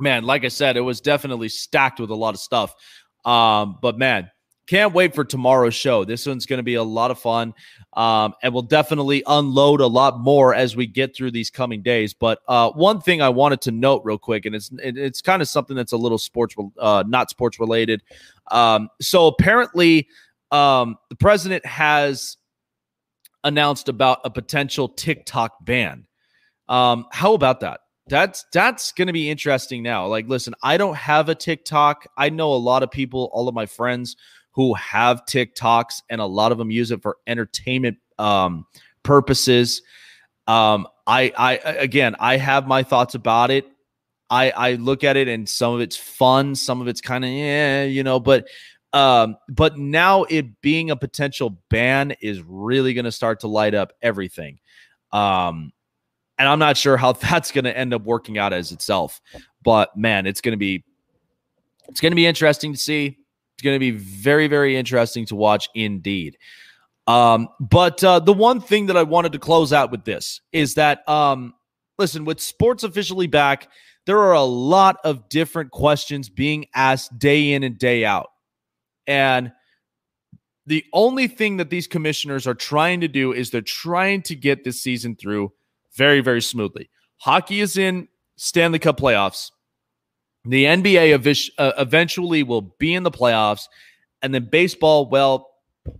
man, 0.00 0.24
like 0.24 0.44
I 0.44 0.48
said, 0.48 0.76
it 0.76 0.80
was 0.80 1.00
definitely 1.00 1.48
stacked 1.48 2.00
with 2.00 2.10
a 2.10 2.14
lot 2.16 2.34
of 2.34 2.40
stuff. 2.40 2.74
Um, 3.24 3.78
but 3.80 3.96
man, 3.96 4.32
can't 4.66 4.94
wait 4.94 5.14
for 5.14 5.24
tomorrow's 5.24 5.74
show. 5.74 6.04
This 6.04 6.26
one's 6.26 6.46
going 6.46 6.58
to 6.58 6.64
be 6.64 6.74
a 6.74 6.82
lot 6.82 7.10
of 7.10 7.18
fun. 7.18 7.54
Um, 7.92 8.34
and 8.42 8.52
we'll 8.52 8.62
definitely 8.62 9.22
unload 9.26 9.80
a 9.80 9.86
lot 9.86 10.18
more 10.18 10.54
as 10.54 10.74
we 10.74 10.86
get 10.86 11.14
through 11.14 11.32
these 11.32 11.50
coming 11.50 11.82
days. 11.82 12.14
But 12.14 12.40
uh, 12.48 12.70
one 12.70 13.00
thing 13.00 13.20
I 13.20 13.28
wanted 13.28 13.60
to 13.62 13.70
note 13.70 14.02
real 14.04 14.18
quick, 14.18 14.46
and 14.46 14.54
it's 14.54 14.70
it, 14.82 14.96
it's 14.96 15.20
kind 15.20 15.42
of 15.42 15.48
something 15.48 15.76
that's 15.76 15.92
a 15.92 15.96
little 15.96 16.18
sports, 16.18 16.54
uh, 16.78 17.04
not 17.06 17.30
sports 17.30 17.60
related. 17.60 18.02
Um, 18.50 18.88
so 19.00 19.26
apparently, 19.26 20.08
um, 20.50 20.96
the 21.10 21.16
president 21.16 21.64
has 21.66 22.36
announced 23.44 23.88
about 23.88 24.20
a 24.24 24.30
potential 24.30 24.88
TikTok 24.88 25.64
ban. 25.64 26.06
Um, 26.68 27.06
how 27.12 27.34
about 27.34 27.60
that? 27.60 27.80
That's 28.06 28.44
that's 28.52 28.92
going 28.92 29.06
to 29.06 29.12
be 29.12 29.30
interesting 29.30 29.82
now. 29.82 30.06
Like, 30.06 30.28
listen, 30.28 30.54
I 30.62 30.76
don't 30.78 30.96
have 30.96 31.28
a 31.28 31.34
TikTok. 31.34 32.06
I 32.16 32.30
know 32.30 32.52
a 32.52 32.56
lot 32.56 32.82
of 32.82 32.90
people, 32.90 33.30
all 33.32 33.48
of 33.48 33.54
my 33.54 33.66
friends 33.66 34.16
who 34.54 34.74
have 34.74 35.24
TikToks, 35.26 36.02
and 36.08 36.20
a 36.20 36.26
lot 36.26 36.52
of 36.52 36.58
them 36.58 36.70
use 36.70 36.90
it 36.90 37.02
for 37.02 37.18
entertainment 37.26 37.98
um, 38.18 38.66
purposes. 39.02 39.82
Um, 40.46 40.86
I, 41.06 41.32
I 41.36 41.52
again, 41.54 42.16
I 42.18 42.36
have 42.36 42.66
my 42.66 42.82
thoughts 42.82 43.14
about 43.14 43.50
it. 43.50 43.66
I, 44.30 44.50
I 44.50 44.74
look 44.74 45.04
at 45.04 45.16
it, 45.16 45.28
and 45.28 45.48
some 45.48 45.74
of 45.74 45.80
it's 45.80 45.96
fun, 45.96 46.54
some 46.54 46.80
of 46.80 46.88
it's 46.88 47.00
kind 47.00 47.24
of 47.24 47.30
yeah, 47.30 47.84
you 47.84 48.02
know, 48.02 48.20
but 48.20 48.46
um, 48.92 49.36
but 49.48 49.76
now 49.76 50.22
it 50.24 50.60
being 50.60 50.90
a 50.90 50.96
potential 50.96 51.58
ban 51.68 52.14
is 52.20 52.40
really 52.42 52.94
going 52.94 53.06
to 53.06 53.12
start 53.12 53.40
to 53.40 53.48
light 53.48 53.74
up 53.74 53.92
everything. 54.00 54.60
Um, 55.12 55.72
and 56.38 56.48
I'm 56.48 56.60
not 56.60 56.76
sure 56.76 56.96
how 56.96 57.12
that's 57.12 57.50
going 57.50 57.64
to 57.64 57.76
end 57.76 57.92
up 57.92 58.02
working 58.02 58.38
out 58.38 58.52
as 58.52 58.72
itself. 58.72 59.20
But 59.62 59.96
man, 59.96 60.26
it's 60.26 60.40
going 60.40 60.52
to 60.52 60.58
be 60.58 60.84
it's 61.88 62.00
going 62.00 62.12
to 62.12 62.16
be 62.16 62.26
interesting 62.26 62.72
to 62.72 62.78
see. 62.78 63.18
It's 63.54 63.62
going 63.62 63.74
to 63.74 63.80
be 63.80 63.92
very 63.92 64.46
very 64.48 64.76
interesting 64.76 65.26
to 65.26 65.36
watch 65.36 65.68
indeed. 65.74 66.36
Um, 67.06 67.48
but 67.60 68.02
uh, 68.02 68.20
the 68.20 68.32
one 68.32 68.60
thing 68.60 68.86
that 68.86 68.96
I 68.96 69.02
wanted 69.02 69.32
to 69.32 69.38
close 69.38 69.72
out 69.72 69.90
with 69.90 70.04
this 70.04 70.40
is 70.52 70.74
that 70.74 71.06
um, 71.08 71.54
listen, 71.98 72.24
with 72.24 72.40
sports 72.40 72.82
officially 72.82 73.26
back, 73.26 73.68
there 74.06 74.18
are 74.18 74.32
a 74.32 74.42
lot 74.42 74.96
of 75.04 75.28
different 75.28 75.70
questions 75.70 76.28
being 76.28 76.66
asked 76.74 77.18
day 77.18 77.52
in 77.52 77.62
and 77.62 77.78
day 77.78 78.04
out. 78.04 78.30
And 79.06 79.52
the 80.66 80.84
only 80.92 81.28
thing 81.28 81.58
that 81.58 81.70
these 81.70 81.86
commissioners 81.86 82.46
are 82.46 82.54
trying 82.54 83.00
to 83.02 83.08
do 83.08 83.32
is 83.32 83.50
they're 83.50 83.60
trying 83.60 84.22
to 84.22 84.34
get 84.34 84.64
this 84.64 84.80
season 84.80 85.14
through 85.14 85.52
very, 85.94 86.20
very 86.20 86.40
smoothly. 86.40 86.88
Hockey 87.18 87.60
is 87.60 87.76
in 87.76 88.08
Stanley 88.36 88.78
Cup 88.78 88.98
playoffs. 88.98 89.50
The 90.44 90.64
NBA 90.64 91.52
uh, 91.58 91.72
eventually 91.78 92.42
will 92.42 92.74
be 92.78 92.94
in 92.94 93.02
the 93.02 93.10
playoffs. 93.10 93.66
And 94.22 94.34
then 94.34 94.48
baseball, 94.50 95.08
well, 95.08 95.50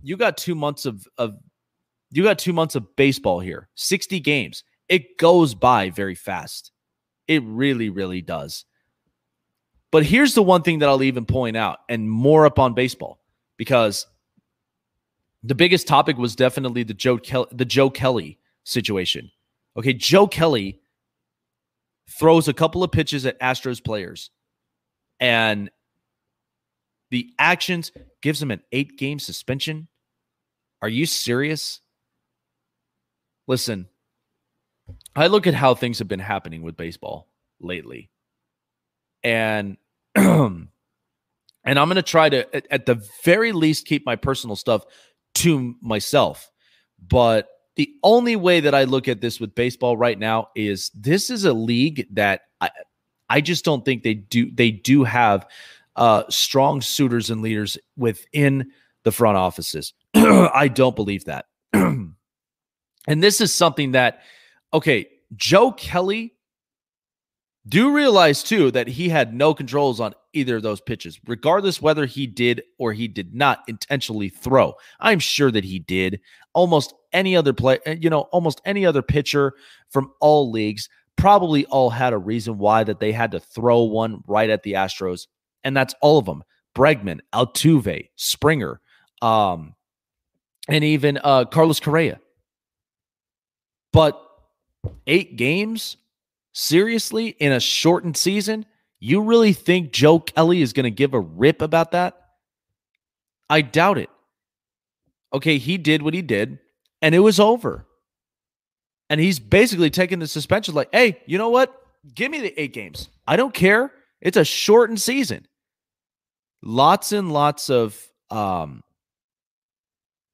you 0.01 0.17
got 0.17 0.37
two 0.37 0.55
months 0.55 0.85
of, 0.85 1.07
of 1.17 1.35
you 2.11 2.23
got 2.23 2.39
two 2.39 2.53
months 2.53 2.75
of 2.75 2.95
baseball 2.95 3.39
here, 3.39 3.69
60 3.75 4.19
games. 4.19 4.63
It 4.87 5.17
goes 5.17 5.55
by 5.55 5.89
very 5.89 6.15
fast. 6.15 6.71
It 7.27 7.43
really, 7.45 7.89
really 7.89 8.21
does. 8.21 8.65
But 9.91 10.05
here's 10.05 10.33
the 10.33 10.43
one 10.43 10.61
thing 10.61 10.79
that 10.79 10.89
I'll 10.89 11.03
even 11.03 11.25
point 11.25 11.57
out, 11.57 11.79
and 11.89 12.09
more 12.09 12.45
up 12.45 12.59
on 12.59 12.73
baseball, 12.73 13.19
because 13.57 14.05
the 15.43 15.55
biggest 15.55 15.87
topic 15.87 16.17
was 16.17 16.35
definitely 16.35 16.83
the 16.83 16.93
Joe 16.93 17.17
Kelly, 17.17 17.47
the 17.51 17.65
Joe 17.65 17.89
Kelly 17.89 18.39
situation. 18.63 19.31
Okay, 19.77 19.93
Joe 19.93 20.27
Kelly 20.27 20.81
throws 22.09 22.47
a 22.47 22.53
couple 22.53 22.83
of 22.83 22.91
pitches 22.91 23.25
at 23.25 23.39
Astros 23.39 23.83
players, 23.83 24.31
and 25.19 25.69
the 27.11 27.29
actions 27.39 27.91
gives 28.21 28.41
him 28.41 28.51
an 28.51 28.61
eight 28.71 28.97
game 28.97 29.19
suspension. 29.19 29.87
Are 30.81 30.89
you 30.89 31.05
serious? 31.05 31.81
Listen, 33.47 33.87
I 35.15 35.27
look 35.27 35.47
at 35.47 35.53
how 35.53 35.75
things 35.75 35.99
have 35.99 36.07
been 36.07 36.19
happening 36.19 36.61
with 36.61 36.75
baseball 36.75 37.27
lately. 37.59 38.09
And 39.23 39.77
and 40.15 40.69
I'm 41.65 41.87
going 41.87 41.95
to 41.95 42.01
try 42.03 42.29
to, 42.29 42.55
at, 42.55 42.67
at 42.69 42.85
the 42.85 43.03
very 43.23 43.51
least, 43.51 43.85
keep 43.85 44.05
my 44.05 44.15
personal 44.15 44.55
stuff 44.55 44.85
to 45.35 45.75
myself. 45.81 46.51
But 47.07 47.47
the 47.75 47.89
only 48.03 48.35
way 48.35 48.61
that 48.61 48.75
I 48.75 48.85
look 48.85 49.07
at 49.07 49.21
this 49.21 49.39
with 49.39 49.55
baseball 49.55 49.97
right 49.97 50.17
now 50.17 50.49
is 50.55 50.89
this 50.91 51.29
is 51.29 51.45
a 51.45 51.53
league 51.53 52.07
that 52.15 52.41
I, 52.61 52.69
I 53.29 53.41
just 53.41 53.65
don't 53.65 53.83
think 53.83 54.03
they 54.03 54.13
do 54.13 54.51
they 54.51 54.71
do 54.71 55.03
have 55.03 55.47
uh, 55.95 56.23
strong 56.29 56.81
suitors 56.81 57.29
and 57.29 57.41
leaders 57.41 57.77
within 57.97 58.71
the 59.03 59.11
front 59.11 59.37
offices. 59.37 59.93
I 60.15 60.67
don't 60.67 60.95
believe 60.95 61.25
that. 61.25 61.45
and 61.73 62.13
this 63.07 63.41
is 63.41 63.53
something 63.53 63.91
that 63.91 64.21
okay, 64.73 65.07
Joe 65.35 65.71
Kelly 65.71 66.33
do 67.67 67.91
realize 67.91 68.43
too 68.43 68.69
that 68.71 68.87
he 68.87 69.09
had 69.09 69.33
no 69.33 69.53
controls 69.53 69.99
on 69.99 70.13
either 70.33 70.57
of 70.57 70.63
those 70.63 70.81
pitches, 70.81 71.19
regardless 71.25 71.81
whether 71.81 72.05
he 72.05 72.27
did 72.27 72.61
or 72.77 72.93
he 72.93 73.07
did 73.07 73.33
not 73.33 73.63
intentionally 73.67 74.29
throw. 74.29 74.75
I'm 74.99 75.19
sure 75.19 75.49
that 75.51 75.63
he 75.63 75.79
did. 75.79 76.19
Almost 76.53 76.93
any 77.11 77.35
other 77.35 77.53
play, 77.53 77.79
you 77.99 78.09
know, 78.09 78.21
almost 78.31 78.61
any 78.65 78.85
other 78.85 79.01
pitcher 79.01 79.53
from 79.89 80.11
all 80.19 80.51
leagues 80.51 80.89
probably 81.17 81.65
all 81.65 81.89
had 81.89 82.13
a 82.13 82.17
reason 82.17 82.57
why 82.57 82.83
that 82.83 82.99
they 82.99 83.11
had 83.11 83.31
to 83.31 83.39
throw 83.39 83.83
one 83.83 84.23
right 84.27 84.49
at 84.49 84.63
the 84.63 84.73
Astros, 84.73 85.27
and 85.63 85.75
that's 85.75 85.95
all 86.01 86.17
of 86.17 86.25
them: 86.25 86.43
Bregman, 86.75 87.19
Altuve, 87.33 88.09
Springer, 88.15 88.79
um, 89.21 89.75
and 90.67 90.83
even 90.83 91.19
uh, 91.23 91.45
Carlos 91.45 91.79
Correa. 91.79 92.19
But 93.91 94.21
eight 95.07 95.37
games 95.37 95.97
Seriously, 96.57 97.27
in 97.27 97.51
a 97.51 97.59
shortened 97.59 98.15
season, 98.15 98.65
you 99.01 99.21
really 99.21 99.51
think 99.51 99.91
Joe 99.91 100.21
Kelly 100.21 100.61
is 100.61 100.71
going 100.71 100.85
to 100.85 100.89
give 100.89 101.13
a 101.13 101.19
rip 101.19 101.61
about 101.61 101.91
that? 101.91 102.17
I 103.49 103.61
doubt 103.61 103.97
it. 103.97 104.09
Okay, 105.33 105.57
he 105.57 105.77
did 105.77 106.01
what 106.01 106.13
he 106.13 106.21
did, 106.21 106.59
and 107.01 107.13
it 107.13 107.19
was 107.19 107.41
over. 107.41 107.85
And 109.09 109.21
he's 109.21 109.39
basically 109.39 109.89
taking 109.89 110.19
the 110.19 110.27
suspension 110.27 110.73
like, 110.73 110.89
hey, 110.91 111.21
you 111.25 111.37
know 111.37 111.49
what? 111.49 111.75
Give 112.13 112.31
me 112.31 112.41
the 112.41 112.59
eight 112.59 112.73
games. 112.73 113.09
I 113.27 113.35
don't 113.35 113.53
care. 113.53 113.91
It's 114.21 114.37
a 114.37 114.45
shortened 114.45 115.01
season. 115.01 115.47
Lots 116.63 117.11
and 117.11 117.31
lots 117.31 117.69
of 117.69 117.99
um 118.31 118.83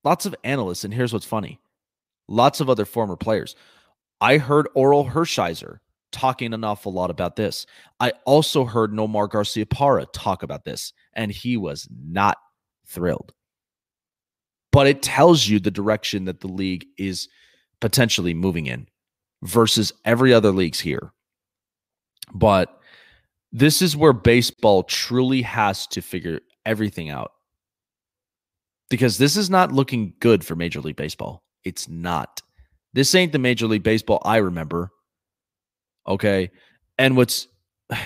lots 0.03 0.25
of 0.25 0.35
analysts, 0.43 0.85
and 0.85 0.93
here's 0.93 1.11
what's 1.11 1.25
funny. 1.25 1.59
Lots 2.27 2.61
of 2.61 2.69
other 2.69 2.85
former 2.85 3.17
players. 3.17 3.55
I 4.21 4.37
heard 4.37 4.67
Orel 4.75 5.09
Hershiser 5.11 5.79
talking 6.11 6.53
an 6.53 6.63
awful 6.63 6.93
lot 6.93 7.09
about 7.09 7.35
this. 7.35 7.65
I 7.99 8.13
also 8.25 8.65
heard 8.65 8.91
Nomar 8.91 9.27
Garciaparra 9.27 10.05
talk 10.13 10.43
about 10.43 10.63
this, 10.63 10.93
and 11.13 11.31
he 11.31 11.57
was 11.57 11.87
not 11.91 12.37
thrilled. 12.85 13.33
But 14.71 14.87
it 14.87 15.01
tells 15.01 15.47
you 15.47 15.59
the 15.59 15.71
direction 15.71 16.25
that 16.25 16.39
the 16.39 16.47
league 16.47 16.85
is 16.97 17.27
potentially 17.81 18.33
moving 18.33 18.65
in 18.65 18.87
versus 19.43 19.91
every 20.05 20.33
other 20.33 20.51
league's 20.51 20.79
here. 20.79 21.11
But 22.33 22.79
this 23.51 23.81
is 23.81 23.97
where 23.97 24.13
baseball 24.13 24.83
truly 24.83 25.41
has 25.41 25.85
to 25.87 26.01
figure 26.01 26.39
everything 26.65 27.09
out. 27.09 27.33
Because 28.89 29.17
this 29.17 29.35
is 29.35 29.49
not 29.49 29.71
looking 29.71 30.13
good 30.19 30.45
for 30.45 30.55
Major 30.55 30.79
League 30.79 30.95
Baseball. 30.95 31.43
It's 31.63 31.89
not. 31.89 32.41
This 32.93 33.15
ain't 33.15 33.31
the 33.31 33.39
Major 33.39 33.67
League 33.67 33.83
Baseball 33.83 34.21
I 34.23 34.37
remember 34.37 34.91
Okay. 36.07 36.51
And 36.97 37.15
what's 37.15 37.47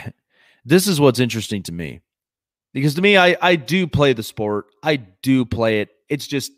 this 0.66 0.88
is 0.88 1.00
what's 1.00 1.20
interesting 1.20 1.64
to 1.64 1.72
me. 1.72 2.02
Because 2.74 2.96
to 2.96 3.02
me, 3.02 3.18
I, 3.18 3.38
I 3.42 3.56
do 3.56 3.88
play 3.88 4.14
the 4.14 4.24
sport. 4.24 4.66
I 4.84 4.98
do 4.98 5.46
play 5.46 5.80
it. 5.80 5.90
It's 6.10 6.28
just 6.28 6.52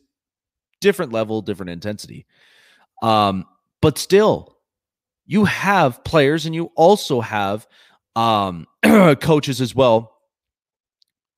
different 0.82 1.12
level, 1.12 1.42
different 1.42 1.70
intensity. 1.70 2.26
Um, 3.02 3.46
but 3.82 3.98
still, 3.98 4.58
you 5.26 5.46
have 5.46 6.04
players 6.04 6.46
and 6.46 6.56
you 6.56 6.72
also 6.76 7.22
have 7.22 7.68
um 8.16 8.66
coaches 9.22 9.62
as 9.62 9.76
well 9.76 10.18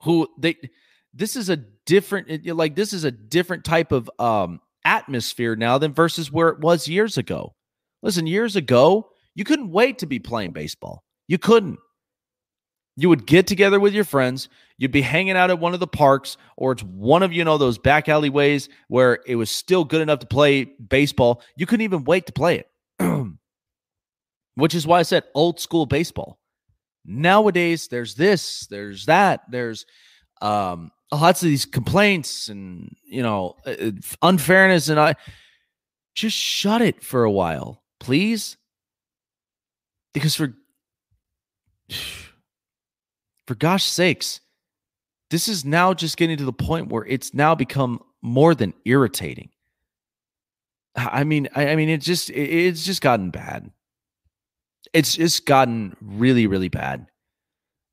who 0.04 0.28
they 0.38 0.56
this 1.14 1.36
is 1.36 1.50
a 1.50 1.58
different 1.58 2.46
like 2.56 2.76
this 2.76 2.94
is 2.94 3.04
a 3.04 3.12
different 3.12 3.66
type 3.66 3.92
of 3.92 4.10
um 4.20 4.62
atmosphere 4.86 5.56
now 5.56 5.78
than 5.78 5.94
versus 5.94 6.32
where 6.32 6.50
it 6.50 6.60
was 6.60 6.88
years 6.88 7.18
ago. 7.18 7.54
Listen, 8.02 8.28
years 8.28 8.56
ago, 8.56 9.10
you 9.36 9.44
couldn't 9.44 9.72
wait 9.72 10.00
to 10.00 10.06
be 10.06 10.20
playing 10.20 10.52
baseball. 10.52 11.04
You 11.28 11.38
couldn't. 11.38 11.80
You 13.00 13.08
would 13.08 13.26
get 13.26 13.48
together 13.48 13.80
with 13.80 13.94
your 13.94 14.04
friends. 14.04 14.50
You'd 14.78 14.92
be 14.92 15.02
hanging 15.02 15.38
out 15.38 15.50
at 15.50 15.58
one 15.58 15.74
of 15.74 15.80
the 15.80 15.88
parks, 15.88 16.36
or 16.58 16.74
it's 16.74 16.84
one 16.84 17.24
of 17.24 17.32
you 17.32 17.46
know 17.46 17.58
those 17.58 17.78
back 17.78 18.10
alleyways 18.10 18.68
where 18.90 19.20
it 19.26 19.38
was 19.38 19.50
still 19.50 19.86
good 19.86 20.02
enough 20.02 20.20
to 20.20 20.28
play 20.28 20.66
baseball. 20.66 21.42
You 21.56 21.66
couldn't 21.66 21.86
even 21.86 22.04
wait 22.04 22.26
to 22.26 22.34
play 22.34 22.60
it, 22.60 22.70
which 24.56 24.76
is 24.76 24.86
why 24.86 25.00
I 25.00 25.04
said 25.04 25.24
old 25.34 25.62
school 25.62 25.86
baseball. 25.86 26.40
Nowadays, 27.06 27.88
there's 27.88 28.16
this, 28.16 28.68
there's 28.68 29.06
that, 29.06 29.44
there's 29.50 29.86
um, 30.42 30.92
lots 31.10 31.42
of 31.42 31.48
these 31.48 31.64
complaints 31.64 32.50
and 32.50 32.94
you 33.06 33.24
know 33.24 33.56
uh, 33.66 33.76
uh, 33.80 33.92
unfairness, 34.22 34.90
and 34.90 35.00
I 35.00 35.16
just 36.16 36.36
shut 36.36 36.82
it 36.82 37.02
for 37.02 37.24
a 37.24 37.32
while, 37.32 37.82
please, 38.02 38.58
because 40.14 40.36
for 40.36 40.54
for 43.50 43.56
gosh 43.56 43.86
sakes, 43.86 44.42
this 45.32 45.48
is 45.48 45.66
now 45.66 45.92
just 45.96 46.18
getting 46.18 46.38
to 46.38 46.46
the 46.46 46.54
point 46.54 46.90
where 46.90 47.04
it's 47.04 47.34
now 47.34 47.56
become 47.56 48.00
more 48.22 48.54
than 48.54 48.76
irritating. 48.86 49.50
I 50.96 51.24
mean, 51.24 51.50
I, 51.56 51.70
I 51.70 51.76
mean, 51.76 51.90
it 51.90 52.02
just 52.02 52.30
it, 52.30 52.36
it's 52.36 52.86
just 52.86 53.02
gotten 53.02 53.32
bad. 53.32 53.72
It's 54.94 55.16
just 55.16 55.48
gotten 55.48 55.96
really, 56.00 56.46
really 56.46 56.70
bad. 56.70 57.08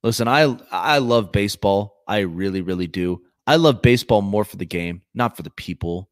Listen, 0.03 0.29
I 0.29 0.59
I 0.71 0.99
love 0.99 1.33
baseball. 1.33 2.03
I 2.07 2.19
really, 2.19 2.61
really 2.61 2.87
do. 2.87 3.23
I 3.47 3.57
love 3.57 3.81
baseball 3.81 4.21
more 4.21 4.45
for 4.45 4.59
the 4.59 4.67
game, 4.67 5.01
not 5.15 5.39
for 5.39 5.43
the 5.43 5.49
people. 5.49 6.11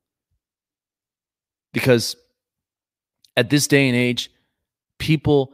Because 1.74 2.16
at 3.36 3.51
this 3.51 3.66
day 3.66 3.88
and 3.88 3.97
age, 3.97 4.30
people 4.99 5.53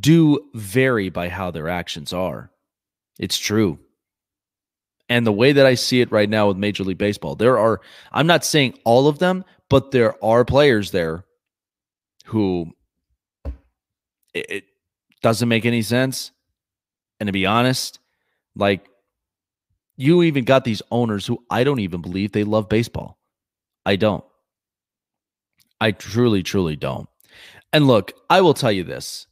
do 0.00 0.40
vary 0.54 1.08
by 1.08 1.28
how 1.28 1.52
their 1.52 1.68
actions 1.68 2.12
are. 2.12 2.50
It's 3.20 3.38
true. 3.38 3.78
And 5.10 5.26
the 5.26 5.32
way 5.32 5.52
that 5.52 5.66
I 5.66 5.74
see 5.74 6.00
it 6.00 6.10
right 6.10 6.28
now 6.28 6.48
with 6.48 6.56
Major 6.56 6.84
League 6.84 6.96
Baseball, 6.96 7.36
there 7.36 7.58
are, 7.58 7.82
I'm 8.12 8.26
not 8.26 8.44
saying 8.46 8.78
all 8.84 9.08
of 9.08 9.18
them, 9.18 9.44
but 9.68 9.90
there 9.90 10.14
are 10.24 10.44
players 10.44 10.90
there 10.90 11.24
who 12.24 12.72
it, 14.32 14.50
it 14.50 14.64
doesn't 15.20 15.48
make 15.48 15.66
any 15.66 15.82
sense. 15.82 16.30
And 17.18 17.26
to 17.26 17.32
be 17.32 17.44
honest, 17.44 17.98
like 18.56 18.88
you 19.96 20.22
even 20.22 20.44
got 20.44 20.64
these 20.64 20.80
owners 20.90 21.26
who 21.26 21.44
I 21.50 21.62
don't 21.62 21.80
even 21.80 22.00
believe 22.00 22.32
they 22.32 22.44
love 22.44 22.70
baseball. 22.70 23.18
I 23.84 23.96
don't. 23.96 24.24
I 25.78 25.92
truly, 25.92 26.42
truly 26.42 26.76
don't. 26.76 27.08
And 27.74 27.86
look, 27.86 28.12
I 28.30 28.40
will 28.40 28.54
tell 28.54 28.72
you 28.72 28.84
this. 28.84 29.26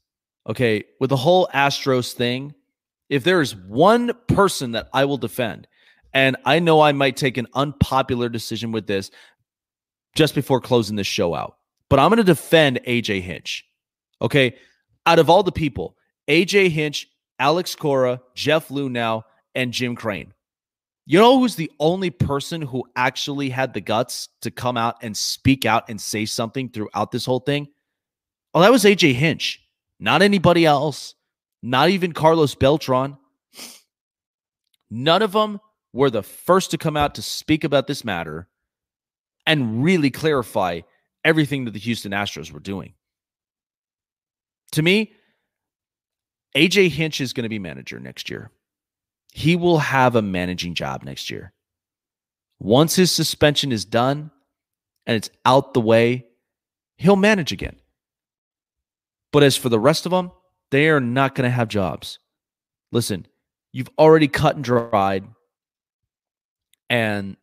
Okay. 0.46 0.84
With 1.00 1.08
the 1.08 1.16
whole 1.16 1.48
Astros 1.54 2.12
thing, 2.12 2.54
if 3.08 3.24
there 3.24 3.40
is 3.40 3.56
one 3.56 4.12
person 4.26 4.72
that 4.72 4.88
I 4.92 5.04
will 5.04 5.16
defend, 5.16 5.66
and 6.14 6.36
I 6.44 6.58
know 6.58 6.80
I 6.80 6.92
might 6.92 7.16
take 7.16 7.36
an 7.36 7.46
unpopular 7.54 8.28
decision 8.28 8.72
with 8.72 8.86
this 8.86 9.10
just 10.14 10.34
before 10.34 10.60
closing 10.60 10.96
this 10.96 11.06
show 11.06 11.34
out, 11.34 11.56
but 11.88 11.98
I'm 11.98 12.08
going 12.08 12.18
to 12.18 12.24
defend 12.24 12.80
AJ 12.86 13.22
Hinch. 13.22 13.64
Okay. 14.20 14.56
Out 15.06 15.18
of 15.18 15.30
all 15.30 15.42
the 15.42 15.52
people, 15.52 15.96
AJ 16.28 16.70
Hinch, 16.70 17.08
Alex 17.38 17.74
Cora, 17.74 18.20
Jeff 18.34 18.68
Luhnow, 18.68 19.22
and 19.54 19.72
Jim 19.72 19.94
Crane. 19.94 20.34
You 21.06 21.18
know 21.18 21.38
who's 21.38 21.54
the 21.54 21.70
only 21.80 22.10
person 22.10 22.60
who 22.60 22.84
actually 22.94 23.48
had 23.48 23.72
the 23.72 23.80
guts 23.80 24.28
to 24.42 24.50
come 24.50 24.76
out 24.76 24.96
and 25.02 25.16
speak 25.16 25.64
out 25.64 25.88
and 25.88 25.98
say 25.98 26.26
something 26.26 26.68
throughout 26.68 27.10
this 27.10 27.24
whole 27.24 27.40
thing? 27.40 27.68
Oh, 28.52 28.60
that 28.60 28.70
was 28.70 28.84
AJ 28.84 29.14
Hinch, 29.14 29.62
not 29.98 30.20
anybody 30.20 30.66
else, 30.66 31.14
not 31.62 31.90
even 31.90 32.12
Carlos 32.12 32.54
Beltran. 32.54 33.16
None 34.90 35.22
of 35.22 35.32
them 35.32 35.60
were 35.92 36.10
the 36.10 36.22
first 36.22 36.70
to 36.70 36.78
come 36.78 36.96
out 36.96 37.14
to 37.16 37.22
speak 37.22 37.64
about 37.64 37.86
this 37.86 38.04
matter 38.04 38.48
and 39.46 39.82
really 39.82 40.10
clarify 40.10 40.80
everything 41.24 41.64
that 41.64 41.72
the 41.72 41.80
Houston 41.80 42.12
Astros 42.12 42.52
were 42.52 42.60
doing. 42.60 42.94
To 44.72 44.82
me, 44.82 45.12
AJ 46.56 46.90
Hinch 46.90 47.20
is 47.20 47.32
going 47.32 47.44
to 47.44 47.48
be 47.48 47.58
manager 47.58 47.98
next 47.98 48.30
year. 48.30 48.50
He 49.32 49.56
will 49.56 49.78
have 49.78 50.16
a 50.16 50.22
managing 50.22 50.74
job 50.74 51.02
next 51.02 51.30
year. 51.30 51.52
Once 52.58 52.96
his 52.96 53.12
suspension 53.12 53.72
is 53.72 53.84
done 53.84 54.30
and 55.06 55.16
it's 55.16 55.30
out 55.44 55.74
the 55.74 55.80
way, 55.80 56.26
he'll 56.96 57.16
manage 57.16 57.52
again. 57.52 57.76
But 59.32 59.42
as 59.42 59.56
for 59.56 59.68
the 59.68 59.78
rest 59.78 60.06
of 60.06 60.12
them, 60.12 60.32
they 60.70 60.88
are 60.88 61.00
not 61.00 61.34
going 61.34 61.48
to 61.48 61.54
have 61.54 61.68
jobs. 61.68 62.18
Listen, 62.92 63.26
you've 63.72 63.90
already 63.98 64.28
cut 64.28 64.56
and 64.56 64.64
dried. 64.64 65.24
And 66.90 67.36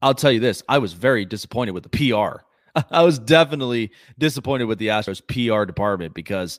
I'll 0.00 0.14
tell 0.14 0.32
you 0.32 0.40
this 0.40 0.62
I 0.68 0.78
was 0.78 0.92
very 0.92 1.24
disappointed 1.24 1.72
with 1.72 1.84
the 1.84 1.90
PR. 1.90 2.42
I 2.90 3.02
was 3.02 3.18
definitely 3.18 3.90
disappointed 4.18 4.64
with 4.64 4.78
the 4.78 4.88
Astros 4.88 5.22
PR 5.26 5.64
department 5.64 6.14
because 6.14 6.58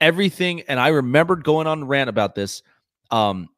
everything, 0.00 0.62
and 0.62 0.78
I 0.78 0.88
remembered 0.88 1.44
going 1.44 1.66
on 1.66 1.86
rant 1.86 2.10
about 2.10 2.34
this, 2.34 2.62
um, 3.10 3.48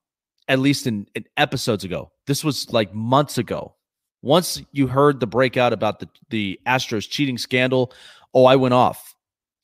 at 0.49 0.59
least 0.59 0.87
in, 0.87 1.07
in 1.15 1.25
episodes 1.37 1.85
ago. 1.85 2.11
This 2.27 2.43
was 2.43 2.73
like 2.73 2.95
months 2.95 3.39
ago. 3.39 3.75
Once 4.23 4.61
you 4.73 4.87
heard 4.87 5.21
the 5.21 5.27
breakout 5.27 5.73
about 5.73 6.01
the 6.01 6.09
the 6.31 6.59
Astros 6.67 7.09
cheating 7.09 7.39
scandal, 7.39 7.93
oh, 8.35 8.47
I 8.47 8.57
went 8.57 8.75
off. 8.75 9.15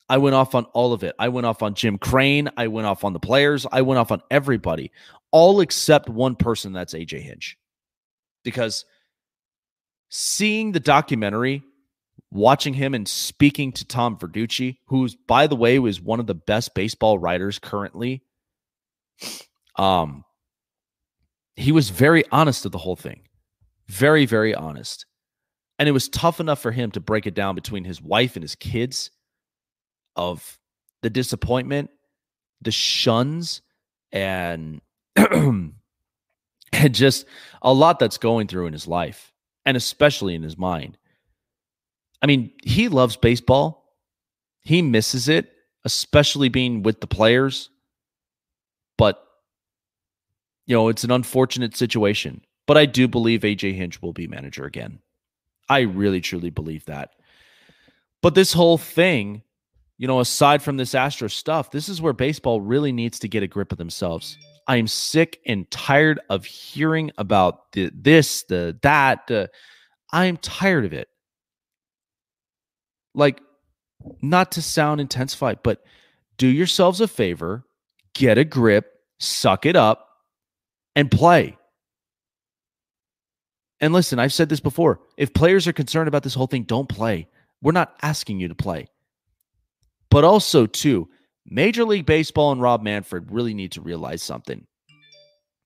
I 0.08 0.18
went 0.18 0.34
off 0.34 0.54
on 0.54 0.64
all 0.66 0.92
of 0.92 1.02
it. 1.02 1.14
I 1.18 1.28
went 1.28 1.46
off 1.46 1.62
on 1.62 1.74
Jim 1.74 1.98
Crane. 1.98 2.50
I 2.56 2.68
went 2.68 2.86
off 2.86 3.04
on 3.04 3.12
the 3.12 3.20
players. 3.20 3.66
I 3.72 3.82
went 3.82 3.98
off 3.98 4.12
on 4.12 4.20
everybody, 4.30 4.90
all 5.32 5.60
except 5.60 6.08
one 6.08 6.36
person. 6.36 6.72
That's 6.72 6.94
AJ 6.94 7.22
Hinch, 7.22 7.56
because 8.42 8.84
seeing 10.10 10.72
the 10.72 10.80
documentary 10.80 11.62
watching 12.30 12.74
him 12.74 12.94
and 12.94 13.08
speaking 13.08 13.72
to 13.72 13.84
Tom 13.84 14.16
Verducci, 14.18 14.78
who's 14.86 15.14
by 15.14 15.46
the 15.46 15.56
way 15.56 15.78
was 15.78 16.00
one 16.00 16.20
of 16.20 16.26
the 16.26 16.34
best 16.34 16.74
baseball 16.74 17.18
writers 17.18 17.58
currently. 17.58 18.22
Um 19.76 20.24
he 21.56 21.70
was 21.70 21.90
very 21.90 22.24
honest 22.32 22.66
of 22.66 22.72
the 22.72 22.78
whole 22.78 22.96
thing. 22.96 23.22
Very 23.88 24.26
very 24.26 24.54
honest. 24.54 25.06
And 25.78 25.88
it 25.88 25.92
was 25.92 26.08
tough 26.08 26.40
enough 26.40 26.60
for 26.60 26.70
him 26.70 26.90
to 26.92 27.00
break 27.00 27.26
it 27.26 27.34
down 27.34 27.54
between 27.54 27.84
his 27.84 28.02
wife 28.02 28.36
and 28.36 28.42
his 28.42 28.54
kids 28.54 29.10
of 30.16 30.58
the 31.02 31.10
disappointment, 31.10 31.90
the 32.60 32.70
shuns 32.70 33.62
and 34.12 34.80
just 36.90 37.26
a 37.62 37.72
lot 37.72 37.98
that's 37.98 38.18
going 38.18 38.46
through 38.46 38.66
in 38.66 38.72
his 38.72 38.86
life 38.86 39.32
and 39.66 39.76
especially 39.76 40.34
in 40.34 40.42
his 40.42 40.56
mind 40.56 40.98
I 42.24 42.26
mean, 42.26 42.52
he 42.62 42.88
loves 42.88 43.16
baseball. 43.16 43.84
He 44.62 44.80
misses 44.80 45.28
it, 45.28 45.52
especially 45.84 46.48
being 46.48 46.82
with 46.82 47.02
the 47.02 47.06
players. 47.06 47.68
But, 48.96 49.22
you 50.64 50.74
know, 50.74 50.88
it's 50.88 51.04
an 51.04 51.10
unfortunate 51.10 51.76
situation. 51.76 52.40
But 52.66 52.78
I 52.78 52.86
do 52.86 53.08
believe 53.08 53.42
AJ 53.42 53.74
Hinch 53.74 54.00
will 54.00 54.14
be 54.14 54.26
manager 54.26 54.64
again. 54.64 55.00
I 55.68 55.80
really, 55.80 56.22
truly 56.22 56.48
believe 56.48 56.86
that. 56.86 57.10
But 58.22 58.34
this 58.34 58.54
whole 58.54 58.78
thing, 58.78 59.42
you 59.98 60.08
know, 60.08 60.20
aside 60.20 60.62
from 60.62 60.76
this 60.76 60.94
Astro 60.94 61.28
stuff, 61.28 61.70
this 61.70 61.88
is 61.88 62.02
where 62.02 62.12
baseball 62.12 62.60
really 62.60 62.92
needs 62.92 63.18
to 63.20 63.28
get 63.28 63.42
a 63.42 63.46
grip 63.46 63.72
of 63.72 63.78
themselves. 63.78 64.36
I 64.66 64.76
am 64.76 64.86
sick 64.86 65.40
and 65.46 65.70
tired 65.70 66.20
of 66.30 66.44
hearing 66.44 67.10
about 67.18 67.72
the 67.72 67.90
this, 67.94 68.44
the 68.44 68.78
that. 68.82 69.30
Uh, 69.30 69.46
I 70.12 70.26
am 70.26 70.36
tired 70.38 70.84
of 70.84 70.92
it 70.92 71.08
like 73.14 73.40
not 74.22 74.52
to 74.52 74.62
sound 74.62 75.00
intensified, 75.00 75.60
but 75.62 75.84
do 76.36 76.46
yourselves 76.46 77.00
a 77.00 77.08
favor, 77.08 77.64
get 78.14 78.38
a 78.38 78.44
grip, 78.44 78.92
suck 79.20 79.66
it 79.66 79.76
up, 79.76 80.08
and 80.96 81.10
play. 81.10 81.56
And 83.80 83.92
listen, 83.92 84.18
I've 84.18 84.32
said 84.32 84.48
this 84.48 84.60
before. 84.60 85.00
If 85.16 85.34
players 85.34 85.66
are 85.66 85.72
concerned 85.72 86.08
about 86.08 86.22
this 86.22 86.34
whole 86.34 86.46
thing, 86.46 86.64
don't 86.64 86.88
play. 86.88 87.28
We're 87.62 87.72
not 87.72 87.96
asking 88.02 88.40
you 88.40 88.48
to 88.48 88.54
play. 88.54 88.88
But 90.14 90.22
also, 90.22 90.66
too, 90.66 91.08
Major 91.44 91.84
League 91.84 92.06
Baseball 92.06 92.52
and 92.52 92.62
Rob 92.62 92.84
Manfred 92.84 93.32
really 93.32 93.52
need 93.52 93.72
to 93.72 93.80
realize 93.80 94.22
something 94.22 94.64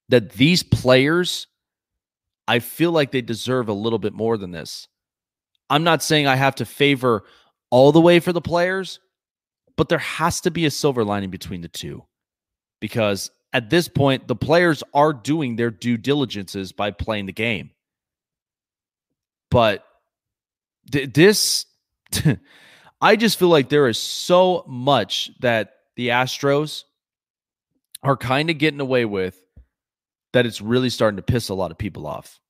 that 0.09 0.33
these 0.33 0.63
players, 0.63 1.49
I 2.47 2.61
feel 2.61 2.91
like 2.91 3.11
they 3.11 3.21
deserve 3.21 3.69
a 3.69 3.75
little 3.75 3.99
bit 3.99 4.15
more 4.15 4.39
than 4.39 4.51
this. 4.51 4.89
I'm 5.69 5.85
not 5.85 6.03
saying 6.03 6.27
I 6.27 6.37
have 6.37 6.55
to 6.55 6.65
favor 6.65 7.25
all 7.69 7.93
the 7.93 8.01
way 8.01 8.21
for 8.21 8.33
the 8.33 8.41
players, 8.41 9.01
but 9.77 9.91
there 9.91 9.99
has 9.99 10.41
to 10.41 10.51
be 10.51 10.65
a 10.65 10.71
silver 10.71 11.05
lining 11.05 11.29
between 11.29 11.61
the 11.61 11.69
two 11.69 12.07
because 12.81 13.31
at 13.53 13.69
this 13.69 13.87
point, 13.87 14.29
the 14.29 14.35
players 14.35 14.83
are 14.95 15.13
doing 15.13 15.57
their 15.57 15.71
due 15.71 15.99
diligences 15.99 16.73
by 16.73 16.91
playing 16.91 17.27
the 17.27 17.35
game. 17.35 17.73
But 19.51 19.85
th- 20.91 21.13
this, 21.13 21.67
I 23.01 23.17
just 23.17 23.39
feel 23.39 23.49
like 23.49 23.69
there 23.69 23.89
is 23.89 23.99
so 23.99 24.65
much 24.67 25.31
that 25.41 25.75
the 25.97 26.09
Astros 26.09 26.85
are 28.03 28.17
kind 28.17 28.51
of 28.51 28.59
getting 28.59 28.81
away 28.81 29.05
with 29.05 29.39
that 30.33 30.47
it's 30.47 30.61
really 30.61 30.91
starting 30.91 31.17
to 31.17 31.23
piss 31.23 31.49
a 31.49 31.55
lot 31.55 31.71
of 31.71 31.79
people 31.79 32.07
off. 32.07 32.41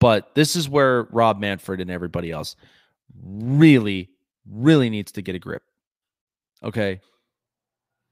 But 0.00 0.34
this 0.34 0.56
is 0.56 0.68
where 0.68 1.04
Rob 1.04 1.38
Manfred 1.38 1.80
and 1.80 1.90
everybody 1.90 2.30
else 2.30 2.56
really, 3.22 4.10
really 4.50 4.90
needs 4.90 5.12
to 5.12 5.22
get 5.22 5.34
a 5.36 5.38
grip. 5.38 5.62
Okay. 6.62 7.00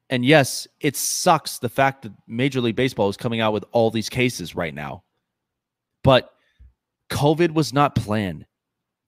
And 0.08 0.24
yes, 0.24 0.66
it 0.80 0.96
sucks 0.96 1.58
the 1.58 1.68
fact 1.68 2.02
that 2.02 2.12
Major 2.26 2.60
League 2.60 2.76
Baseball 2.76 3.08
is 3.08 3.16
coming 3.16 3.40
out 3.40 3.52
with 3.52 3.64
all 3.72 3.90
these 3.90 4.08
cases 4.08 4.54
right 4.54 4.74
now. 4.74 5.04
But 6.02 6.32
COVID 7.10 7.52
was 7.54 7.72
not 7.72 7.94
planned. 7.94 8.46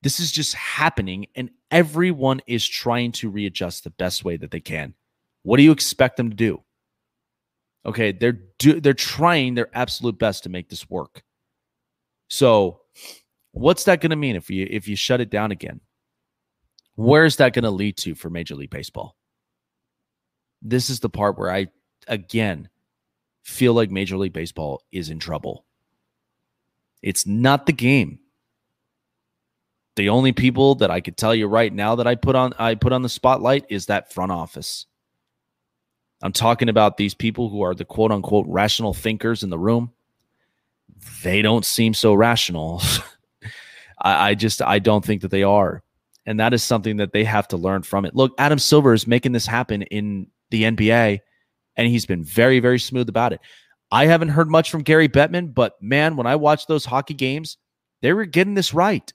This 0.02 0.18
is 0.18 0.32
just 0.32 0.54
happening, 0.54 1.26
and 1.36 1.50
everyone 1.72 2.40
is 2.46 2.68
trying 2.68 3.10
to 3.12 3.30
readjust 3.30 3.82
the 3.82 3.90
best 3.90 4.24
way 4.24 4.36
that 4.36 4.50
they 4.52 4.60
can. 4.60 4.94
What 5.42 5.56
do 5.56 5.64
you 5.64 5.72
expect 5.72 6.16
them 6.16 6.30
to 6.30 6.36
do? 6.36 6.62
Okay, 7.84 8.12
they're 8.12 8.38
do, 8.58 8.80
they're 8.80 8.94
trying 8.94 9.54
their 9.54 9.68
absolute 9.76 10.18
best 10.18 10.44
to 10.44 10.48
make 10.48 10.68
this 10.68 10.88
work. 10.88 11.24
So, 12.28 12.82
what's 13.50 13.84
that 13.84 14.00
going 14.00 14.10
to 14.10 14.16
mean 14.16 14.36
if 14.36 14.48
you 14.50 14.68
if 14.70 14.86
you 14.86 14.94
shut 14.94 15.20
it 15.20 15.30
down 15.30 15.50
again? 15.50 15.80
Where 16.94 17.24
is 17.24 17.36
that 17.36 17.54
going 17.54 17.64
to 17.64 17.70
lead 17.70 17.96
to 17.98 18.14
for 18.14 18.30
Major 18.30 18.54
League 18.54 18.70
Baseball? 18.70 19.16
This 20.60 20.90
is 20.90 21.00
the 21.00 21.08
part 21.08 21.36
where 21.38 21.50
I 21.50 21.68
again 22.06 22.68
feel 23.42 23.74
like 23.74 23.90
Major 23.90 24.16
League 24.16 24.32
Baseball 24.32 24.82
is 24.92 25.10
in 25.10 25.18
trouble. 25.18 25.64
It's 27.02 27.26
not 27.26 27.66
the 27.66 27.72
game. 27.72 28.20
The 29.96 30.08
only 30.08 30.32
people 30.32 30.74
that 30.76 30.90
I 30.90 31.00
could 31.00 31.16
tell 31.16 31.34
you 31.34 31.46
right 31.46 31.72
now 31.72 31.96
that 31.96 32.06
I 32.06 32.14
put 32.14 32.34
on 32.34 32.54
I 32.58 32.74
put 32.74 32.92
on 32.92 33.02
the 33.02 33.08
spotlight 33.08 33.66
is 33.68 33.86
that 33.86 34.12
front 34.12 34.32
office. 34.32 34.86
I'm 36.22 36.32
talking 36.32 36.68
about 36.68 36.96
these 36.96 37.14
people 37.14 37.48
who 37.48 37.62
are 37.62 37.74
the 37.74 37.84
quote 37.84 38.12
unquote 38.12 38.46
rational 38.48 38.94
thinkers 38.94 39.42
in 39.42 39.50
the 39.50 39.58
room. 39.58 39.92
They 41.22 41.42
don't 41.42 41.64
seem 41.64 41.94
so 41.94 42.14
rational. 42.14 42.80
I, 44.00 44.30
I, 44.30 44.34
just 44.34 44.62
I 44.62 44.78
don't 44.78 45.04
think 45.04 45.22
that 45.22 45.30
they 45.30 45.42
are. 45.42 45.82
And 46.24 46.38
that 46.38 46.54
is 46.54 46.62
something 46.62 46.98
that 46.98 47.12
they 47.12 47.24
have 47.24 47.48
to 47.48 47.56
learn 47.56 47.82
from 47.82 48.04
it. 48.04 48.14
Look, 48.14 48.32
Adam 48.38 48.60
Silver 48.60 48.94
is 48.94 49.08
making 49.08 49.32
this 49.32 49.46
happen 49.46 49.82
in 49.82 50.28
the 50.50 50.62
NBA, 50.62 51.20
and 51.76 51.88
he's 51.88 52.06
been 52.06 52.22
very, 52.22 52.60
very 52.60 52.78
smooth 52.78 53.08
about 53.08 53.32
it. 53.32 53.40
I 53.90 54.06
haven't 54.06 54.28
heard 54.28 54.48
much 54.48 54.70
from 54.70 54.82
Gary 54.82 55.08
Bettman, 55.08 55.52
but 55.52 55.82
man, 55.82 56.16
when 56.16 56.28
I 56.28 56.36
watched 56.36 56.68
those 56.68 56.84
hockey 56.84 57.14
games, 57.14 57.58
they 58.00 58.12
were 58.12 58.24
getting 58.24 58.54
this 58.54 58.72
right. 58.72 59.12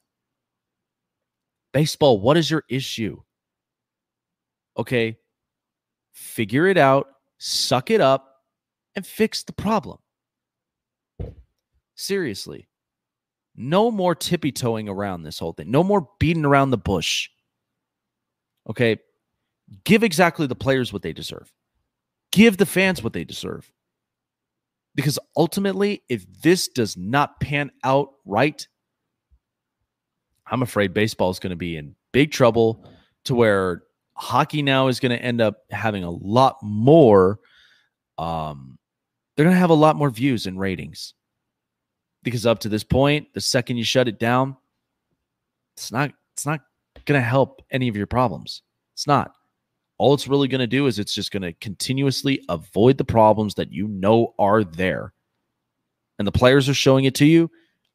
Baseball, 1.74 2.20
what 2.20 2.38
is 2.38 2.50
your 2.50 2.64
issue? 2.70 3.22
Okay, 4.78 5.18
figure 6.14 6.68
it 6.68 6.78
out, 6.78 7.08
suck 7.38 7.90
it 7.92 8.02
up, 8.02 8.42
and 8.96 9.06
fix 9.06 9.44
the 9.44 9.54
problem. 9.54 10.00
Seriously. 11.96 12.68
No 13.56 13.90
more 13.90 14.14
tippy 14.14 14.52
toeing 14.52 14.88
around 14.88 15.24
this 15.24 15.40
whole 15.40 15.54
thing. 15.54 15.72
No 15.72 15.84
more 15.84 16.08
beating 16.20 16.46
around 16.46 16.70
the 16.70 16.78
bush. 16.78 17.30
Okay. 18.70 18.98
Give 19.84 20.04
exactly 20.04 20.46
the 20.48 20.56
players 20.56 20.94
what 20.94 21.02
they 21.02 21.12
deserve. 21.12 21.52
Give 22.32 22.56
the 22.56 22.68
fans 22.68 23.04
what 23.04 23.14
they 23.14 23.24
deserve. 23.24 23.72
Because 24.94 25.18
ultimately, 25.36 26.04
if 26.08 26.26
this 26.42 26.68
does 26.68 26.96
not 26.96 27.40
pan 27.40 27.72
out 27.84 28.10
right, 28.26 28.68
I'm 30.50 30.62
afraid 30.62 30.94
baseball 30.94 31.30
is 31.30 31.40
going 31.40 31.52
to 31.52 31.58
be 31.58 31.78
in 31.78 31.96
big 32.12 32.32
trouble 32.32 32.86
to 33.26 33.36
where 33.36 33.84
hockey 34.14 34.62
now 34.62 34.88
is 34.88 35.00
going 35.00 35.12
to 35.18 35.24
end 35.24 35.42
up 35.42 35.64
having 35.70 36.04
a 36.04 36.10
lot 36.10 36.58
more 36.64 37.40
um 38.18 38.80
they're 39.36 39.46
going 39.46 39.54
to 39.54 39.60
have 39.60 39.70
a 39.70 39.76
lot 39.76 39.96
more 39.96 40.10
views 40.10 40.48
and 40.48 40.60
ratings 40.60 41.14
because 42.24 42.48
up 42.48 42.58
to 42.60 42.70
this 42.70 42.84
point 42.84 43.32
the 43.34 43.42
second 43.42 43.78
you 43.78 43.84
shut 43.84 44.08
it 44.08 44.18
down 44.18 44.58
it's 45.76 45.92
not 45.92 46.12
it's 46.34 46.48
not 46.48 46.62
going 47.06 47.22
to 47.22 47.26
help 47.26 47.62
any 47.70 47.88
of 47.88 47.96
your 47.96 48.08
problems 48.08 48.64
it's 48.96 49.06
not 49.06 49.36
all 49.98 50.14
it's 50.14 50.28
really 50.28 50.48
going 50.48 50.60
to 50.60 50.68
do 50.68 50.88
is 50.88 51.00
it's 51.00 51.14
just 51.14 51.32
going 51.32 51.42
to 51.42 51.54
continuously 51.54 52.44
avoid 52.50 52.98
the 52.98 53.06
problems 53.06 53.56
that 53.56 53.72
you 53.72 53.88
know 53.88 54.36
are 54.38 54.64
there. 54.64 55.14
And 56.20 56.28
the 56.28 56.32
players 56.32 56.70
are 56.70 56.74
showing 56.74 57.06
it 57.06 57.16
to 57.16 57.26
you 57.26 57.50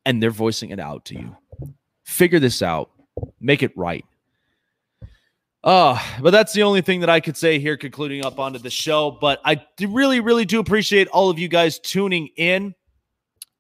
and 0.05 0.23
they're 0.23 0.31
voicing 0.31 0.71
it 0.71 0.81
out 0.81 1.05
to 1.07 1.15
you. 1.15 1.37
Figure 2.13 2.39
this 2.39 2.61
out, 2.61 2.91
make 3.41 3.63
it 3.63 3.73
right. 3.75 4.05
Uh, 5.65 5.99
but 6.21 6.31
that's 6.31 6.53
the 6.53 6.63
only 6.63 6.83
thing 6.83 7.01
that 7.01 7.09
I 7.09 7.21
could 7.21 7.39
say 7.39 7.59
here, 7.59 7.79
concluding 7.79 8.23
up 8.23 8.39
onto 8.39 8.59
the 8.59 8.69
show. 8.69 9.11
But 9.11 9.41
I 9.47 9.65
really, 9.81 10.21
really 10.21 10.45
do 10.45 10.61
appreciate 10.61 11.09
all 11.09 11.31
of 11.31 11.39
you 11.39 11.49
guys 11.49 11.79
tuning 11.79 12.29
in. 12.37 12.75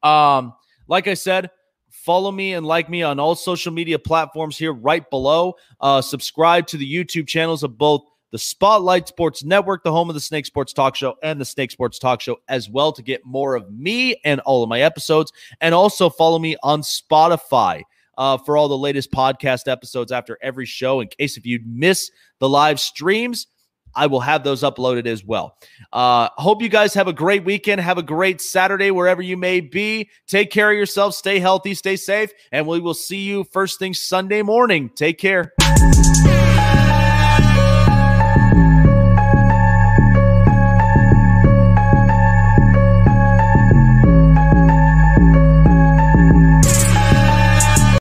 Um, 0.02 0.52
like 0.86 1.08
I 1.08 1.14
said, 1.14 1.50
follow 1.88 2.30
me 2.30 2.52
and 2.52 2.66
like 2.66 2.90
me 2.90 3.02
on 3.02 3.18
all 3.18 3.34
social 3.34 3.72
media 3.72 3.98
platforms 3.98 4.58
here 4.58 4.74
right 4.74 5.08
below. 5.08 5.54
Uh, 5.80 6.02
subscribe 6.02 6.66
to 6.66 6.76
the 6.76 6.94
YouTube 6.94 7.26
channels 7.26 7.62
of 7.62 7.78
both 7.78 8.02
the 8.32 8.38
Spotlight 8.38 9.08
Sports 9.08 9.44
Network, 9.44 9.82
the 9.82 9.92
home 9.92 10.10
of 10.10 10.14
the 10.14 10.20
Snake 10.20 10.44
Sports 10.44 10.74
Talk 10.74 10.94
Show, 10.94 11.16
and 11.22 11.40
the 11.40 11.44
Snake 11.46 11.70
Sports 11.70 11.98
Talk 11.98 12.20
Show 12.20 12.36
as 12.48 12.68
well 12.68 12.92
to 12.92 13.02
get 13.02 13.24
more 13.24 13.54
of 13.54 13.72
me 13.72 14.16
and 14.26 14.40
all 14.40 14.62
of 14.62 14.68
my 14.68 14.82
episodes. 14.82 15.32
And 15.62 15.74
also 15.74 16.10
follow 16.10 16.38
me 16.38 16.56
on 16.62 16.82
Spotify 16.82 17.84
uh, 18.18 18.38
for 18.38 18.56
all 18.56 18.68
the 18.68 18.78
latest 18.78 19.10
podcast 19.10 19.70
episodes 19.70 20.12
after 20.12 20.38
every 20.42 20.66
show. 20.66 21.00
In 21.00 21.08
case 21.08 21.36
if 21.36 21.46
you 21.46 21.60
miss 21.64 22.10
the 22.38 22.48
live 22.48 22.80
streams, 22.80 23.46
I 23.94 24.06
will 24.06 24.20
have 24.20 24.42
those 24.42 24.62
uploaded 24.62 25.06
as 25.06 25.24
well. 25.24 25.58
Uh, 25.92 26.28
hope 26.36 26.62
you 26.62 26.68
guys 26.68 26.94
have 26.94 27.08
a 27.08 27.12
great 27.12 27.44
weekend. 27.44 27.80
Have 27.80 27.98
a 27.98 28.02
great 28.02 28.40
Saturday 28.40 28.90
wherever 28.90 29.20
you 29.22 29.36
may 29.36 29.60
be. 29.60 30.08
Take 30.26 30.50
care 30.50 30.70
of 30.70 30.76
yourself. 30.76 31.14
Stay 31.14 31.38
healthy. 31.38 31.74
Stay 31.74 31.96
safe. 31.96 32.30
And 32.52 32.66
we 32.66 32.80
will 32.80 32.94
see 32.94 33.18
you 33.18 33.44
first 33.44 33.78
thing 33.78 33.92
Sunday 33.94 34.42
morning. 34.42 34.90
Take 34.90 35.18
care. 35.18 35.52